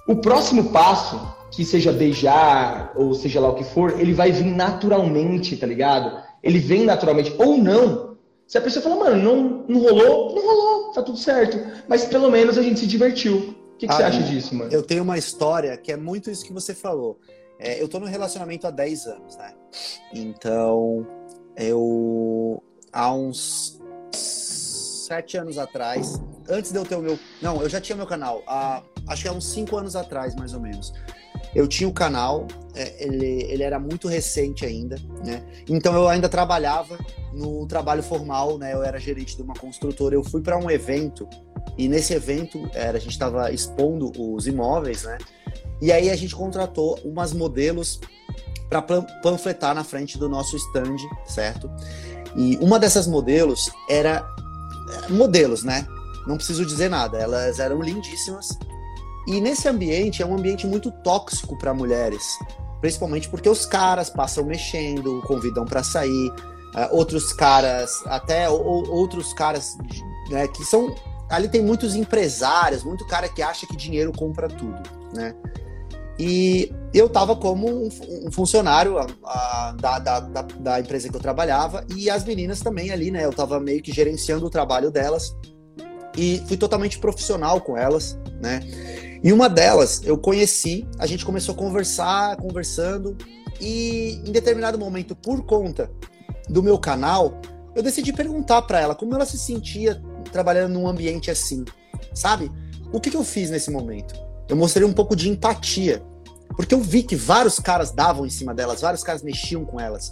O 0.07 0.15
próximo 0.15 0.65
passo, 0.65 1.19
que 1.51 1.65
seja 1.65 1.91
beijar 1.91 2.91
ou 2.95 3.13
seja 3.13 3.39
lá 3.39 3.49
o 3.49 3.55
que 3.55 3.63
for, 3.63 3.99
ele 3.99 4.13
vai 4.13 4.31
vir 4.31 4.45
naturalmente, 4.45 5.57
tá 5.57 5.67
ligado? 5.67 6.17
Ele 6.41 6.59
vem 6.59 6.85
naturalmente 6.85 7.33
ou 7.37 7.57
não. 7.57 8.10
Se 8.51 8.57
a 8.57 8.61
pessoa 8.61 8.83
fala, 8.83 8.97
mano, 8.97 9.23
não, 9.23 9.65
não 9.65 9.79
rolou, 9.79 10.35
não 10.35 10.45
rolou, 10.45 10.91
tá 10.91 11.01
tudo 11.01 11.17
certo. 11.17 11.57
Mas 11.87 12.03
pelo 12.03 12.29
menos 12.29 12.57
a 12.57 12.61
gente 12.61 12.81
se 12.81 12.85
divertiu. 12.85 13.37
O 13.37 13.77
que, 13.77 13.87
que 13.87 13.93
ah, 13.93 13.95
você 13.95 14.03
acha 14.03 14.23
disso, 14.23 14.53
mano? 14.53 14.69
Eu 14.69 14.83
tenho 14.83 15.03
uma 15.03 15.17
história 15.17 15.77
que 15.77 15.89
é 15.89 15.95
muito 15.95 16.29
isso 16.29 16.43
que 16.43 16.51
você 16.51 16.75
falou. 16.75 17.17
É, 17.57 17.81
eu 17.81 17.87
tô 17.87 17.97
num 17.97 18.07
relacionamento 18.07 18.67
há 18.67 18.69
10 18.69 19.05
anos, 19.05 19.37
né? 19.37 19.53
Então, 20.13 21.07
eu 21.55 22.61
há 22.91 23.13
uns 23.13 23.79
sete 24.11 25.37
anos 25.37 25.57
atrás, 25.57 26.21
antes 26.49 26.73
de 26.73 26.77
eu 26.77 26.85
ter 26.85 26.95
o 26.95 27.01
meu. 27.01 27.17
Não, 27.41 27.61
eu 27.61 27.69
já 27.69 27.79
tinha 27.79 27.95
meu 27.95 28.05
canal, 28.05 28.43
há, 28.45 28.83
acho 29.07 29.21
que 29.21 29.29
há 29.29 29.31
uns 29.31 29.49
cinco 29.49 29.77
anos 29.77 29.95
atrás, 29.95 30.35
mais 30.35 30.53
ou 30.53 30.59
menos. 30.59 30.91
Eu 31.53 31.67
tinha 31.67 31.89
o 31.89 31.93
canal, 31.93 32.47
é, 32.73 33.03
ele, 33.03 33.43
ele 33.43 33.63
era 33.63 33.79
muito 33.79 34.07
recente 34.07 34.65
ainda, 34.65 34.95
né? 35.25 35.43
Então 35.67 35.93
eu 35.93 36.07
ainda 36.07 36.29
trabalhava 36.29 36.97
no 37.33 37.65
trabalho 37.67 38.01
formal, 38.01 38.57
né? 38.57 38.73
Eu 38.73 38.83
era 38.83 38.99
gerente 38.99 39.35
de 39.35 39.41
uma 39.41 39.53
construtora. 39.53 40.15
Eu 40.15 40.23
fui 40.23 40.41
para 40.41 40.57
um 40.57 40.69
evento 40.69 41.27
e 41.77 41.87
nesse 41.87 42.13
evento 42.13 42.69
era, 42.73 42.97
a 42.97 43.01
gente 43.01 43.11
estava 43.11 43.51
expondo 43.51 44.11
os 44.17 44.47
imóveis, 44.47 45.03
né? 45.03 45.17
E 45.81 45.91
aí 45.91 46.09
a 46.09 46.15
gente 46.15 46.35
contratou 46.35 46.99
umas 47.03 47.33
modelos 47.33 47.99
para 48.69 48.81
panfletar 49.21 49.75
na 49.75 49.83
frente 49.83 50.17
do 50.17 50.29
nosso 50.29 50.55
stand, 50.55 50.95
certo? 51.25 51.69
E 52.35 52.57
uma 52.61 52.79
dessas 52.79 53.07
modelos 53.07 53.69
era. 53.89 54.25
Modelos, 55.09 55.63
né? 55.63 55.85
Não 56.27 56.37
preciso 56.37 56.65
dizer 56.65 56.89
nada, 56.89 57.17
elas 57.17 57.59
eram 57.59 57.81
lindíssimas. 57.81 58.49
E 59.27 59.39
nesse 59.39 59.67
ambiente 59.67 60.21
é 60.21 60.25
um 60.25 60.35
ambiente 60.35 60.65
muito 60.65 60.91
tóxico 60.91 61.57
para 61.57 61.73
mulheres, 61.73 62.37
principalmente 62.79 63.29
porque 63.29 63.47
os 63.47 63.65
caras 63.65 64.09
passam 64.09 64.45
mexendo, 64.45 65.21
convidam 65.27 65.65
para 65.65 65.83
sair, 65.83 66.29
uh, 66.29 66.87
outros 66.91 67.31
caras, 67.31 68.01
até 68.05 68.49
ou, 68.49 68.89
outros 68.89 69.33
caras 69.33 69.77
né, 70.29 70.47
que 70.47 70.63
são. 70.63 70.95
Ali 71.29 71.47
tem 71.47 71.61
muitos 71.61 71.95
empresários, 71.95 72.83
muito 72.83 73.05
cara 73.07 73.29
que 73.29 73.41
acha 73.41 73.65
que 73.65 73.77
dinheiro 73.77 74.11
compra 74.11 74.49
tudo, 74.49 74.81
né? 75.13 75.33
E 76.19 76.71
eu 76.93 77.07
estava 77.07 77.35
como 77.35 77.67
um, 77.67 77.89
um 78.27 78.31
funcionário 78.31 78.99
a, 78.99 79.07
a, 79.23 79.71
da, 79.71 79.99
da, 79.99 80.19
da, 80.19 80.79
empresa 80.79 81.09
que 81.09 81.15
eu 81.15 81.21
trabalhava 81.21 81.85
e 81.95 82.09
as 82.09 82.23
meninas 82.25 82.59
também 82.59 82.91
ali, 82.91 83.09
né? 83.09 83.23
Eu 83.23 83.29
estava 83.29 83.59
meio 83.59 83.81
que 83.81 83.91
gerenciando 83.91 84.45
o 84.45 84.49
trabalho 84.49 84.91
delas 84.91 85.35
e 86.15 86.43
fui 86.47 86.57
totalmente 86.57 86.99
profissional 86.99 87.61
com 87.61 87.77
elas, 87.77 88.19
né? 88.41 88.59
E 89.23 89.31
uma 89.31 89.47
delas 89.47 90.01
eu 90.03 90.17
conheci, 90.17 90.87
a 90.97 91.05
gente 91.05 91.25
começou 91.25 91.53
a 91.53 91.57
conversar, 91.57 92.37
conversando 92.37 93.15
e 93.59 94.21
em 94.25 94.31
determinado 94.31 94.79
momento, 94.79 95.15
por 95.15 95.43
conta 95.43 95.91
do 96.49 96.63
meu 96.63 96.79
canal, 96.79 97.39
eu 97.75 97.83
decidi 97.83 98.11
perguntar 98.11 98.63
para 98.63 98.79
ela 98.79 98.95
como 98.95 99.13
ela 99.13 99.25
se 99.25 99.37
sentia 99.37 100.01
trabalhando 100.31 100.73
num 100.73 100.87
ambiente 100.87 101.29
assim, 101.29 101.63
sabe? 102.13 102.51
O 102.91 102.99
que, 102.99 103.11
que 103.11 103.17
eu 103.17 103.23
fiz 103.23 103.49
nesse 103.49 103.69
momento? 103.69 104.15
Eu 104.49 104.55
mostrei 104.55 104.85
um 104.85 104.93
pouco 104.93 105.15
de 105.15 105.29
empatia 105.29 106.03
porque 106.55 106.73
eu 106.73 106.81
vi 106.81 107.03
que 107.03 107.15
vários 107.15 107.59
caras 107.59 107.91
davam 107.91 108.25
em 108.25 108.29
cima 108.29 108.53
delas, 108.53 108.81
vários 108.81 109.03
caras 109.03 109.23
mexiam 109.23 109.63
com 109.63 109.79
elas. 109.79 110.11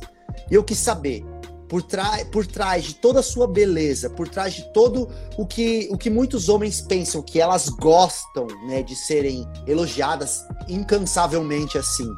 E 0.49 0.55
eu 0.55 0.63
quis 0.63 0.77
saber, 0.77 1.25
por, 1.69 1.86
por 2.32 2.47
trás 2.47 2.84
de 2.84 2.95
toda 2.95 3.19
a 3.19 3.23
sua 3.23 3.47
beleza, 3.47 4.10
por 4.10 4.27
trás 4.27 4.53
de 4.55 4.63
todo 4.73 5.08
o 5.38 5.45
que, 5.45 5.88
o 5.91 5.97
que 5.97 6.10
muitos 6.10 6.49
homens 6.49 6.82
pensam 6.82 7.21
que 7.21 7.39
elas 7.39 7.69
gostam 7.69 8.47
né, 8.67 8.82
de 8.82 8.95
serem 8.95 9.47
elogiadas 9.67 10.43
incansavelmente 10.67 11.77
assim. 11.77 12.12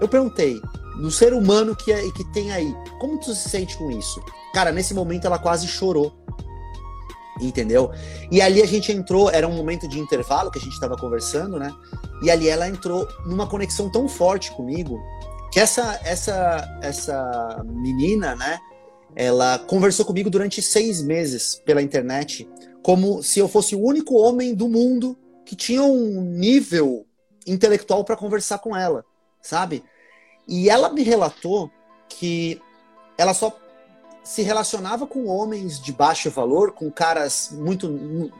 Eu 0.00 0.06
perguntei, 0.06 0.60
no 0.96 1.10
ser 1.10 1.32
humano 1.32 1.74
que, 1.74 1.90
é, 1.90 2.02
que 2.12 2.24
tem 2.32 2.52
aí, 2.52 2.72
como 3.00 3.18
tu 3.18 3.34
se 3.34 3.48
sente 3.48 3.76
com 3.78 3.90
isso? 3.90 4.22
Cara, 4.52 4.70
nesse 4.70 4.92
momento 4.92 5.26
ela 5.26 5.38
quase 5.38 5.66
chorou 5.66 6.20
entendeu? 7.40 7.90
E 8.30 8.42
ali 8.42 8.60
a 8.60 8.66
gente 8.66 8.92
entrou, 8.92 9.30
era 9.30 9.48
um 9.48 9.56
momento 9.56 9.88
de 9.88 9.98
intervalo 9.98 10.50
que 10.50 10.58
a 10.58 10.60
gente 10.60 10.74
estava 10.74 10.94
conversando, 10.94 11.58
né? 11.58 11.72
E 12.22 12.30
ali 12.30 12.46
ela 12.50 12.68
entrou 12.68 13.08
numa 13.24 13.46
conexão 13.46 13.90
tão 13.90 14.06
forte 14.06 14.50
comigo 14.52 15.00
que 15.50 15.58
essa 15.58 15.98
essa 16.04 16.78
essa 16.82 17.62
menina, 17.64 18.36
né? 18.36 18.60
Ela 19.14 19.58
conversou 19.58 20.04
comigo 20.04 20.30
durante 20.30 20.62
seis 20.62 21.02
meses 21.02 21.60
pela 21.64 21.82
internet, 21.82 22.48
como 22.82 23.22
se 23.22 23.38
eu 23.38 23.48
fosse 23.48 23.74
o 23.74 23.82
único 23.82 24.14
homem 24.14 24.54
do 24.54 24.68
mundo 24.68 25.16
que 25.44 25.56
tinha 25.56 25.82
um 25.82 26.22
nível 26.22 27.06
intelectual 27.46 28.04
para 28.04 28.16
conversar 28.16 28.58
com 28.58 28.76
ela, 28.76 29.04
sabe? 29.42 29.82
E 30.46 30.70
ela 30.70 30.90
me 30.90 31.02
relatou 31.02 31.70
que 32.08 32.60
ela 33.16 33.34
só 33.34 33.56
se 34.22 34.42
relacionava 34.42 35.06
com 35.06 35.26
homens 35.26 35.80
de 35.80 35.92
baixo 35.92 36.30
valor, 36.30 36.72
com 36.72 36.90
caras 36.90 37.50
muito, 37.52 37.88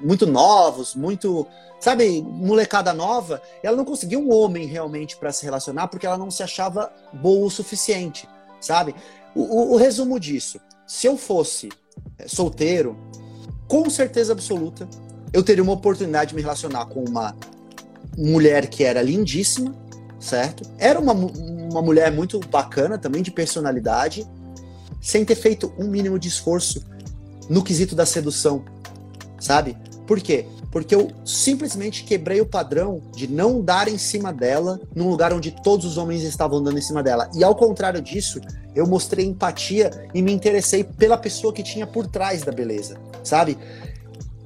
muito 0.01 0.27
novos, 0.27 0.95
muito, 0.95 1.47
sabe, 1.81 2.23
molecada 2.23 2.93
nova. 2.93 3.43
Ela 3.63 3.77
não 3.77 3.85
conseguia 3.85 4.19
um 4.19 4.33
homem 4.33 4.67
realmente 4.67 5.17
para 5.17 5.33
se 5.33 5.45
relacionar 5.45 5.89
porque 5.89 6.07
ela 6.07 6.19
não 6.19 6.31
se 6.31 6.43
achava 6.43 6.93
boa 7.13 7.47
o 7.47 7.51
suficiente, 7.51 8.29
sabe? 8.61 8.95
O, 9.35 9.43
o, 9.43 9.73
o 9.73 9.77
resumo 9.77 10.19
disso: 10.19 10.61
se 10.87 11.07
eu 11.07 11.17
fosse 11.17 11.69
é, 12.19 12.27
solteiro, 12.27 12.97
com 13.69 13.89
certeza 13.89 14.33
absoluta, 14.33 14.89
eu 15.33 15.43
teria 15.43 15.63
uma 15.63 15.73
oportunidade 15.73 16.31
de 16.31 16.37
me 16.37 16.43
relacionar 16.43 16.87
com 16.87 17.05
uma 17.05 17.37
mulher 18.17 18.69
que 18.69 18.83
era 18.83 19.01
lindíssima, 19.03 19.75
certo? 20.19 20.69
Era 20.79 20.99
uma, 20.99 21.13
uma 21.13 21.83
mulher 21.83 22.11
muito 22.11 22.41
bacana 22.41 22.99
também, 22.99 23.23
de 23.23 23.31
personalidade 23.31 24.27
sem 25.01 25.25
ter 25.25 25.35
feito 25.35 25.73
um 25.79 25.89
mínimo 25.89 26.19
de 26.19 26.29
esforço 26.29 26.85
no 27.49 27.63
quesito 27.65 27.95
da 27.95 28.05
sedução, 28.05 28.65
sabe? 29.41 29.77
Por 30.11 30.21
quê? 30.21 30.45
Porque 30.73 30.93
eu 30.93 31.13
simplesmente 31.25 32.03
quebrei 32.03 32.41
o 32.41 32.47
padrão 32.47 33.01
de 33.15 33.29
não 33.29 33.63
dar 33.63 33.87
em 33.87 33.97
cima 33.97 34.33
dela 34.33 34.81
num 34.93 35.09
lugar 35.09 35.33
onde 35.33 35.53
todos 35.53 35.87
os 35.87 35.97
homens 35.97 36.25
estavam 36.25 36.61
dando 36.61 36.81
em 36.81 36.83
cima 36.83 37.01
dela. 37.01 37.31
E 37.33 37.45
ao 37.45 37.55
contrário 37.55 38.03
disso, 38.03 38.41
eu 38.75 38.89
mostrei 38.89 39.25
empatia 39.25 39.89
e 40.13 40.21
me 40.21 40.33
interessei 40.33 40.83
pela 40.83 41.17
pessoa 41.17 41.53
que 41.53 41.63
tinha 41.63 41.87
por 41.87 42.09
trás 42.09 42.43
da 42.43 42.51
beleza, 42.51 42.99
sabe? 43.23 43.57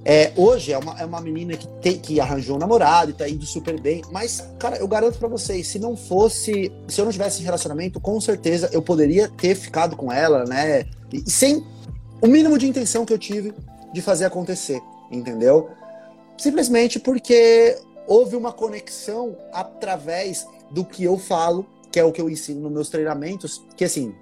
É, 0.04 0.32
hoje 0.36 0.70
é 0.70 0.76
uma, 0.76 1.00
é 1.00 1.06
uma 1.06 1.22
menina 1.22 1.56
que, 1.56 1.66
tem, 1.80 1.98
que 1.98 2.20
arranjou 2.20 2.56
um 2.56 2.58
namorado 2.58 3.12
e 3.12 3.14
tá 3.14 3.26
indo 3.26 3.46
super 3.46 3.80
bem, 3.80 4.02
mas, 4.12 4.46
cara, 4.58 4.76
eu 4.76 4.86
garanto 4.86 5.18
para 5.18 5.28
vocês, 5.28 5.66
se 5.66 5.78
não 5.78 5.96
fosse, 5.96 6.70
se 6.86 7.00
eu 7.00 7.06
não 7.06 7.12
tivesse 7.12 7.42
relacionamento, 7.42 7.98
com 7.98 8.20
certeza 8.20 8.68
eu 8.70 8.82
poderia 8.82 9.30
ter 9.30 9.54
ficado 9.54 9.96
com 9.96 10.12
ela, 10.12 10.44
né? 10.44 10.84
E, 11.10 11.24
sem 11.30 11.64
o 12.20 12.26
mínimo 12.26 12.58
de 12.58 12.68
intenção 12.68 13.06
que 13.06 13.14
eu 13.14 13.18
tive 13.18 13.54
de 13.94 14.02
fazer 14.02 14.26
acontecer, 14.26 14.82
entendeu? 15.14 15.70
Simplesmente 16.36 16.98
porque 16.98 17.76
houve 18.06 18.36
uma 18.36 18.52
conexão 18.52 19.36
através 19.52 20.46
do 20.70 20.84
que 20.84 21.04
eu 21.04 21.16
falo, 21.16 21.66
que 21.90 21.98
é 21.98 22.04
o 22.04 22.12
que 22.12 22.20
eu 22.20 22.28
ensino 22.28 22.60
nos 22.62 22.72
meus 22.72 22.88
treinamentos, 22.88 23.64
que 23.76 23.84
assim, 23.84 24.14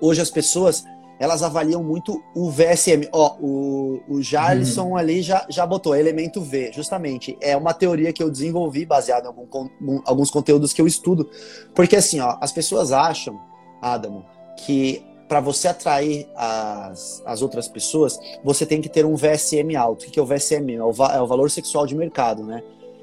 hoje 0.00 0.20
as 0.20 0.30
pessoas 0.30 0.84
elas 1.18 1.42
avaliam 1.42 1.82
muito 1.82 2.22
o 2.34 2.50
VSM. 2.50 3.08
Ó, 3.10 3.36
o, 3.40 4.02
o 4.08 4.22
Jarlison 4.22 4.88
uhum. 4.88 4.96
ali 4.96 5.22
já, 5.22 5.46
já 5.48 5.66
botou 5.66 5.96
elemento 5.96 6.42
V, 6.42 6.72
justamente. 6.72 7.36
É 7.40 7.56
uma 7.56 7.72
teoria 7.72 8.12
que 8.12 8.22
eu 8.22 8.30
desenvolvi 8.30 8.84
baseada 8.84 9.26
em 9.26 9.28
algum, 9.28 10.02
alguns 10.04 10.30
conteúdos 10.30 10.72
que 10.72 10.80
eu 10.80 10.86
estudo. 10.86 11.28
Porque 11.74 11.96
assim, 11.96 12.20
ó, 12.20 12.36
as 12.40 12.52
pessoas 12.52 12.92
acham, 12.92 13.40
Adamo, 13.80 14.26
que 14.58 15.02
para 15.28 15.40
você 15.40 15.68
atrair 15.68 16.28
as, 16.36 17.22
as 17.26 17.42
outras 17.42 17.68
pessoas, 17.68 18.18
você 18.44 18.64
tem 18.64 18.80
que 18.80 18.88
ter 18.88 19.04
um 19.04 19.16
VSM 19.16 19.74
alto. 19.76 20.06
O 20.06 20.10
que 20.10 20.18
é 20.18 20.22
o 20.22 20.26
VSM? 20.26 20.74
É 20.74 20.82
o, 20.82 20.90
é 20.90 21.20
o 21.20 21.26
valor 21.26 21.50
sexual 21.50 21.86
de 21.86 21.94
mercado, 21.94 22.44
né? 22.44 22.62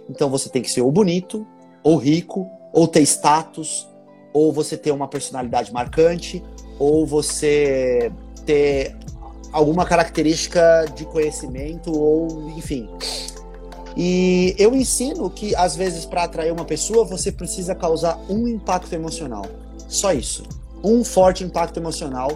Então 0.09 0.29
você 0.29 0.49
tem 0.49 0.61
que 0.61 0.71
ser 0.71 0.81
ou 0.81 0.91
bonito, 0.91 1.45
ou 1.83 1.97
rico, 1.97 2.49
ou 2.71 2.87
ter 2.87 3.01
status, 3.01 3.87
ou 4.33 4.51
você 4.51 4.77
ter 4.77 4.91
uma 4.91 5.07
personalidade 5.07 5.71
marcante, 5.71 6.43
ou 6.79 7.05
você 7.05 8.11
ter 8.45 8.95
alguma 9.51 9.85
característica 9.85 10.85
de 10.95 11.05
conhecimento, 11.05 11.91
ou 11.91 12.49
enfim. 12.49 12.89
E 13.95 14.55
eu 14.57 14.73
ensino 14.73 15.29
que, 15.29 15.55
às 15.55 15.75
vezes, 15.75 16.03
para 16.03 16.23
atrair 16.23 16.51
uma 16.51 16.65
pessoa, 16.65 17.05
você 17.05 17.31
precisa 17.31 17.75
causar 17.75 18.19
um 18.27 18.47
impacto 18.47 18.91
emocional. 18.93 19.45
Só 19.87 20.11
isso. 20.11 20.43
Um 20.83 21.03
forte 21.03 21.43
impacto 21.43 21.79
emocional 21.79 22.29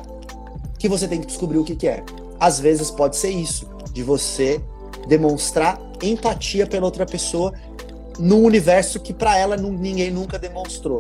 que 0.80 0.88
você 0.88 1.08
tem 1.08 1.20
que 1.20 1.28
descobrir 1.28 1.58
o 1.58 1.64
que, 1.64 1.76
que 1.76 1.88
é. 1.88 2.04
Às 2.40 2.60
vezes 2.60 2.92
pode 2.92 3.18
ser 3.18 3.30
isso, 3.30 3.68
de 3.92 4.04
você 4.04 4.62
demonstrar 5.08 5.80
empatia 6.02 6.68
pela 6.68 6.86
outra 6.86 7.06
pessoa 7.06 7.54
num 8.20 8.44
universo 8.44 9.00
que 9.00 9.14
para 9.14 9.38
ela 9.38 9.58
ninguém 9.58 10.12
nunca 10.12 10.38
demonstrou. 10.38 11.00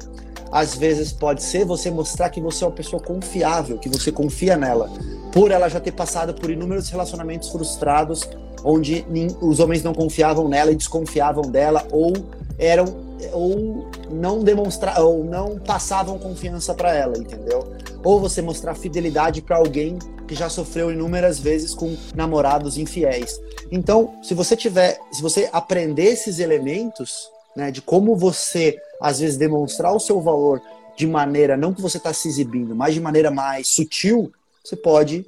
Às 0.51 0.75
vezes 0.75 1.11
pode 1.11 1.43
ser 1.43 1.65
você 1.65 1.91
mostrar 1.91 2.29
que 2.29 2.39
você 2.39 2.63
é 2.63 2.67
uma 2.67 2.73
pessoa 2.73 3.01
confiável, 3.01 3.77
que 3.77 3.89
você 3.89 4.11
confia 4.11 4.55
nela, 4.55 4.89
por 5.31 5.51
ela 5.51 5.67
já 5.67 5.79
ter 5.79 5.91
passado 5.91 6.33
por 6.33 6.49
inúmeros 6.49 6.89
relacionamentos 6.89 7.49
frustrados 7.49 8.27
onde 8.63 9.05
os 9.41 9.59
homens 9.59 9.83
não 9.83 9.93
confiavam 9.93 10.47
nela 10.47 10.71
e 10.71 10.75
desconfiavam 10.75 11.43
dela 11.43 11.85
ou 11.91 12.13
eram 12.57 13.06
ou 13.33 13.87
não 14.09 14.43
demonstrar 14.43 14.99
ou 15.01 15.23
não 15.23 15.57
passavam 15.59 16.19
confiança 16.19 16.73
para 16.73 16.93
ela, 16.93 17.17
entendeu? 17.17 17.73
Ou 18.03 18.19
você 18.19 18.41
mostrar 18.41 18.75
fidelidade 18.75 19.41
para 19.41 19.57
alguém 19.57 19.97
que 20.27 20.35
já 20.35 20.49
sofreu 20.49 20.91
inúmeras 20.91 21.39
vezes 21.39 21.73
com 21.73 21.95
namorados 22.15 22.77
infiéis. 22.77 23.39
Então, 23.71 24.19
se 24.21 24.33
você 24.33 24.55
tiver, 24.55 24.99
se 25.11 25.21
você 25.21 25.49
aprender 25.51 26.05
esses 26.05 26.39
elementos, 26.39 27.29
né, 27.55 27.71
de 27.71 27.81
como 27.81 28.15
você 28.15 28.77
às 29.01 29.19
vezes 29.19 29.37
demonstrar 29.37 29.93
o 29.95 29.99
seu 29.99 30.21
valor 30.21 30.61
de 30.95 31.07
maneira 31.07 31.55
não 31.55 31.73
que 31.73 31.81
você 31.81 31.97
está 31.97 32.11
se 32.11 32.27
exibindo, 32.27 32.75
mas 32.75 32.93
de 32.93 32.99
maneira 32.99 33.31
mais 33.31 33.67
sutil, 33.67 34.31
você 34.63 34.75
pode 34.75 35.25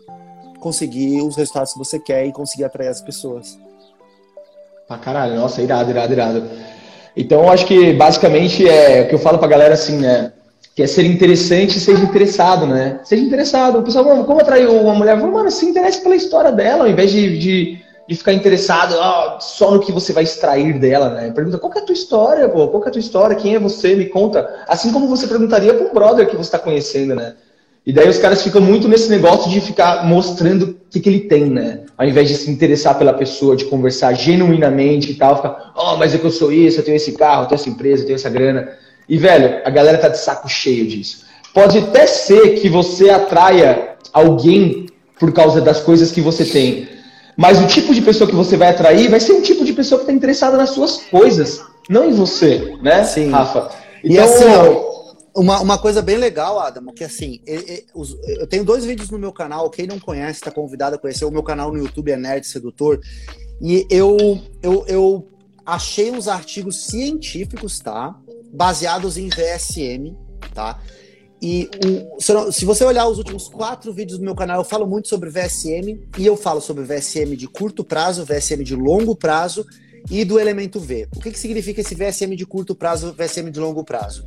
conseguir 0.59 1.21
os 1.21 1.35
resultados 1.35 1.73
que 1.73 1.79
você 1.79 1.99
quer 1.99 2.25
e 2.25 2.33
conseguir 2.33 2.65
atrair 2.65 2.89
as 2.89 3.01
pessoas. 3.01 3.57
Pra 4.87 4.97
caralho, 4.97 5.35
nossa, 5.35 5.61
irado, 5.61 5.91
irado, 5.91 6.13
irado. 6.13 6.49
Então, 7.15 7.43
eu 7.43 7.49
acho 7.49 7.65
que 7.65 7.93
basicamente 7.93 8.67
é 8.67 9.01
o 9.01 9.07
que 9.07 9.15
eu 9.15 9.19
falo 9.19 9.37
pra 9.37 9.47
galera 9.47 9.73
assim, 9.73 9.97
né? 9.97 10.31
que 10.79 10.83
é 10.83 10.87
ser 10.87 11.03
interessante 11.03 11.75
e 11.77 11.79
seja 11.81 12.01
interessado, 12.01 12.65
né? 12.65 13.01
Seja 13.03 13.21
interessado. 13.21 13.79
O 13.79 13.83
pessoal, 13.83 14.23
como 14.23 14.39
atrair 14.39 14.65
uma 14.69 14.93
mulher? 14.93 15.17
Mano, 15.17 15.51
se 15.51 15.65
interesse 15.65 16.01
pela 16.01 16.15
história 16.15 16.53
dela, 16.53 16.85
ao 16.85 16.89
invés 16.89 17.11
de, 17.11 17.37
de, 17.37 17.79
de 18.07 18.15
ficar 18.15 18.31
interessado 18.31 18.95
oh, 18.95 19.41
só 19.41 19.71
no 19.71 19.81
que 19.81 19.91
você 19.91 20.13
vai 20.13 20.23
extrair 20.23 20.79
dela, 20.79 21.09
né? 21.09 21.31
Pergunta, 21.31 21.57
qual 21.57 21.73
é 21.75 21.79
a 21.79 21.81
tua 21.81 21.91
história, 21.91 22.47
pô? 22.47 22.69
Qual 22.69 22.81
é 22.85 22.87
a 22.87 22.91
tua 22.91 22.99
história? 23.01 23.35
Quem 23.35 23.55
é 23.55 23.59
você? 23.59 23.93
Me 23.93 24.05
conta. 24.05 24.63
Assim 24.69 24.93
como 24.93 25.09
você 25.09 25.27
perguntaria 25.27 25.73
para 25.73 25.85
um 25.85 25.93
brother 25.93 26.29
que 26.29 26.37
você 26.37 26.47
está 26.47 26.59
conhecendo, 26.59 27.13
né? 27.13 27.33
E 27.85 27.91
daí 27.91 28.07
os 28.07 28.17
caras 28.17 28.41
ficam 28.41 28.61
muito 28.61 28.87
nesse 28.87 29.09
negócio 29.09 29.51
de 29.51 29.59
ficar 29.59 30.05
mostrando 30.05 30.63
o 30.63 30.75
que, 30.89 31.01
que 31.01 31.09
ele 31.09 31.19
tem, 31.19 31.49
né? 31.49 31.81
Ao 31.99 32.07
invés 32.07 32.29
de 32.29 32.35
se 32.35 32.49
interessar 32.49 32.97
pela 32.97 33.11
pessoa, 33.11 33.57
de 33.57 33.65
conversar 33.65 34.13
genuinamente 34.13 35.11
e 35.11 35.15
tal, 35.15 35.35
ficar, 35.35 35.73
oh, 35.75 35.97
mas 35.97 36.15
é 36.15 36.17
que 36.17 36.23
eu 36.23 36.31
sou 36.31 36.49
isso, 36.49 36.79
eu 36.79 36.85
tenho 36.85 36.95
esse 36.95 37.11
carro, 37.11 37.43
eu 37.43 37.47
tenho 37.47 37.59
essa 37.59 37.69
empresa, 37.69 38.03
eu 38.03 38.05
tenho 38.05 38.15
essa 38.15 38.29
grana. 38.29 38.69
E, 39.09 39.17
velho, 39.17 39.59
a 39.65 39.69
galera 39.69 39.97
tá 39.97 40.07
de 40.07 40.17
saco 40.17 40.47
cheio 40.47 40.87
disso. 40.87 41.25
Pode 41.53 41.77
até 41.77 42.07
ser 42.07 42.61
que 42.61 42.69
você 42.69 43.09
atraia 43.09 43.97
alguém 44.13 44.85
por 45.19 45.33
causa 45.33 45.59
das 45.59 45.81
coisas 45.81 46.09
que 46.09 46.21
você 46.21 46.45
tem. 46.45 46.87
Mas 47.35 47.61
o 47.61 47.67
tipo 47.67 47.93
de 47.93 48.01
pessoa 48.01 48.29
que 48.29 48.35
você 48.35 48.55
vai 48.55 48.69
atrair 48.69 49.09
vai 49.09 49.19
ser 49.19 49.33
um 49.33 49.41
tipo 49.41 49.65
de 49.65 49.73
pessoa 49.73 49.99
que 49.99 50.03
está 50.03 50.13
interessada 50.13 50.55
nas 50.55 50.69
suas 50.69 50.99
coisas, 51.11 51.61
não 51.89 52.09
em 52.09 52.13
você, 52.13 52.75
né, 52.81 53.03
Sim. 53.03 53.29
Rafa? 53.29 53.71
Então, 54.01 54.15
e 54.15 54.19
assim, 54.19 54.45
ó, 54.45 54.88
uma, 55.35 55.61
uma 55.61 55.77
coisa 55.77 56.01
bem 56.01 56.17
legal, 56.17 56.59
Adamo, 56.59 56.93
que 56.93 57.03
assim, 57.03 57.41
eu, 57.45 58.05
eu, 58.39 58.47
tenho 58.47 58.63
dois 58.63 58.85
vídeos 58.85 59.09
no 59.09 59.19
meu 59.19 59.31
canal, 59.31 59.69
quem 59.69 59.87
não 59.87 59.99
conhece, 59.99 60.39
está 60.39 60.51
convidado 60.51 60.95
a 60.95 60.99
conhecer. 60.99 61.25
O 61.25 61.31
meu 61.31 61.43
canal 61.43 61.71
no 61.71 61.77
YouTube 61.77 62.11
é 62.11 62.17
Nerd 62.17 62.45
Sedutor. 62.45 62.99
E 63.61 63.85
eu, 63.89 64.17
eu, 64.61 64.85
eu 64.87 65.27
achei 65.65 66.11
uns 66.11 66.27
artigos 66.27 66.85
científicos, 66.85 67.79
tá? 67.79 68.19
baseados 68.51 69.17
em 69.17 69.29
VSM, 69.29 70.15
tá? 70.53 70.81
E 71.41 71.69
o, 71.85 72.51
se 72.51 72.65
você 72.65 72.83
olhar 72.83 73.07
os 73.07 73.17
últimos 73.17 73.47
quatro 73.47 73.93
vídeos 73.93 74.19
do 74.19 74.25
meu 74.25 74.35
canal, 74.35 74.59
eu 74.59 74.65
falo 74.65 74.85
muito 74.85 75.07
sobre 75.07 75.29
VSM 75.29 76.01
e 76.17 76.25
eu 76.25 76.35
falo 76.35 76.59
sobre 76.59 76.83
VSM 76.83 77.35
de 77.37 77.47
curto 77.47 77.83
prazo, 77.83 78.25
VSM 78.25 78.61
de 78.63 78.75
longo 78.75 79.15
prazo 79.15 79.65
e 80.11 80.25
do 80.25 80.37
elemento 80.37 80.79
V. 80.79 81.07
O 81.15 81.19
que, 81.19 81.31
que 81.31 81.39
significa 81.39 81.79
esse 81.79 81.95
VSM 81.95 82.35
de 82.35 82.45
curto 82.45 82.75
prazo, 82.75 83.13
VSM 83.13 83.51
de 83.51 83.59
longo 83.59 83.85
prazo? 83.85 84.25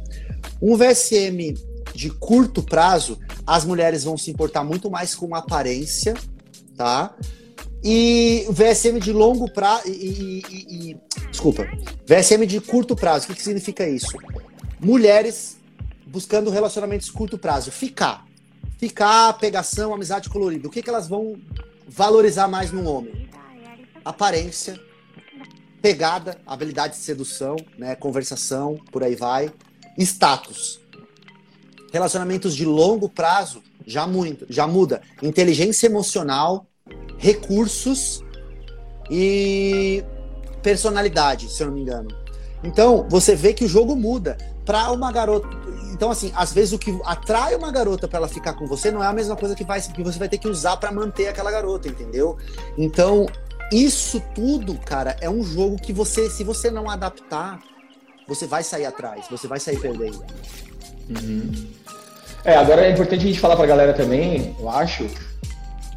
Um 0.61 0.77
VSM 0.77 1.55
de 1.95 2.11
curto 2.11 2.63
prazo, 2.63 3.19
as 3.47 3.65
mulheres 3.65 4.05
vão 4.05 4.17
se 4.17 4.31
importar 4.31 4.65
muito 4.65 4.91
mais 4.91 5.15
com 5.15 5.35
aparência, 5.35 6.15
tá? 6.77 7.15
E 7.85 8.47
VSM 8.49 9.01
de 9.01 9.13
longo 9.13 9.51
prazo. 9.51 9.89
E, 9.89 10.43
e, 10.49 10.91
e, 10.91 10.97
desculpa. 11.31 11.65
VSM 12.07 12.47
de 12.47 12.61
curto 12.61 12.95
prazo. 12.95 13.25
O 13.25 13.29
que, 13.29 13.35
que 13.35 13.43
significa 13.43 13.89
isso? 13.89 14.17
Mulheres 14.79 15.57
buscando 16.07 16.51
relacionamentos 16.51 17.11
curto 17.11 17.37
prazo. 17.37 17.73
Ficar. 17.73 18.25
Ficar, 18.79 19.33
pegação, 19.35 19.93
amizade 19.93 20.29
colorida. 20.29 20.69
O 20.69 20.71
que, 20.71 20.83
que 20.83 20.91
elas 20.91 21.09
vão 21.09 21.41
valorizar 21.89 22.47
mais 22.47 22.71
num 22.71 22.87
homem? 22.87 23.29
Aparência, 24.05 24.81
pegada, 25.81 26.39
habilidade 26.47 26.95
de 26.95 27.01
sedução, 27.01 27.57
né, 27.79 27.95
conversação, 27.95 28.79
por 28.91 29.03
aí 29.03 29.15
vai. 29.15 29.53
Status. 29.99 30.81
Relacionamentos 31.93 32.57
de 32.57 32.65
longo 32.65 33.09
prazo 33.09 33.63
já 33.87 34.07
muito, 34.07 34.47
já 34.49 34.67
muda. 34.67 35.03
Inteligência 35.23 35.87
emocional 35.87 36.67
recursos 37.19 38.25
e 39.11 40.05
personalidade, 40.63 41.49
se 41.49 41.63
eu 41.63 41.69
não 41.69 41.75
me 41.75 41.83
engano. 41.83 42.09
Então, 42.65 43.07
você 43.09 43.35
vê 43.35 43.53
que 43.53 43.65
o 43.65 43.69
jogo 43.69 43.95
muda 43.95 44.37
para 44.65 44.91
uma 44.91 45.11
garota. 45.11 45.49
Então, 45.93 46.11
assim, 46.11 46.33
às 46.35 46.53
vezes 46.53 46.73
o 46.73 46.79
que 46.79 46.99
atrai 47.05 47.55
uma 47.55 47.71
garota 47.71 48.09
para 48.09 48.19
ela 48.19 48.29
ficar 48.29 48.55
com 48.55 48.67
você 48.67 48.91
não 48.91 49.03
é 49.03 49.07
a 49.07 49.13
mesma 49.13 49.37
coisa 49.37 49.55
que, 49.55 49.65
vai, 49.65 49.81
que 49.81 50.03
você 50.03 50.19
vai 50.19 50.29
ter 50.29 50.39
que 50.39 50.49
usar 50.49 50.77
para 50.77 50.91
manter 50.91 51.29
aquela 51.29 51.51
garota, 51.51 51.89
entendeu? 51.89 52.37
Então, 52.79 53.27
isso 53.73 54.21
tudo, 54.35 54.79
cara, 54.79 55.17
é 55.21 55.29
um 55.29 55.43
jogo 55.43 55.77
que 55.77 55.93
você, 55.93 56.31
se 56.31 56.45
você 56.45 56.71
não 56.71 56.89
adaptar, 56.89 57.61
você 58.27 58.47
vai 58.47 58.63
sair 58.63 58.87
atrás, 58.87 59.27
você 59.31 59.47
vai 59.47 59.61
sair 59.61 59.79
perdendo. 59.79 60.23
Uhum. 61.11 61.67
É, 62.45 62.57
agora 62.57 62.87
é 62.87 62.91
importante 62.91 63.25
a 63.25 63.27
gente 63.27 63.41
falar 63.41 63.57
pra 63.57 63.67
galera 63.67 63.93
também, 63.93 64.57
eu 64.59 64.69
acho, 64.69 65.09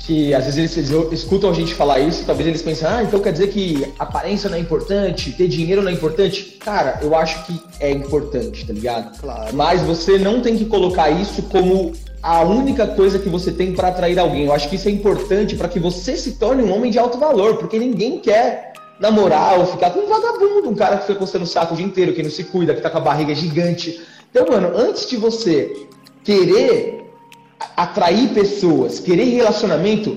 que 0.05 0.33
às 0.35 0.45
vezes 0.45 0.77
eles, 0.77 0.91
eles, 0.91 1.19
escutam 1.19 1.49
a 1.49 1.53
gente 1.53 1.73
falar 1.73 1.99
isso, 1.99 2.23
talvez 2.25 2.47
eles 2.47 2.61
pensem, 2.61 2.87
ah, 2.87 3.01
então 3.01 3.19
quer 3.19 3.31
dizer 3.31 3.47
que 3.47 3.91
aparência 3.97 4.49
não 4.49 4.57
é 4.57 4.59
importante, 4.59 5.31
ter 5.31 5.47
dinheiro 5.47 5.81
não 5.81 5.89
é 5.89 5.93
importante. 5.93 6.57
Cara, 6.59 6.99
eu 7.01 7.15
acho 7.15 7.43
que 7.45 7.59
é 7.79 7.89
importante, 7.89 8.67
tá 8.67 8.73
ligado? 8.73 9.19
Claro. 9.19 9.55
Mas 9.55 9.81
você 9.81 10.19
não 10.19 10.41
tem 10.41 10.55
que 10.55 10.65
colocar 10.65 11.09
isso 11.09 11.41
como 11.43 11.91
a 12.21 12.41
única 12.43 12.85
coisa 12.87 13.17
que 13.17 13.29
você 13.29 13.51
tem 13.51 13.73
para 13.73 13.87
atrair 13.87 14.19
alguém. 14.19 14.45
Eu 14.45 14.53
acho 14.53 14.69
que 14.69 14.75
isso 14.75 14.87
é 14.87 14.91
importante 14.91 15.55
para 15.55 15.67
que 15.67 15.79
você 15.79 16.15
se 16.15 16.33
torne 16.33 16.61
um 16.61 16.75
homem 16.75 16.91
de 16.91 16.99
alto 16.99 17.17
valor, 17.17 17.57
porque 17.57 17.79
ninguém 17.79 18.19
quer 18.19 18.73
namorar 18.99 19.59
ou 19.59 19.65
ficar 19.65 19.91
com 19.91 19.99
um 19.99 20.07
vagabundo, 20.07 20.69
um 20.69 20.75
cara 20.75 20.97
que 20.97 21.07
fica 21.07 21.19
coçando 21.19 21.43
o 21.43 21.47
saco 21.47 21.73
o 21.73 21.77
dia 21.77 21.85
inteiro, 21.85 22.13
que 22.13 22.23
não 22.23 22.29
se 22.29 22.43
cuida, 22.45 22.73
que 22.73 22.81
tá 22.81 22.89
com 22.89 22.97
a 22.97 23.01
barriga 23.01 23.35
gigante. 23.35 24.01
Então, 24.29 24.47
mano, 24.47 24.71
antes 24.75 25.09
de 25.09 25.17
você 25.17 25.87
querer 26.23 27.05
atrair 27.75 28.29
pessoas, 28.29 28.99
querer 28.99 29.25
relacionamento, 29.25 30.15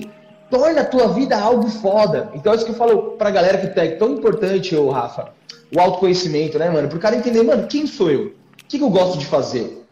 torna 0.49 0.81
a 0.81 0.85
tua 0.85 1.07
vida 1.09 1.37
algo 1.37 1.69
foda. 1.69 2.31
Então 2.33 2.51
é 2.51 2.55
isso 2.55 2.65
que 2.65 2.71
eu 2.71 2.75
falo 2.75 3.11
pra 3.11 3.29
galera 3.29 3.57
que 3.57 3.79
é 3.79 3.91
tão 3.91 4.13
importante, 4.13 4.75
ô 4.75 4.89
Rafa, 4.89 5.29
o 5.75 5.79
autoconhecimento, 5.79 6.57
né, 6.57 6.69
mano? 6.69 6.87
Pro 6.87 6.99
cara 6.99 7.15
entender, 7.15 7.43
mano, 7.43 7.67
quem 7.67 7.85
sou 7.85 8.09
eu? 8.09 8.27
O 8.27 8.33
que, 8.67 8.77
que 8.77 8.83
eu 8.83 8.89
gosto 8.89 9.17
de 9.17 9.25
fazer? 9.25 9.85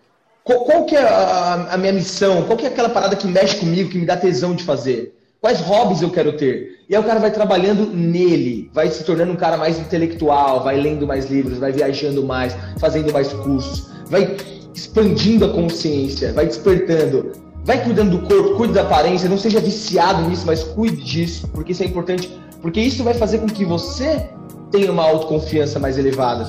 Qual, 0.43 0.61
qual 0.61 0.85
que 0.85 0.95
é 0.95 1.01
a, 1.01 1.73
a, 1.73 1.77
minha 1.77 1.93
missão? 1.93 2.43
Qual 2.43 2.57
que 2.57 2.65
é 2.65 2.69
aquela 2.69 2.89
parada 2.89 3.15
que 3.15 3.27
mexe 3.27 3.57
comigo, 3.57 3.89
que 3.89 3.97
me 3.97 4.05
dá 4.05 4.15
tesão 4.15 4.55
de 4.55 4.63
fazer? 4.63 5.16
Quais 5.47 5.61
hobbies 5.61 6.01
eu 6.01 6.09
quero 6.09 6.33
ter? 6.33 6.81
E 6.89 6.93
aí 6.93 7.01
o 7.01 7.05
cara 7.05 7.21
vai 7.21 7.31
trabalhando 7.31 7.89
nele, 7.89 8.69
vai 8.73 8.89
se 8.89 9.01
tornando 9.05 9.31
um 9.31 9.37
cara 9.37 9.55
mais 9.55 9.79
intelectual, 9.79 10.61
vai 10.61 10.75
lendo 10.75 11.07
mais 11.07 11.31
livros, 11.31 11.57
vai 11.57 11.71
viajando 11.71 12.21
mais, 12.21 12.53
fazendo 12.77 13.13
mais 13.13 13.31
cursos, 13.31 13.89
vai 14.09 14.35
expandindo 14.75 15.45
a 15.45 15.49
consciência, 15.49 16.33
vai 16.33 16.47
despertando 16.47 17.31
Vai 17.63 17.81
cuidando 17.81 18.17
do 18.17 18.27
corpo, 18.27 18.55
cuide 18.55 18.73
da 18.73 18.81
aparência, 18.81 19.29
não 19.29 19.37
seja 19.37 19.61
viciado 19.61 20.27
nisso, 20.29 20.45
mas 20.45 20.63
cuide 20.63 21.01
disso, 21.01 21.47
porque 21.53 21.71
isso 21.71 21.83
é 21.83 21.85
importante, 21.85 22.29
porque 22.61 22.81
isso 22.81 23.01
vai 23.01 23.13
fazer 23.13 23.37
com 23.37 23.47
que 23.47 23.63
você 23.63 24.27
tenha 24.69 24.91
uma 24.91 25.03
autoconfiança 25.03 25.79
mais 25.79 25.97
elevada. 25.97 26.45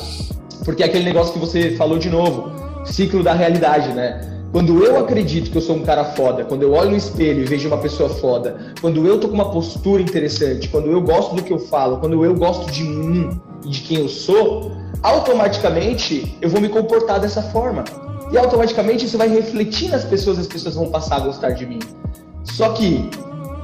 Porque 0.64 0.82
é 0.82 0.86
aquele 0.86 1.04
negócio 1.04 1.32
que 1.32 1.38
você 1.38 1.76
falou 1.76 1.98
de 1.98 2.10
novo, 2.10 2.50
ciclo 2.84 3.22
da 3.22 3.32
realidade, 3.32 3.92
né? 3.92 4.37
Quando 4.50 4.82
eu 4.82 4.98
acredito 4.98 5.50
que 5.50 5.58
eu 5.58 5.62
sou 5.62 5.76
um 5.76 5.82
cara 5.82 6.04
foda, 6.04 6.44
quando 6.44 6.62
eu 6.62 6.72
olho 6.72 6.90
no 6.90 6.96
espelho 6.96 7.42
e 7.42 7.44
vejo 7.44 7.68
uma 7.68 7.76
pessoa 7.76 8.08
foda, 8.08 8.74
quando 8.80 9.06
eu 9.06 9.20
tô 9.20 9.28
com 9.28 9.34
uma 9.34 9.50
postura 9.50 10.00
interessante, 10.00 10.68
quando 10.68 10.90
eu 10.90 11.02
gosto 11.02 11.34
do 11.34 11.42
que 11.42 11.52
eu 11.52 11.58
falo, 11.58 11.98
quando 11.98 12.24
eu 12.24 12.34
gosto 12.34 12.70
de 12.70 12.82
mim 12.82 13.38
e 13.64 13.68
de 13.68 13.80
quem 13.82 13.98
eu 13.98 14.08
sou, 14.08 14.72
automaticamente 15.02 16.36
eu 16.40 16.48
vou 16.48 16.62
me 16.62 16.68
comportar 16.68 17.20
dessa 17.20 17.42
forma. 17.42 17.84
E 18.32 18.38
automaticamente 18.38 19.04
isso 19.04 19.18
vai 19.18 19.28
refletir 19.28 19.90
nas 19.90 20.04
pessoas, 20.04 20.38
as 20.38 20.46
pessoas 20.46 20.74
vão 20.74 20.88
passar 20.90 21.16
a 21.16 21.20
gostar 21.20 21.50
de 21.50 21.66
mim. 21.66 21.78
Só 22.44 22.70
que, 22.70 23.10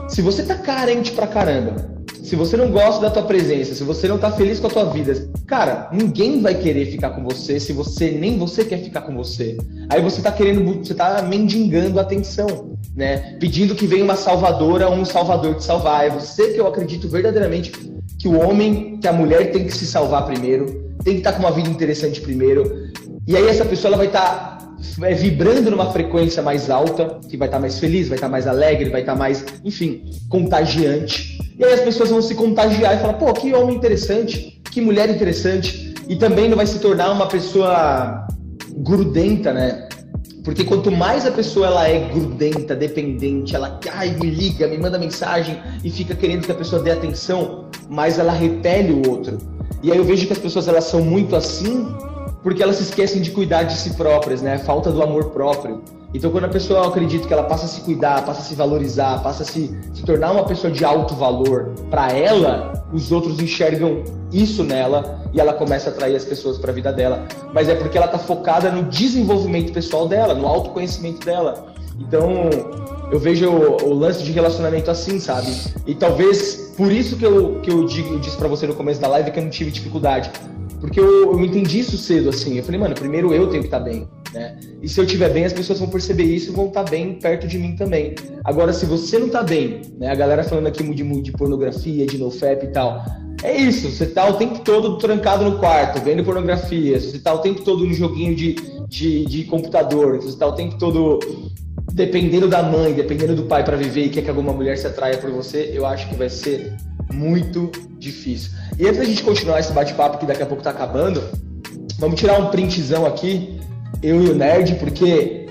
se 0.06 0.20
você 0.20 0.42
tá 0.42 0.54
carente 0.54 1.12
pra 1.12 1.26
caramba, 1.26 1.93
se 2.24 2.34
você 2.36 2.56
não 2.56 2.70
gosta 2.70 3.02
da 3.02 3.10
tua 3.10 3.22
presença, 3.22 3.74
se 3.74 3.84
você 3.84 4.08
não 4.08 4.16
tá 4.16 4.32
feliz 4.32 4.58
com 4.58 4.66
a 4.66 4.70
tua 4.70 4.86
vida, 4.86 5.28
cara, 5.46 5.90
ninguém 5.92 6.40
vai 6.40 6.54
querer 6.54 6.86
ficar 6.86 7.10
com 7.10 7.22
você 7.22 7.60
se 7.60 7.70
você 7.70 8.10
nem 8.12 8.38
você 8.38 8.64
quer 8.64 8.78
ficar 8.78 9.02
com 9.02 9.14
você. 9.14 9.58
Aí 9.90 10.00
você 10.00 10.22
tá 10.22 10.32
querendo, 10.32 10.64
você 10.82 10.94
tá 10.94 11.20
mendigando 11.20 12.00
atenção, 12.00 12.78
né? 12.96 13.36
Pedindo 13.38 13.74
que 13.74 13.86
venha 13.86 14.04
uma 14.04 14.16
salvadora 14.16 14.88
ou 14.88 14.94
um 14.94 15.04
salvador 15.04 15.56
te 15.56 15.64
salvar. 15.64 16.06
É 16.06 16.10
você 16.10 16.54
que 16.54 16.58
eu 16.58 16.66
acredito 16.66 17.06
verdadeiramente 17.08 17.72
que 18.18 18.26
o 18.26 18.40
homem, 18.40 18.98
que 18.98 19.06
a 19.06 19.12
mulher 19.12 19.52
tem 19.52 19.66
que 19.66 19.76
se 19.76 19.84
salvar 19.84 20.24
primeiro, 20.24 20.64
tem 21.04 21.12
que 21.12 21.20
estar 21.20 21.32
tá 21.32 21.36
com 21.36 21.42
uma 21.42 21.52
vida 21.52 21.68
interessante 21.68 22.22
primeiro. 22.22 22.88
E 23.26 23.36
aí 23.36 23.46
essa 23.46 23.66
pessoa 23.66 23.90
ela 23.90 23.98
vai 23.98 24.06
estar 24.06 24.22
tá 24.22 24.53
é, 25.02 25.14
vibrando 25.14 25.70
numa 25.70 25.90
frequência 25.90 26.42
mais 26.42 26.70
alta, 26.70 27.18
que 27.28 27.36
vai 27.36 27.48
estar 27.48 27.58
mais 27.58 27.78
feliz, 27.78 28.08
vai 28.08 28.16
estar 28.16 28.28
mais 28.28 28.46
alegre, 28.46 28.90
vai 28.90 29.00
estar 29.00 29.14
mais, 29.14 29.44
enfim, 29.64 30.10
contagiante. 30.28 31.38
E 31.58 31.64
aí 31.64 31.72
as 31.72 31.80
pessoas 31.80 32.10
vão 32.10 32.22
se 32.22 32.34
contagiar 32.34 32.96
e 32.96 33.00
falar, 33.00 33.14
pô, 33.14 33.32
que 33.32 33.54
homem 33.54 33.76
interessante, 33.76 34.60
que 34.70 34.80
mulher 34.80 35.08
interessante. 35.08 35.94
E 36.08 36.16
também 36.16 36.48
não 36.48 36.56
vai 36.56 36.66
se 36.66 36.78
tornar 36.78 37.10
uma 37.10 37.26
pessoa 37.26 38.26
grudenta, 38.78 39.52
né? 39.52 39.88
Porque 40.44 40.62
quanto 40.62 40.92
mais 40.92 41.24
a 41.24 41.30
pessoa 41.30 41.68
ela 41.68 41.88
é 41.88 42.00
grudenta, 42.10 42.76
dependente, 42.76 43.56
ela 43.56 43.80
ai, 43.94 44.10
me 44.10 44.30
liga, 44.30 44.68
me 44.68 44.76
manda 44.76 44.98
mensagem 44.98 45.58
e 45.82 45.90
fica 45.90 46.14
querendo 46.14 46.44
que 46.44 46.52
a 46.52 46.54
pessoa 46.54 46.82
dê 46.82 46.90
atenção, 46.90 47.70
mais 47.88 48.18
ela 48.18 48.32
repele 48.32 48.92
o 48.92 49.10
outro. 49.10 49.38
E 49.82 49.90
aí 49.90 49.96
eu 49.96 50.04
vejo 50.04 50.26
que 50.26 50.34
as 50.34 50.38
pessoas 50.38 50.68
elas 50.68 50.84
são 50.84 51.00
muito 51.00 51.34
assim 51.34 51.86
porque 52.44 52.62
elas 52.62 52.76
se 52.76 52.82
esquecem 52.82 53.22
de 53.22 53.30
cuidar 53.30 53.62
de 53.62 53.74
si 53.74 53.94
próprias, 53.94 54.42
né? 54.42 54.58
Falta 54.58 54.92
do 54.92 55.02
amor 55.02 55.30
próprio. 55.30 55.82
Então, 56.12 56.30
quando 56.30 56.44
a 56.44 56.48
pessoa 56.48 56.86
acredita 56.86 57.26
que 57.26 57.32
ela 57.32 57.42
passa 57.42 57.64
a 57.64 57.68
se 57.68 57.80
cuidar, 57.80 58.24
passa 58.24 58.40
a 58.40 58.44
se 58.44 58.54
valorizar, 58.54 59.20
passa 59.20 59.42
a 59.42 59.46
se, 59.46 59.76
se 59.92 60.04
tornar 60.04 60.30
uma 60.30 60.44
pessoa 60.44 60.72
de 60.72 60.84
alto 60.84 61.14
valor, 61.14 61.72
para 61.90 62.12
ela, 62.12 62.84
os 62.92 63.10
outros 63.10 63.40
enxergam 63.40 64.04
isso 64.30 64.62
nela 64.62 65.22
e 65.32 65.40
ela 65.40 65.54
começa 65.54 65.90
a 65.90 65.92
atrair 65.92 66.14
as 66.14 66.24
pessoas 66.24 66.58
para 66.58 66.70
a 66.70 66.74
vida 66.74 66.92
dela. 66.92 67.26
Mas 67.52 67.68
é 67.68 67.74
porque 67.74 67.96
ela 67.96 68.06
está 68.06 68.18
focada 68.18 68.70
no 68.70 68.84
desenvolvimento 68.84 69.72
pessoal 69.72 70.06
dela, 70.06 70.34
no 70.34 70.46
autoconhecimento 70.46 71.26
dela. 71.26 71.66
Então, 71.98 72.50
eu 73.10 73.18
vejo 73.18 73.48
o, 73.48 73.84
o 73.84 73.94
lance 73.94 74.22
de 74.22 74.32
relacionamento 74.32 74.90
assim, 74.90 75.18
sabe? 75.18 75.48
E 75.86 75.94
talvez 75.94 76.72
por 76.76 76.90
isso 76.90 77.16
que 77.16 77.24
eu, 77.24 77.60
que 77.60 77.70
eu, 77.70 77.84
digo, 77.86 78.14
eu 78.14 78.18
disse 78.18 78.36
para 78.36 78.48
você 78.48 78.66
no 78.66 78.74
começo 78.74 79.00
da 79.00 79.08
live 79.08 79.30
que 79.30 79.38
eu 79.38 79.44
não 79.44 79.50
tive 79.50 79.70
dificuldade 79.70 80.30
porque 80.84 81.00
eu, 81.00 81.32
eu 81.32 81.40
entendi 81.40 81.78
isso 81.78 81.96
cedo, 81.96 82.28
assim. 82.28 82.58
Eu 82.58 82.62
falei, 82.62 82.78
mano, 82.78 82.94
primeiro 82.94 83.32
eu 83.32 83.48
tenho 83.48 83.62
que 83.62 83.68
estar 83.68 83.78
tá 83.78 83.84
bem, 83.84 84.06
né? 84.34 84.60
E 84.82 84.86
se 84.86 85.00
eu 85.00 85.04
estiver 85.06 85.32
bem, 85.32 85.46
as 85.46 85.52
pessoas 85.54 85.80
vão 85.80 85.88
perceber 85.88 86.24
isso 86.24 86.50
e 86.50 86.54
vão 86.54 86.66
estar 86.66 86.84
tá 86.84 86.90
bem 86.90 87.14
perto 87.14 87.46
de 87.46 87.56
mim 87.56 87.74
também. 87.74 88.14
Agora, 88.44 88.70
se 88.70 88.84
você 88.84 89.18
não 89.18 89.30
tá 89.30 89.42
bem, 89.42 89.80
né? 89.98 90.10
A 90.10 90.14
galera 90.14 90.44
falando 90.44 90.66
aqui 90.66 90.82
de, 90.82 91.22
de 91.22 91.32
pornografia, 91.32 92.04
de 92.04 92.18
nofap 92.18 92.62
e 92.62 92.68
tal. 92.68 93.02
É 93.42 93.56
isso, 93.56 93.90
você 93.90 94.04
tá 94.04 94.28
o 94.28 94.34
tempo 94.34 94.58
todo 94.58 94.98
trancado 94.98 95.42
no 95.44 95.58
quarto, 95.58 96.02
vendo 96.02 96.22
pornografia, 96.22 97.00
você 97.00 97.18
tá 97.18 97.32
o 97.32 97.38
tempo 97.38 97.62
todo 97.62 97.86
no 97.86 97.94
joguinho 97.94 98.34
de, 98.34 98.54
de, 98.86 99.24
de 99.24 99.44
computador, 99.44 100.18
você 100.18 100.36
tá 100.36 100.46
o 100.46 100.52
tempo 100.52 100.78
todo 100.78 101.18
dependendo 101.94 102.48
da 102.48 102.60
mãe, 102.60 102.92
dependendo 102.92 103.36
do 103.36 103.44
pai 103.44 103.62
para 103.62 103.76
viver 103.76 104.06
e 104.06 104.08
quer 104.08 104.22
que 104.22 104.28
alguma 104.28 104.52
mulher 104.52 104.76
se 104.76 104.84
atraia 104.84 105.16
por 105.16 105.30
você, 105.30 105.70
eu 105.72 105.86
acho 105.86 106.08
que 106.08 106.16
vai 106.16 106.28
ser 106.28 106.72
muito 107.12 107.70
difícil. 107.98 108.50
E 108.76 108.84
antes 108.84 108.98
da 108.98 109.04
gente 109.04 109.22
continuar 109.22 109.60
esse 109.60 109.72
bate-papo 109.72 110.18
que 110.18 110.26
daqui 110.26 110.42
a 110.42 110.46
pouco 110.46 110.60
tá 110.60 110.70
acabando, 110.70 111.22
vamos 112.00 112.18
tirar 112.18 112.40
um 112.40 112.50
printzão 112.50 113.06
aqui, 113.06 113.60
eu 114.02 114.20
e 114.20 114.30
o 114.30 114.34
Nerd, 114.34 114.74
porque 114.74 115.46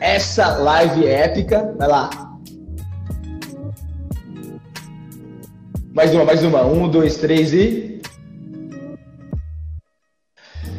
essa 0.00 0.56
live 0.56 1.06
é 1.06 1.24
épica. 1.24 1.74
Vai 1.76 1.88
lá. 1.88 2.10
Mais 5.92 6.14
uma, 6.14 6.24
mais 6.24 6.42
uma. 6.42 6.64
Um, 6.64 6.88
dois, 6.88 7.18
três 7.18 7.52
e. 7.52 7.91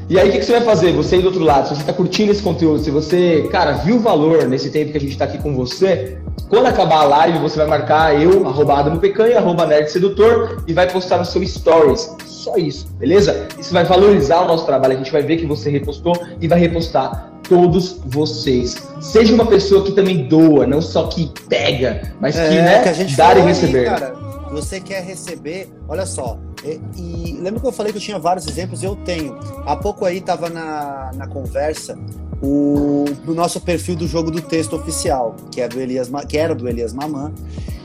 E 0.10 0.20
aí, 0.20 0.30
o 0.30 0.32
que, 0.32 0.40
que, 0.40 0.46
você 0.46 0.54
vai 0.54 0.62
fazer? 0.62 0.92
Você 0.94 1.16
aí 1.16 1.22
do 1.22 1.28
outro 1.28 1.44
lado, 1.44 1.68
se 1.68 1.76
você 1.76 1.82
está 1.82 1.94
curtindo 1.94 2.32
esse 2.32 2.42
conteúdo, 2.42 2.84
se 2.84 2.92
você, 2.92 3.48
cara, 3.52 3.74
viu 3.74 3.96
o 3.96 4.00
valor 4.00 4.48
nesse 4.48 4.70
tempo 4.70 4.92
que 4.92 4.98
a 4.98 5.02
gente 5.02 5.12
está 5.12 5.26
aqui 5.26 5.38
com 5.38 5.56
você, 5.56 6.18
quando 6.50 6.68
acabar 6.68 7.02
a 7.02 7.04
live, 7.04 7.40
você 7.40 7.58
vai 7.58 7.68
marcar 7.68 8.22
eu, 8.22 8.46
arroba 8.46 8.80
Adamo 8.80 9.00
Pecanha, 9.00 9.38
arroba 9.38 9.66
Nerd 9.66 9.90
Sedutor, 9.90 10.64
e 10.68 10.74
vai 10.74 10.90
postar 10.92 11.18
no 11.18 11.26
seu 11.26 11.46
Stories. 11.46 12.16
Só 12.26 12.58
isso, 12.58 12.88
beleza? 13.00 13.48
Isso 13.58 13.74
vai 13.74 13.86
valorizar 13.86 14.42
o 14.42 14.48
nosso 14.48 14.66
trabalho. 14.66 14.94
A 14.94 14.98
gente 14.98 15.12
vai 15.12 15.22
ver 15.22 15.38
que 15.38 15.46
você 15.46 15.70
repostou 15.70 16.14
e 16.42 16.48
vai 16.48 16.60
repostar 16.60 17.32
todos 17.48 18.00
vocês. 18.06 18.76
Seja 19.00 19.34
uma 19.34 19.46
pessoa 19.46 19.84
que 19.84 19.94
também 19.94 20.28
doa, 20.28 20.68
não 20.68 20.82
só 20.82 21.08
que 21.08 21.32
pega, 21.48 22.14
mas 22.20 22.38
é, 22.38 22.50
que, 22.50 22.56
né, 22.56 23.06
que 23.06 23.16
dá 23.16 23.36
e 23.38 23.42
receber. 23.42 23.90
Aí, 23.90 24.23
você 24.54 24.80
quer 24.80 25.04
receber, 25.04 25.70
olha 25.88 26.06
só, 26.06 26.40
e, 26.64 26.80
e, 27.00 27.34
lembra 27.34 27.60
que 27.60 27.68
eu 27.68 27.72
falei 27.72 27.92
que 27.92 27.98
eu 27.98 28.02
tinha 28.02 28.18
vários 28.18 28.48
exemplos? 28.48 28.82
Eu 28.82 28.96
tenho. 28.96 29.38
Há 29.66 29.76
pouco 29.76 30.06
aí 30.06 30.22
tava 30.22 30.50
na, 30.50 31.12
na 31.14 31.28
conversa 31.28 31.98
o, 32.42 33.06
o 33.28 33.34
nosso 33.34 33.60
perfil 33.60 33.96
do 33.96 34.08
jogo 34.08 34.32
do 34.32 34.42
texto 34.42 34.76
oficial, 34.76 35.36
que, 35.52 35.60
é 35.60 35.68
do 35.68 35.80
Elias, 35.80 36.10
que 36.28 36.38
era 36.38 36.56
do 36.56 36.68
Elias 36.68 36.94
Mamã. 36.94 37.34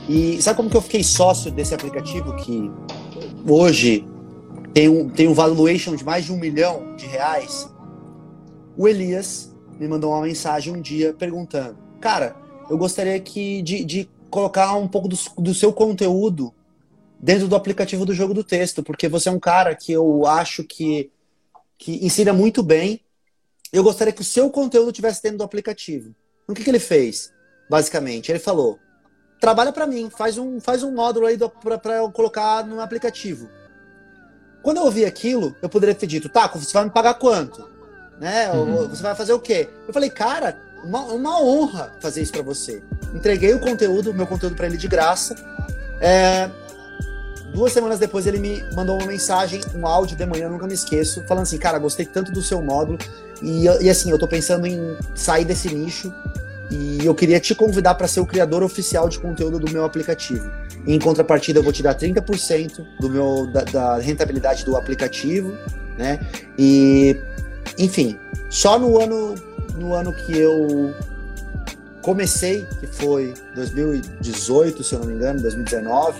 E 0.07 0.41
sabe 0.41 0.57
como 0.57 0.69
que 0.69 0.77
eu 0.77 0.81
fiquei 0.81 1.03
sócio 1.03 1.51
desse 1.51 1.73
aplicativo 1.73 2.35
que 2.35 2.71
hoje 3.47 4.05
tem 4.73 4.87
um, 4.87 5.09
tem 5.09 5.27
um 5.27 5.33
valuation 5.33 5.95
de 5.95 6.03
mais 6.03 6.25
de 6.25 6.31
um 6.31 6.37
milhão 6.37 6.95
de 6.95 7.05
reais? 7.05 7.69
O 8.77 8.87
Elias 8.87 9.53
me 9.79 9.87
mandou 9.87 10.11
uma 10.11 10.21
mensagem 10.21 10.73
um 10.73 10.81
dia 10.81 11.13
perguntando: 11.13 11.77
Cara, 11.99 12.35
eu 12.69 12.77
gostaria 12.77 13.19
que 13.19 13.61
de, 13.61 13.83
de 13.83 14.09
colocar 14.29 14.75
um 14.75 14.87
pouco 14.87 15.07
do, 15.07 15.17
do 15.37 15.53
seu 15.53 15.73
conteúdo 15.73 16.53
dentro 17.19 17.47
do 17.47 17.55
aplicativo 17.55 18.05
do 18.05 18.13
jogo 18.13 18.33
do 18.33 18.43
texto, 18.43 18.81
porque 18.81 19.07
você 19.09 19.29
é 19.29 19.31
um 19.31 19.39
cara 19.39 19.75
que 19.75 19.91
eu 19.91 20.25
acho 20.25 20.63
que, 20.63 21.11
que 21.77 22.05
ensina 22.05 22.31
muito 22.31 22.63
bem. 22.63 23.01
Eu 23.71 23.83
gostaria 23.83 24.13
que 24.13 24.21
o 24.21 24.25
seu 24.25 24.49
conteúdo 24.49 24.91
tivesse 24.91 25.21
dentro 25.21 25.39
do 25.39 25.43
aplicativo. 25.43 26.15
O 26.47 26.53
que, 26.53 26.63
que 26.63 26.69
ele 26.69 26.79
fez, 26.79 27.31
basicamente? 27.69 28.31
Ele 28.31 28.39
falou: 28.39 28.79
trabalha 29.39 29.71
para 29.71 29.85
mim, 29.85 30.09
faz 30.09 30.37
um, 30.37 30.59
faz 30.59 30.81
um 30.81 30.91
módulo 30.91 31.27
aí 31.27 31.37
para 31.81 31.97
eu 31.97 32.11
colocar 32.11 32.65
no 32.65 32.81
aplicativo. 32.81 33.49
Quando 34.63 34.77
eu 34.77 34.83
ouvi 34.83 35.05
aquilo, 35.05 35.55
eu 35.61 35.69
poderia 35.69 35.93
ter 35.93 36.07
dito: 36.07 36.29
tá, 36.29 36.47
você 36.47 36.73
vai 36.73 36.85
me 36.85 36.89
pagar 36.89 37.15
quanto? 37.15 37.67
Né? 38.19 38.51
Uhum. 38.51 38.87
Você 38.87 39.03
vai 39.03 39.15
fazer 39.15 39.33
o 39.33 39.39
quê? 39.39 39.69
Eu 39.87 39.93
falei, 39.93 40.09
cara, 40.09 40.59
uma, 40.83 41.01
uma 41.03 41.41
honra 41.41 41.95
fazer 42.01 42.21
isso 42.21 42.31
para 42.31 42.41
você. 42.41 42.83
Entreguei 43.13 43.53
o 43.53 43.59
conteúdo, 43.59 44.13
meu 44.13 44.27
conteúdo 44.27 44.55
para 44.55 44.67
ele 44.67 44.77
de 44.77 44.87
graça. 44.87 45.35
É, 46.01 46.49
Duas 47.53 47.73
semanas 47.73 47.99
depois 47.99 48.27
ele 48.27 48.39
me 48.39 48.63
mandou 48.73 48.97
uma 48.97 49.05
mensagem, 49.05 49.61
um 49.75 49.85
áudio 49.85 50.15
de 50.15 50.25
manhã, 50.25 50.49
nunca 50.49 50.67
me 50.67 50.73
esqueço, 50.73 51.23
falando 51.27 51.43
assim, 51.43 51.57
cara, 51.57 51.79
gostei 51.79 52.05
tanto 52.05 52.31
do 52.31 52.41
seu 52.41 52.61
módulo 52.61 52.97
e, 53.41 53.65
e 53.65 53.89
assim, 53.89 54.11
eu 54.11 54.19
tô 54.19 54.27
pensando 54.27 54.65
em 54.67 54.95
sair 55.15 55.45
desse 55.45 55.73
nicho 55.73 56.13
e 56.71 57.03
eu 57.03 57.15
queria 57.15 57.39
te 57.39 57.55
convidar 57.55 57.95
para 57.95 58.07
ser 58.07 58.19
o 58.19 58.25
criador 58.25 58.61
oficial 58.61 59.09
de 59.09 59.19
conteúdo 59.19 59.59
do 59.59 59.71
meu 59.71 59.83
aplicativo. 59.83 60.49
Em 60.85 60.99
contrapartida, 60.99 61.59
eu 61.59 61.63
vou 61.63 61.73
te 61.73 61.81
dar 61.81 61.95
30% 61.95 62.85
do 62.99 63.09
meu, 63.09 63.47
da, 63.51 63.63
da 63.63 63.97
rentabilidade 63.97 64.63
do 64.63 64.77
aplicativo, 64.77 65.51
né? 65.97 66.19
E, 66.57 67.17
enfim, 67.77 68.17
só 68.49 68.77
no 68.77 69.01
ano, 69.01 69.35
no 69.75 69.93
ano 69.93 70.13
que 70.13 70.37
eu 70.37 70.93
comecei, 72.01 72.65
que 72.79 72.87
foi 72.87 73.33
2018, 73.55 74.83
se 74.83 74.93
eu 74.93 74.99
não 74.99 75.07
me 75.07 75.13
engano, 75.13 75.41
2019, 75.41 76.19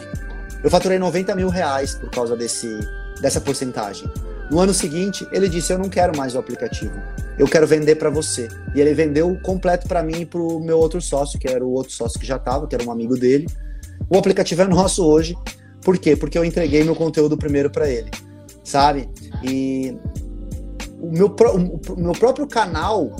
eu 0.64 0.70
faturei 0.70 1.00
90 1.00 1.36
mil 1.36 1.50
reais 1.50 1.96
por 1.96 2.10
causa 2.10 2.36
desse, 2.36 2.80
dessa 3.22 3.40
porcentagem. 3.40 4.10
No 4.50 4.60
ano 4.60 4.74
seguinte, 4.74 5.28
ele 5.32 5.48
disse: 5.48 5.72
Eu 5.72 5.78
não 5.78 5.90
quero 5.90 6.18
mais 6.18 6.36
o 6.36 6.40
aplicativo, 6.40 7.00
eu 7.38 7.48
quero 7.48 7.68
vender 7.68 7.96
para 7.96 8.10
você. 8.10 8.48
E 8.74 8.82
ele 8.82 8.94
vendeu 8.94 9.38
completo 9.44 9.88
para 9.88 10.02
mim 10.02 10.22
e 10.22 10.26
para 10.26 10.42
o 10.42 10.60
meu 10.60 10.78
outro 10.80 11.02
sócio, 11.02 11.40
que 11.40 11.48
era 11.48 11.64
o 11.64 11.72
outro 11.72 11.94
sócio 11.94 12.20
que 12.20 12.26
já 12.26 12.38
estava, 12.38 12.68
que 12.68 12.76
era 12.76 12.84
um 12.84 12.92
amigo 12.92 13.16
dele. 13.16 13.48
O 14.10 14.18
aplicativo 14.18 14.62
é 14.64 14.68
nosso 14.68 15.06
hoje. 15.06 15.36
Por 15.82 15.98
quê? 15.98 16.16
Porque 16.16 16.38
eu 16.38 16.44
entreguei 16.44 16.84
meu 16.84 16.96
conteúdo 16.96 17.38
primeiro 17.38 17.70
para 17.70 17.90
ele, 17.90 18.10
sabe? 18.64 19.10
E 19.44 19.98
o 21.00 21.12
meu, 21.12 21.28
o 21.28 22.02
meu 22.02 22.12
próprio 22.12 22.46
canal 22.46 23.16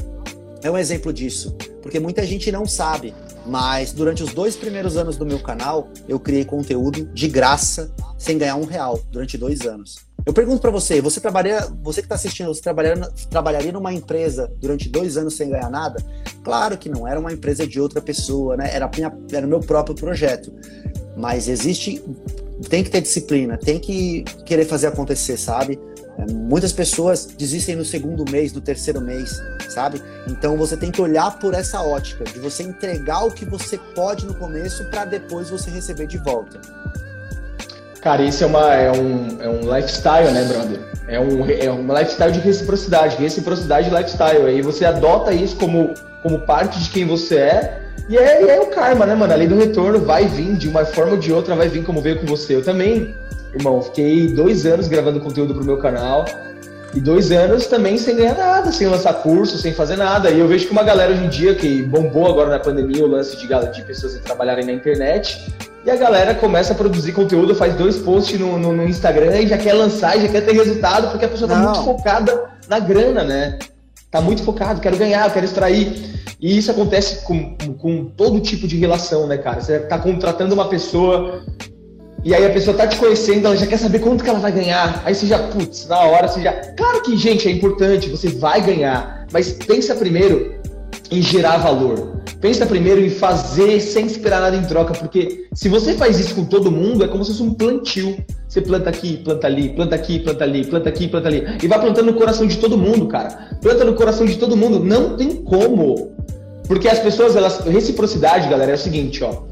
é 0.62 0.70
um 0.70 0.78
exemplo 0.78 1.14
disso, 1.14 1.56
porque 1.82 2.00
muita 2.00 2.26
gente 2.26 2.52
não 2.52 2.66
sabe. 2.66 3.14
Mas 3.46 3.92
durante 3.92 4.22
os 4.24 4.34
dois 4.34 4.56
primeiros 4.56 4.98
anos 4.98 5.18
do 5.18 5.26
meu 5.26 5.40
canal, 5.40 5.88
eu 6.08 6.20
criei 6.20 6.46
conteúdo 6.46 7.06
de 7.14 7.28
graça, 7.28 7.92
sem 8.18 8.38
ganhar 8.38 8.56
um 8.56 8.66
real, 8.66 9.00
durante 9.12 9.38
dois 9.38 9.62
anos. 9.62 10.10
Eu 10.26 10.34
pergunto 10.34 10.62
para 10.62 10.70
você, 10.70 11.02
você 11.02 11.20
trabalharia, 11.20 11.68
você 11.82 12.02
que 12.02 12.06
está 12.06 12.16
assistindo, 12.16 12.54
você 12.54 12.62
trabalharia, 12.62 13.10
trabalharia 13.30 13.72
numa 13.72 13.94
empresa 13.94 14.52
durante 14.60 14.90
dois 14.90 15.18
anos 15.18 15.36
sem 15.36 15.50
ganhar 15.50 15.70
nada? 15.70 16.04
Claro 16.44 16.78
que 16.78 16.90
não, 16.90 17.08
era 17.08 17.20
uma 17.20 17.32
empresa 17.32 17.66
de 17.66 17.80
outra 17.80 18.02
pessoa, 18.02 18.58
né? 18.58 18.70
Era, 18.74 18.90
minha, 18.94 19.12
era 19.32 19.48
meu 19.48 19.60
próprio 19.60 19.96
projeto. 19.96 20.54
Mas 21.16 21.48
existe, 21.48 22.04
tem 22.70 22.84
que 22.84 22.90
ter 22.90 23.02
disciplina, 23.02 23.58
tem 23.58 23.80
que 23.80 24.24
querer 24.46 24.66
fazer 24.66 24.88
acontecer, 24.88 25.38
sabe? 25.38 25.80
É, 26.20 26.32
muitas 26.32 26.74
pessoas 26.74 27.26
desistem 27.26 27.76
no 27.76 27.86
segundo 27.86 28.30
mês, 28.30 28.52
no 28.52 28.60
terceiro 28.60 29.00
mês, 29.00 29.42
sabe? 29.70 30.02
Então 30.28 30.58
você 30.58 30.76
tem 30.76 30.92
que 30.92 31.02
olhar 31.02 31.40
por 31.40 31.54
essa 31.54 31.82
ótica, 31.82 32.26
de 32.26 32.40
você 32.40 32.64
entregar 32.64 33.26
o 33.26 33.32
que 33.32 33.46
você 33.46 33.78
pode 33.96 34.26
no 34.26 34.34
começo 34.34 34.86
para 34.86 35.06
depois 35.06 35.50
você 35.50 35.70
receber 35.70 36.08
de 36.08 36.18
volta. 36.18 36.60
Cara, 38.02 38.22
isso 38.22 38.44
é, 38.44 38.48
uma, 38.48 38.74
é, 38.76 38.92
um, 38.92 39.42
é 39.42 39.50
um 39.50 39.76
lifestyle, 39.76 40.32
né, 40.32 40.44
brother? 40.46 40.80
É 41.08 41.20
um, 41.20 41.50
é 41.50 41.72
um 41.72 41.98
lifestyle 41.98 42.32
de 42.32 42.40
reciprocidade, 42.40 43.18
reciprocidade 43.18 43.90
de 43.90 43.96
lifestyle. 43.96 44.46
Aí 44.46 44.62
você 44.62 44.86
adota 44.86 45.34
isso 45.34 45.56
como, 45.58 45.94
como 46.22 46.40
parte 46.42 46.80
de 46.80 46.90
quem 46.90 47.06
você 47.06 47.36
é, 47.36 47.82
e 48.10 48.18
é, 48.18 48.56
é 48.56 48.60
o 48.60 48.68
karma, 48.68 49.06
né, 49.06 49.14
mano? 49.14 49.32
A 49.32 49.36
lei 49.36 49.48
do 49.48 49.56
retorno 49.56 50.00
vai 50.00 50.28
vir 50.28 50.56
de 50.56 50.68
uma 50.68 50.84
forma 50.84 51.12
ou 51.12 51.18
de 51.18 51.32
outra, 51.32 51.56
vai 51.56 51.70
vir 51.70 51.84
como 51.84 52.02
veio 52.02 52.20
com 52.20 52.26
você. 52.26 52.56
Eu 52.56 52.64
também, 52.64 53.16
irmão, 53.54 53.82
fiquei 53.82 54.28
dois 54.28 54.66
anos 54.66 54.88
gravando 54.88 55.20
conteúdo 55.20 55.54
pro 55.54 55.64
meu 55.64 55.78
canal. 55.78 56.26
E 56.94 57.00
dois 57.00 57.32
anos 57.32 57.68
também 57.68 58.00
sem 58.00 58.16
ganhar 58.16 58.36
nada, 58.36 58.72
sem 58.72 58.88
lançar 58.88 59.14
curso, 59.22 59.60
sem 59.60 59.74
fazer 59.74 59.96
nada. 59.96 60.32
E 60.32 60.40
eu 60.40 60.48
vejo 60.48 60.66
que 60.66 60.72
uma 60.72 60.84
galera 60.84 61.12
hoje 61.12 61.24
em 61.24 61.30
dia 61.30 61.54
que 61.54 61.84
bombou 61.84 62.28
agora 62.28 62.50
na 62.50 62.60
pandemia 62.60 63.04
o 63.04 63.08
lance 63.08 63.38
de, 63.38 63.48
de 63.48 63.82
pessoas 63.84 64.16
que 64.16 64.24
trabalharem 64.24 64.66
na 64.66 64.72
internet, 64.72 65.40
e 65.86 65.90
a 65.90 65.96
galera 65.96 66.36
começa 66.36 66.74
a 66.74 66.76
produzir 66.76 67.14
conteúdo, 67.14 67.56
faz 67.56 67.76
dois 67.76 67.98
posts 67.98 68.40
no, 68.40 68.58
no, 68.58 68.74
no 68.74 68.86
Instagram 68.86 69.40
e 69.40 69.48
já 69.48 69.58
quer 69.58 69.74
lançar, 69.74 70.18
e 70.18 70.22
já 70.22 70.28
quer 70.28 70.42
ter 70.42 70.54
resultado, 70.54 71.10
porque 71.10 71.26
a 71.26 71.30
pessoa 71.30 71.48
tá 71.48 71.58
muito 71.58 71.84
focada 71.84 72.50
na 72.68 72.80
grana, 72.80 73.24
né? 73.24 73.60
Tá 74.12 74.20
muito 74.20 74.44
focado, 74.44 74.82
quero 74.82 74.98
ganhar, 74.98 75.32
quero 75.32 75.46
extrair. 75.46 76.20
E 76.42 76.58
isso 76.58 76.72
acontece 76.72 77.24
com, 77.24 77.56
com, 77.56 77.74
com 77.74 78.06
todo 78.06 78.40
tipo 78.40 78.68
de 78.68 78.78
relação, 78.78 79.28
né, 79.28 79.38
cara? 79.38 79.62
Você 79.62 79.80
tá 79.80 80.00
contratando 80.00 80.54
uma 80.54 80.68
pessoa 80.68 81.44
e 82.24 82.34
aí 82.34 82.46
a 82.46 82.50
pessoa 82.50 82.76
tá 82.76 82.86
te 82.86 82.98
conhecendo, 82.98 83.46
ela 83.46 83.56
já 83.56 83.66
quer 83.66 83.78
saber 83.78 84.00
quanto 84.00 84.24
que 84.24 84.30
ela 84.30 84.40
vai 84.40 84.52
ganhar. 84.52 85.02
Aí 85.06 85.16
você 85.16 85.26
já, 85.26 85.40
putz, 85.40 85.88
na 85.88 86.00
hora 86.00 86.28
você 86.28 86.42
já. 86.42 86.54
Claro 86.76 87.02
que, 87.02 87.16
gente, 87.18 87.48
é 87.48 87.52
importante, 87.52 88.10
você 88.10 88.28
vai 88.28 88.62
ganhar. 88.62 89.26
Mas 89.32 89.54
pensa 89.54 89.96
primeiro 89.96 90.56
em 91.12 91.22
gerar 91.22 91.58
valor. 91.58 92.20
Pensa 92.42 92.66
primeiro 92.66 93.02
em 93.02 93.10
fazer 93.10 93.80
sem 93.82 94.06
esperar 94.06 94.42
nada 94.42 94.56
em 94.56 94.64
troca, 94.64 94.94
porque 94.94 95.48
se 95.54 95.68
você 95.68 95.94
faz 95.94 96.20
isso 96.20 96.36
com 96.36 96.46
todo 96.46 96.72
mundo, 96.72 97.04
é 97.04 97.08
como 97.08 97.24
se 97.24 97.32
fosse 97.32 97.44
um 97.44 97.54
plantio. 97.54 98.18
Você 98.48 98.62
planta 98.62 98.90
aqui, 98.90 99.18
planta 99.18 99.48
ali, 99.48 99.70
planta 99.70 99.96
aqui, 99.96 100.20
planta 100.20 100.44
ali, 100.44 100.66
planta 100.66 100.90
aqui, 100.90 101.08
planta 101.08 101.28
ali. 101.28 101.44
E 101.62 101.68
vai 101.68 101.80
plantando 101.80 102.08
no 102.08 102.14
coração 102.14 102.48
de 102.48 102.58
todo 102.58 102.78
mundo, 102.78 103.08
cara. 103.08 103.58
Planta 103.62 103.84
no 103.84 103.94
coração 103.94 104.26
de 104.26 104.38
todo 104.38 104.58
mundo. 104.58 104.80
Não 104.80 105.16
tem 105.16 105.36
como. 105.36 106.14
Porque 106.68 106.88
as 106.88 107.00
pessoas, 107.00 107.36
elas. 107.36 107.60
Reciprocidade, 107.60 108.48
galera, 108.50 108.72
é 108.72 108.76
o 108.76 108.78
seguinte, 108.78 109.24
ó. 109.24 109.44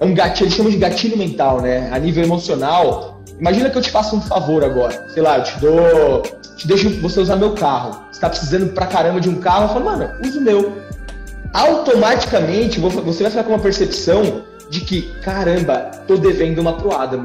É 0.00 0.04
um 0.04 0.14
gatilho, 0.14 0.46
eles 0.46 0.54
chamam 0.54 0.70
de 0.70 0.78
gatilho 0.78 1.16
mental, 1.16 1.60
né? 1.60 1.88
A 1.92 1.98
nível 1.98 2.24
emocional. 2.24 3.20
Imagina 3.38 3.70
que 3.70 3.78
eu 3.78 3.82
te 3.82 3.90
faço 3.90 4.16
um 4.16 4.20
favor 4.20 4.64
agora. 4.64 5.08
Sei 5.12 5.22
lá, 5.22 5.38
eu 5.38 5.44
te 5.44 5.58
dou. 5.58 6.22
Te 6.56 6.66
deixo 6.66 6.88
você 7.00 7.20
usar 7.20 7.36
meu 7.36 7.52
carro. 7.52 8.02
Você 8.10 8.20
tá 8.20 8.28
precisando 8.28 8.72
pra 8.72 8.86
caramba 8.86 9.20
de 9.20 9.28
um 9.28 9.36
carro. 9.36 9.64
Eu 9.64 9.68
falo, 9.68 9.84
mano, 9.84 10.10
usa 10.22 10.38
o 10.38 10.42
meu 10.42 10.86
automaticamente 11.56 12.78
você 12.78 13.22
vai 13.22 13.30
ficar 13.30 13.44
com 13.44 13.52
uma 13.52 13.58
percepção 13.58 14.42
de 14.68 14.80
que, 14.80 15.12
caramba, 15.22 15.90
tô 16.06 16.16
devendo 16.16 16.58
uma 16.58 16.74
pro 16.74 16.92
Adamo. 16.92 17.24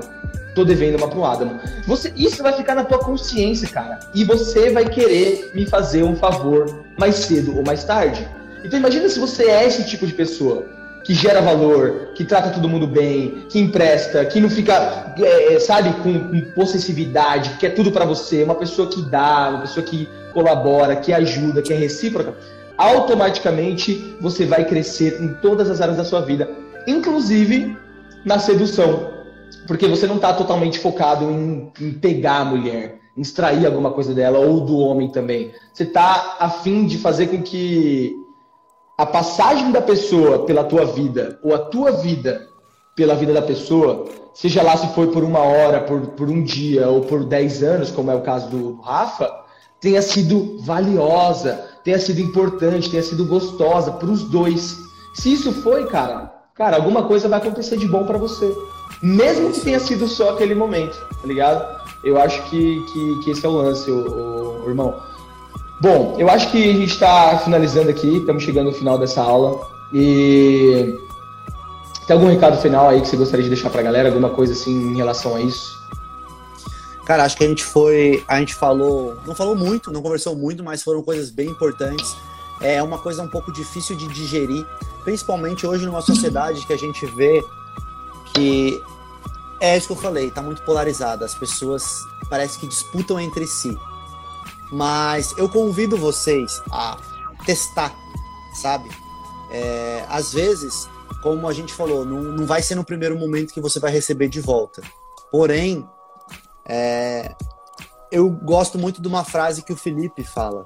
Tô 0.56 0.64
devendo 0.64 0.98
uma 0.98 1.08
pro 1.08 1.26
Adamo. 1.26 1.60
Você, 1.88 2.14
isso 2.16 2.44
vai 2.44 2.54
ficar 2.54 2.76
na 2.76 2.84
tua 2.84 3.00
consciência, 3.00 3.68
cara. 3.68 4.00
E 4.14 4.24
você 4.24 4.70
vai 4.70 4.86
querer 4.86 5.52
me 5.54 5.66
fazer 5.66 6.04
um 6.04 6.16
favor 6.16 6.84
mais 6.98 7.16
cedo 7.16 7.58
ou 7.58 7.64
mais 7.64 7.84
tarde. 7.84 8.28
Então 8.64 8.80
imagina 8.80 9.10
se 9.10 9.20
você 9.20 9.46
é 9.46 9.66
esse 9.66 9.86
tipo 9.86 10.06
de 10.06 10.14
pessoa 10.14 10.66
que 11.04 11.14
gera 11.14 11.42
valor, 11.42 12.12
que 12.16 12.24
trata 12.24 12.50
todo 12.50 12.70
mundo 12.70 12.88
bem, 12.88 13.46
que 13.50 13.60
empresta, 13.60 14.26
que 14.26 14.40
não 14.40 14.50
fica, 14.50 15.14
é, 15.18 15.60
sabe, 15.60 15.92
com, 16.02 16.30
com 16.30 16.42
possessividade, 16.54 17.58
que 17.60 17.66
é 17.66 17.70
tudo 17.70 17.92
para 17.92 18.06
você, 18.06 18.44
uma 18.44 18.56
pessoa 18.56 18.88
que 18.88 19.02
dá, 19.02 19.50
uma 19.50 19.62
pessoa 19.62 19.86
que 19.86 20.08
colabora, 20.34 20.96
que 20.96 21.12
ajuda, 21.12 21.62
que 21.62 21.74
é 21.74 21.76
recíproca 21.76 22.36
automaticamente 22.82 24.18
você 24.20 24.46
vai 24.46 24.66
crescer 24.66 25.22
em 25.22 25.36
todas 25.36 25.70
as 25.70 25.82
áreas 25.82 25.98
da 25.98 26.04
sua 26.04 26.22
vida, 26.22 26.50
inclusive 26.88 27.78
na 28.26 28.40
sedução. 28.40 29.12
Porque 29.68 29.88
você 29.88 30.08
não 30.08 30.16
está 30.16 30.34
totalmente 30.34 30.80
focado 30.80 31.30
em, 31.30 31.72
em, 31.80 31.92
pegar 31.92 32.40
a 32.40 32.46
mulher, 32.46 33.00
extrair 33.16 33.66
alguma 33.66 33.92
coisa 33.92 34.14
dela, 34.14 34.40
ou 34.40 34.62
do 34.62 34.78
homem 34.78 35.10
também. 35.12 35.52
Você 35.72 35.84
está 35.84 36.38
afim 36.40 36.88
de 36.88 36.98
fazer 36.98 37.28
com 37.28 37.42
que 37.42 38.16
a 39.02 39.06
passagem 39.06 39.72
da 39.72 39.82
pessoa 39.82 40.46
pela 40.46 40.64
tua 40.64 40.86
vida, 40.86 41.40
ou 41.42 41.56
a 41.56 41.58
tua 41.58 41.92
vida 41.92 42.48
pela 42.96 43.16
vida 43.16 43.34
da 43.34 43.42
pessoa, 43.42 44.06
seja 44.32 44.62
lá 44.62 44.78
se 44.78 44.88
for 44.94 45.08
por 45.08 45.24
uma 45.24 45.40
hora, 45.40 45.82
por, 45.82 46.02
por 46.10 46.30
um 46.30 46.44
dia, 46.44 46.88
ou 46.88 47.02
por 47.02 47.24
dez 47.24 47.64
anos, 47.64 47.90
como 47.90 48.12
é 48.12 48.16
o 48.16 48.22
caso 48.22 48.50
do, 48.50 48.80
Rafa, 48.82 49.28
tenha 49.80 50.04
sido 50.04 50.58
valiosa, 50.60 51.68
tenha 51.84 51.98
sido 51.98 52.22
importante, 52.22 52.92
tenha 52.92 53.02
sido 53.02 53.26
gostosa 53.26 53.92
para 53.94 54.08
os 54.08 54.24
dois. 54.26 54.78
Se 55.16 55.34
isso 55.34 55.52
foi, 55.52 55.88
cara, 55.88 56.32
cara, 56.54 56.78
alguma 56.78 57.04
coisa 57.06 57.28
vai 57.28 57.40
acontecer 57.40 57.78
de 57.78 57.88
bom 57.88 58.06
para 58.06 58.20
você. 58.20 58.56
Mesmo 59.02 59.52
que 59.52 59.62
tenha 59.62 59.80
sido 59.80 60.08
só 60.08 60.36
aquele 60.36 60.54
momento, 60.54 60.96
tá 61.20 61.28
ligado? 61.28 61.82
Eu 62.04 62.22
acho 62.22 62.40
que, 62.52 62.86
que, 62.94 63.24
que 63.24 63.32
esse 63.32 63.44
é 63.44 63.50
o 63.50 63.54
lance, 63.54 63.90
o, 63.90 64.64
o, 64.64 64.70
irmão. 64.70 64.94
Bom, 65.82 66.16
eu 66.20 66.30
acho 66.30 66.52
que 66.52 66.70
a 66.70 66.74
gente 66.74 66.92
está 66.92 67.40
finalizando 67.40 67.90
aqui, 67.90 68.18
estamos 68.18 68.44
chegando 68.44 68.68
no 68.68 68.72
final 68.72 69.00
dessa 69.00 69.20
aula. 69.20 69.68
E 69.92 70.96
tem 72.06 72.16
algum 72.16 72.28
recado 72.28 72.62
final 72.62 72.88
aí 72.88 73.02
que 73.02 73.08
você 73.08 73.18
gostaria 73.18 73.42
de 73.42 73.50
deixar 73.50 73.72
para 73.72 73.82
a 73.82 73.84
galera? 73.84 74.10
Alguma 74.10 74.30
coisa 74.30 74.54
assim 74.54 74.72
em 74.72 74.96
relação 74.96 75.36
a 75.36 75.42
isso? 75.42 75.82
Cara, 77.04 77.24
acho 77.24 77.36
que 77.36 77.44
a 77.44 77.48
gente 77.48 77.64
foi. 77.64 78.24
A 78.28 78.38
gente 78.40 78.54
falou. 78.54 79.18
Não 79.26 79.34
falou 79.34 79.56
muito, 79.56 79.92
não 79.92 80.04
conversou 80.04 80.36
muito, 80.36 80.64
mas 80.64 80.84
foram 80.84 81.02
coisas 81.02 81.32
bem 81.32 81.50
importantes. 81.50 82.16
É 82.62 82.82
uma 82.84 83.00
coisa 83.00 83.24
um 83.24 83.28
pouco 83.28 83.52
difícil 83.52 83.96
de 83.96 84.08
digerir, 84.08 84.64
principalmente 85.04 85.66
hoje 85.66 85.84
numa 85.88 86.02
sociedade 86.02 86.64
que 86.68 86.74
a 86.74 86.78
gente 86.78 87.08
vê 87.08 87.44
que. 88.36 88.80
É 89.60 89.76
isso 89.76 89.88
que 89.88 89.94
eu 89.94 89.98
falei, 89.98 90.30
tá 90.30 90.44
muito 90.44 90.62
polarizada. 90.62 91.26
As 91.26 91.34
pessoas 91.34 92.02
parece 92.30 92.60
que 92.60 92.68
disputam 92.68 93.20
entre 93.20 93.48
si. 93.48 93.76
Mas 94.72 95.38
eu 95.38 95.50
convido 95.50 95.98
vocês 95.98 96.62
a 96.72 96.98
testar, 97.46 97.94
sabe? 98.54 98.90
É, 99.52 100.06
às 100.08 100.32
vezes, 100.32 100.90
como 101.22 101.48
a 101.48 101.54
gente 101.54 101.74
falou, 101.74 102.06
não, 102.06 102.22
não 102.22 102.46
vai 102.46 102.62
ser 102.62 102.76
no 102.76 102.86
primeiro 102.86 103.18
momento 103.18 103.54
que 103.54 103.60
você 103.60 103.80
vai 103.80 103.92
receber 103.92 104.30
de 104.30 104.40
volta. 104.40 104.82
Porém, 105.30 105.88
é, 106.66 107.36
eu 108.12 108.30
gosto 108.30 108.78
muito 108.78 109.02
de 109.02 109.08
uma 109.08 109.24
frase 109.24 109.62
que 109.62 109.74
o 109.74 109.78
Felipe 109.78 110.24
fala, 110.24 110.66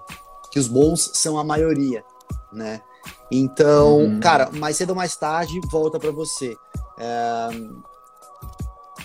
que 0.51 0.59
os 0.59 0.67
bons 0.67 1.11
são 1.13 1.37
a 1.37 1.43
maioria, 1.43 2.03
né? 2.51 2.81
Então, 3.31 3.97
uhum. 3.97 4.19
cara, 4.19 4.49
mais 4.51 4.77
cedo 4.77 4.91
ou 4.91 4.95
mais 4.95 5.15
tarde 5.15 5.59
volta 5.71 5.99
para 5.99 6.11
você. 6.11 6.55
É, 6.97 7.49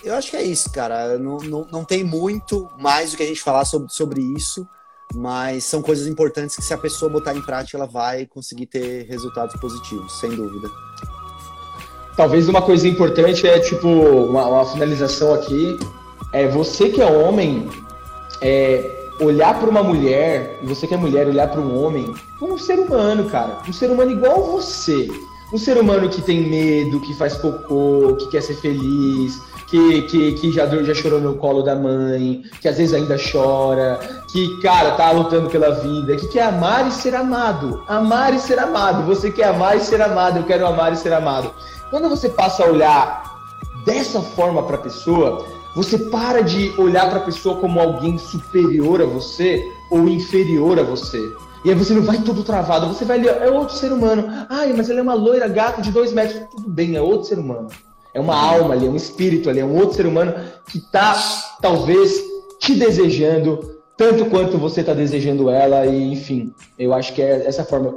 eu 0.03 0.14
acho 0.14 0.30
que 0.30 0.36
é 0.36 0.42
isso, 0.42 0.70
cara. 0.70 1.18
Não, 1.18 1.38
não, 1.38 1.66
não 1.70 1.84
tem 1.84 2.05
muito 2.05 2.68
mais 2.78 3.11
do 3.11 3.16
que 3.16 3.22
a 3.22 3.26
gente 3.26 3.42
falar 3.42 3.64
sobre, 3.64 3.92
sobre 3.92 4.22
isso, 4.22 4.66
mas 5.14 5.64
são 5.64 5.82
coisas 5.82 6.06
importantes 6.06 6.56
que 6.56 6.62
se 6.62 6.72
a 6.72 6.78
pessoa 6.78 7.11
botar 7.11 7.34
em 7.34 7.42
prática, 7.42 7.76
ela 7.76 7.86
vai 7.86 8.26
conseguir 8.26 8.66
ter 8.66 9.06
resultados 9.06 9.58
positivos, 9.61 10.18
sem 10.18 10.30
dúvida. 10.30 10.68
Talvez 12.16 12.48
uma 12.48 12.62
coisa 12.62 12.86
importante 12.86 13.46
é, 13.46 13.58
tipo, 13.58 13.88
uma, 13.88 14.46
uma 14.46 14.66
finalização 14.66 15.34
aqui, 15.34 15.78
é 16.32 16.46
você 16.46 16.88
que 16.90 17.00
é 17.00 17.06
homem, 17.06 17.68
é, 18.40 19.08
olhar 19.20 19.58
para 19.58 19.68
uma 19.68 19.82
mulher, 19.82 20.58
e 20.62 20.66
você 20.66 20.86
que 20.86 20.94
é 20.94 20.96
mulher, 20.96 21.26
olhar 21.26 21.48
para 21.48 21.61
um 21.61 21.82
homem, 21.82 22.12
como 22.38 22.54
um 22.54 22.58
ser 22.58 22.78
humano, 22.78 23.28
cara. 23.28 23.58
Um 23.68 23.72
ser 23.72 23.90
humano 23.90 24.11
igual 24.11 24.44
você. 24.44 25.08
Um 25.52 25.58
ser 25.58 25.76
humano 25.78 26.08
que 26.08 26.22
tem 26.22 26.48
medo, 26.48 27.00
que 27.00 27.14
faz 27.14 27.36
cocô, 27.36 28.16
que 28.16 28.28
quer 28.28 28.42
ser 28.42 28.54
feliz, 28.54 29.40
que, 29.70 30.02
que, 30.02 30.32
que 30.32 30.52
já, 30.52 30.66
já 30.66 30.94
chorou 30.94 31.20
no 31.20 31.36
colo 31.36 31.62
da 31.62 31.76
mãe, 31.76 32.42
que 32.60 32.68
às 32.68 32.76
vezes 32.76 32.92
ainda 32.92 33.16
chora, 33.16 34.00
que, 34.32 34.60
cara, 34.60 34.90
tá 34.92 35.12
lutando 35.12 35.48
pela 35.48 35.70
vida, 35.70 36.16
que 36.16 36.26
quer 36.28 36.42
amar 36.42 36.88
e 36.88 36.90
ser 36.90 37.14
amado. 37.14 37.82
Amar 37.86 38.34
e 38.34 38.40
ser 38.40 38.58
amado. 38.58 39.06
Você 39.06 39.30
quer 39.30 39.44
amar 39.44 39.76
e 39.76 39.80
ser 39.80 40.02
amado, 40.02 40.38
eu 40.38 40.44
quero 40.44 40.66
amar 40.66 40.92
e 40.92 40.96
ser 40.96 41.12
amado. 41.12 41.52
Quando 41.88 42.08
você 42.08 42.28
passa 42.28 42.64
a 42.64 42.66
olhar 42.66 43.22
dessa 43.86 44.20
forma 44.20 44.62
para 44.64 44.76
a 44.76 44.80
pessoa, 44.80 45.46
você 45.76 45.96
para 45.96 46.42
de 46.42 46.74
olhar 46.76 47.08
para 47.08 47.20
a 47.20 47.24
pessoa 47.24 47.56
como 47.56 47.78
alguém 47.78 48.18
superior 48.18 49.00
a 49.00 49.06
você 49.06 49.64
ou 49.88 50.08
inferior 50.08 50.80
a 50.80 50.82
você. 50.82 51.20
E 51.64 51.70
aí 51.70 51.76
você 51.76 51.92
não 51.92 52.02
vai 52.02 52.18
todo 52.18 52.42
travado, 52.42 52.88
você 52.88 53.04
vai 53.04 53.18
ali, 53.18 53.28
é 53.28 53.50
outro 53.50 53.76
ser 53.76 53.92
humano. 53.92 54.24
Ai, 54.48 54.72
mas 54.72 54.90
ela 54.90 54.98
é 54.98 55.02
uma 55.02 55.14
loira 55.14 55.46
gata 55.46 55.80
de 55.80 55.92
dois 55.92 56.12
metros. 56.12 56.42
Tudo 56.50 56.68
bem, 56.70 56.96
é 56.96 57.00
outro 57.00 57.28
ser 57.28 57.38
humano. 57.38 57.68
É 58.12 58.20
uma 58.20 58.36
alma 58.36 58.74
ali, 58.74 58.86
é 58.86 58.90
um 58.90 58.96
espírito 58.96 59.48
ali, 59.48 59.61
é 59.61 59.64
um 59.64 59.76
outro 59.76 59.96
ser 59.96 60.06
humano 60.06 60.34
que 60.68 60.80
tá, 60.90 61.16
talvez, 61.61 62.12
te 62.58 62.74
desejando 62.74 63.80
tanto 63.96 64.26
quanto 64.26 64.58
você 64.58 64.82
tá 64.82 64.94
desejando 64.94 65.50
ela. 65.50 65.86
E, 65.86 66.12
enfim, 66.12 66.52
eu 66.78 66.92
acho 66.92 67.12
que 67.12 67.22
é 67.22 67.46
essa 67.46 67.64
forma. 67.64 67.94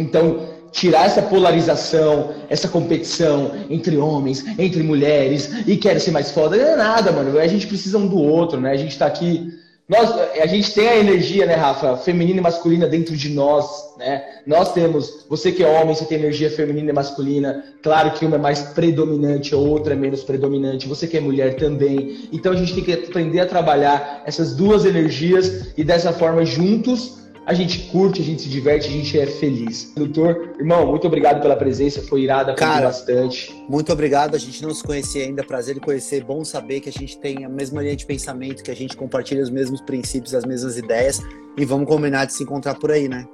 Então, 0.00 0.40
tirar 0.72 1.06
essa 1.06 1.22
polarização, 1.22 2.34
essa 2.48 2.66
competição 2.66 3.52
entre 3.70 3.96
homens, 3.96 4.44
entre 4.58 4.82
mulheres, 4.82 5.50
e 5.66 5.76
quero 5.76 6.00
ser 6.00 6.10
mais 6.10 6.32
foda, 6.32 6.56
não 6.56 6.64
é 6.64 6.76
nada, 6.76 7.12
mano. 7.12 7.38
A 7.38 7.46
gente 7.46 7.66
precisa 7.66 7.96
um 7.96 8.08
do 8.08 8.18
outro, 8.18 8.60
né? 8.60 8.72
A 8.72 8.76
gente 8.76 8.98
tá 8.98 9.06
aqui 9.06 9.48
nós, 9.86 10.10
a 10.40 10.46
gente 10.46 10.72
tem 10.72 10.88
a 10.88 10.96
energia, 10.96 11.44
né, 11.44 11.54
Rafa, 11.54 11.98
feminina 11.98 12.38
e 12.38 12.42
masculina 12.42 12.86
dentro 12.86 13.14
de 13.14 13.28
nós, 13.28 13.66
né? 13.98 14.24
Nós 14.46 14.72
temos, 14.72 15.26
você 15.28 15.52
que 15.52 15.62
é 15.62 15.68
homem, 15.68 15.94
você 15.94 16.06
tem 16.06 16.18
energia 16.18 16.50
feminina 16.50 16.90
e 16.90 16.92
masculina. 16.94 17.62
Claro 17.82 18.12
que 18.12 18.24
uma 18.24 18.36
é 18.36 18.38
mais 18.38 18.62
predominante, 18.62 19.52
a 19.52 19.58
outra 19.58 19.92
é 19.92 19.96
menos 19.96 20.24
predominante. 20.24 20.88
Você 20.88 21.06
que 21.06 21.18
é 21.18 21.20
mulher 21.20 21.56
também. 21.56 22.28
Então 22.32 22.52
a 22.52 22.56
gente 22.56 22.74
tem 22.74 22.82
que 22.82 22.92
aprender 22.94 23.40
a 23.40 23.46
trabalhar 23.46 24.22
essas 24.24 24.56
duas 24.56 24.86
energias 24.86 25.72
e 25.76 25.84
dessa 25.84 26.14
forma 26.14 26.46
juntos 26.46 27.23
a 27.46 27.52
gente 27.52 27.90
curte, 27.90 28.22
a 28.22 28.24
gente 28.24 28.42
se 28.42 28.48
diverte, 28.48 28.88
a 28.88 28.90
gente 28.90 29.18
é 29.18 29.26
feliz. 29.26 29.92
Doutor, 29.94 30.54
irmão, 30.58 30.86
muito 30.86 31.06
obrigado 31.06 31.40
pela 31.42 31.56
presença, 31.56 32.00
foi 32.02 32.22
irada, 32.22 32.56
foi 32.56 32.66
bastante. 32.66 33.54
Muito 33.68 33.92
obrigado, 33.92 34.34
a 34.34 34.38
gente 34.38 34.62
não 34.62 34.74
se 34.74 34.82
conhecia 34.82 35.24
ainda, 35.24 35.44
prazer 35.44 35.76
em 35.76 35.80
conhecer, 35.80 36.24
bom 36.24 36.44
saber 36.44 36.80
que 36.80 36.88
a 36.88 36.92
gente 36.92 37.18
tem 37.18 37.44
a 37.44 37.48
mesma 37.48 37.82
linha 37.82 37.96
de 37.96 38.06
pensamento, 38.06 38.62
que 38.62 38.70
a 38.70 38.76
gente 38.76 38.96
compartilha 38.96 39.42
os 39.42 39.50
mesmos 39.50 39.80
princípios, 39.80 40.34
as 40.34 40.44
mesmas 40.44 40.78
ideias 40.78 41.20
e 41.56 41.64
vamos 41.64 41.86
combinar 41.86 42.24
de 42.24 42.32
se 42.32 42.42
encontrar 42.42 42.74
por 42.74 42.90
aí, 42.90 43.08
né? 43.08 43.26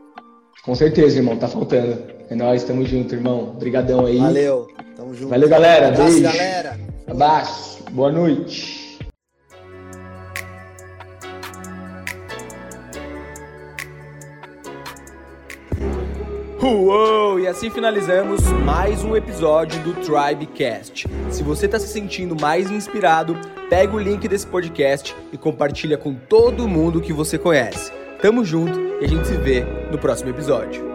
Com 0.65 0.75
certeza, 0.75 1.17
irmão, 1.17 1.37
tá 1.37 1.49
faltando. 1.49 1.99
É 2.29 2.35
nóis, 2.35 2.63
tamo 2.65 2.85
junto, 2.85 3.15
irmão. 3.15 3.51
Obrigadão 3.57 4.07
aí. 4.07 4.19
Valeu, 4.19 4.69
tamo 4.97 5.15
junto. 5.15 5.31
Valeu, 5.31 5.49
galera. 5.49 5.89
Abraço, 5.89 6.13
Beijo. 6.13 6.23
galera. 6.23 6.81
Abraço. 7.07 7.85
Boa 7.91 8.13
noite. 8.13 8.80
Uou! 16.63 17.41
E 17.41 17.47
assim 17.47 17.71
finalizamos 17.71 18.43
mais 18.67 19.03
um 19.03 19.17
episódio 19.17 19.83
do 19.83 19.95
Tribecast. 19.95 21.07
Se 21.31 21.43
você 21.43 21.65
está 21.65 21.79
se 21.79 21.89
sentindo 21.89 22.37
mais 22.39 22.71
inspirado, 22.71 23.35
pega 23.71 23.97
o 23.97 23.99
link 23.99 24.29
desse 24.29 24.47
podcast 24.47 25.17
e 25.33 25.39
compartilha 25.39 25.97
com 25.97 26.15
todo 26.15 26.69
mundo 26.69 27.01
que 27.01 27.15
você 27.15 27.39
conhece. 27.39 27.91
Tamo 28.21 28.45
junto 28.45 28.79
e 29.01 29.07
a 29.07 29.09
gente 29.09 29.27
se 29.27 29.39
vê 29.39 29.65
no 29.91 29.97
próximo 29.97 30.29
episódio. 30.29 30.90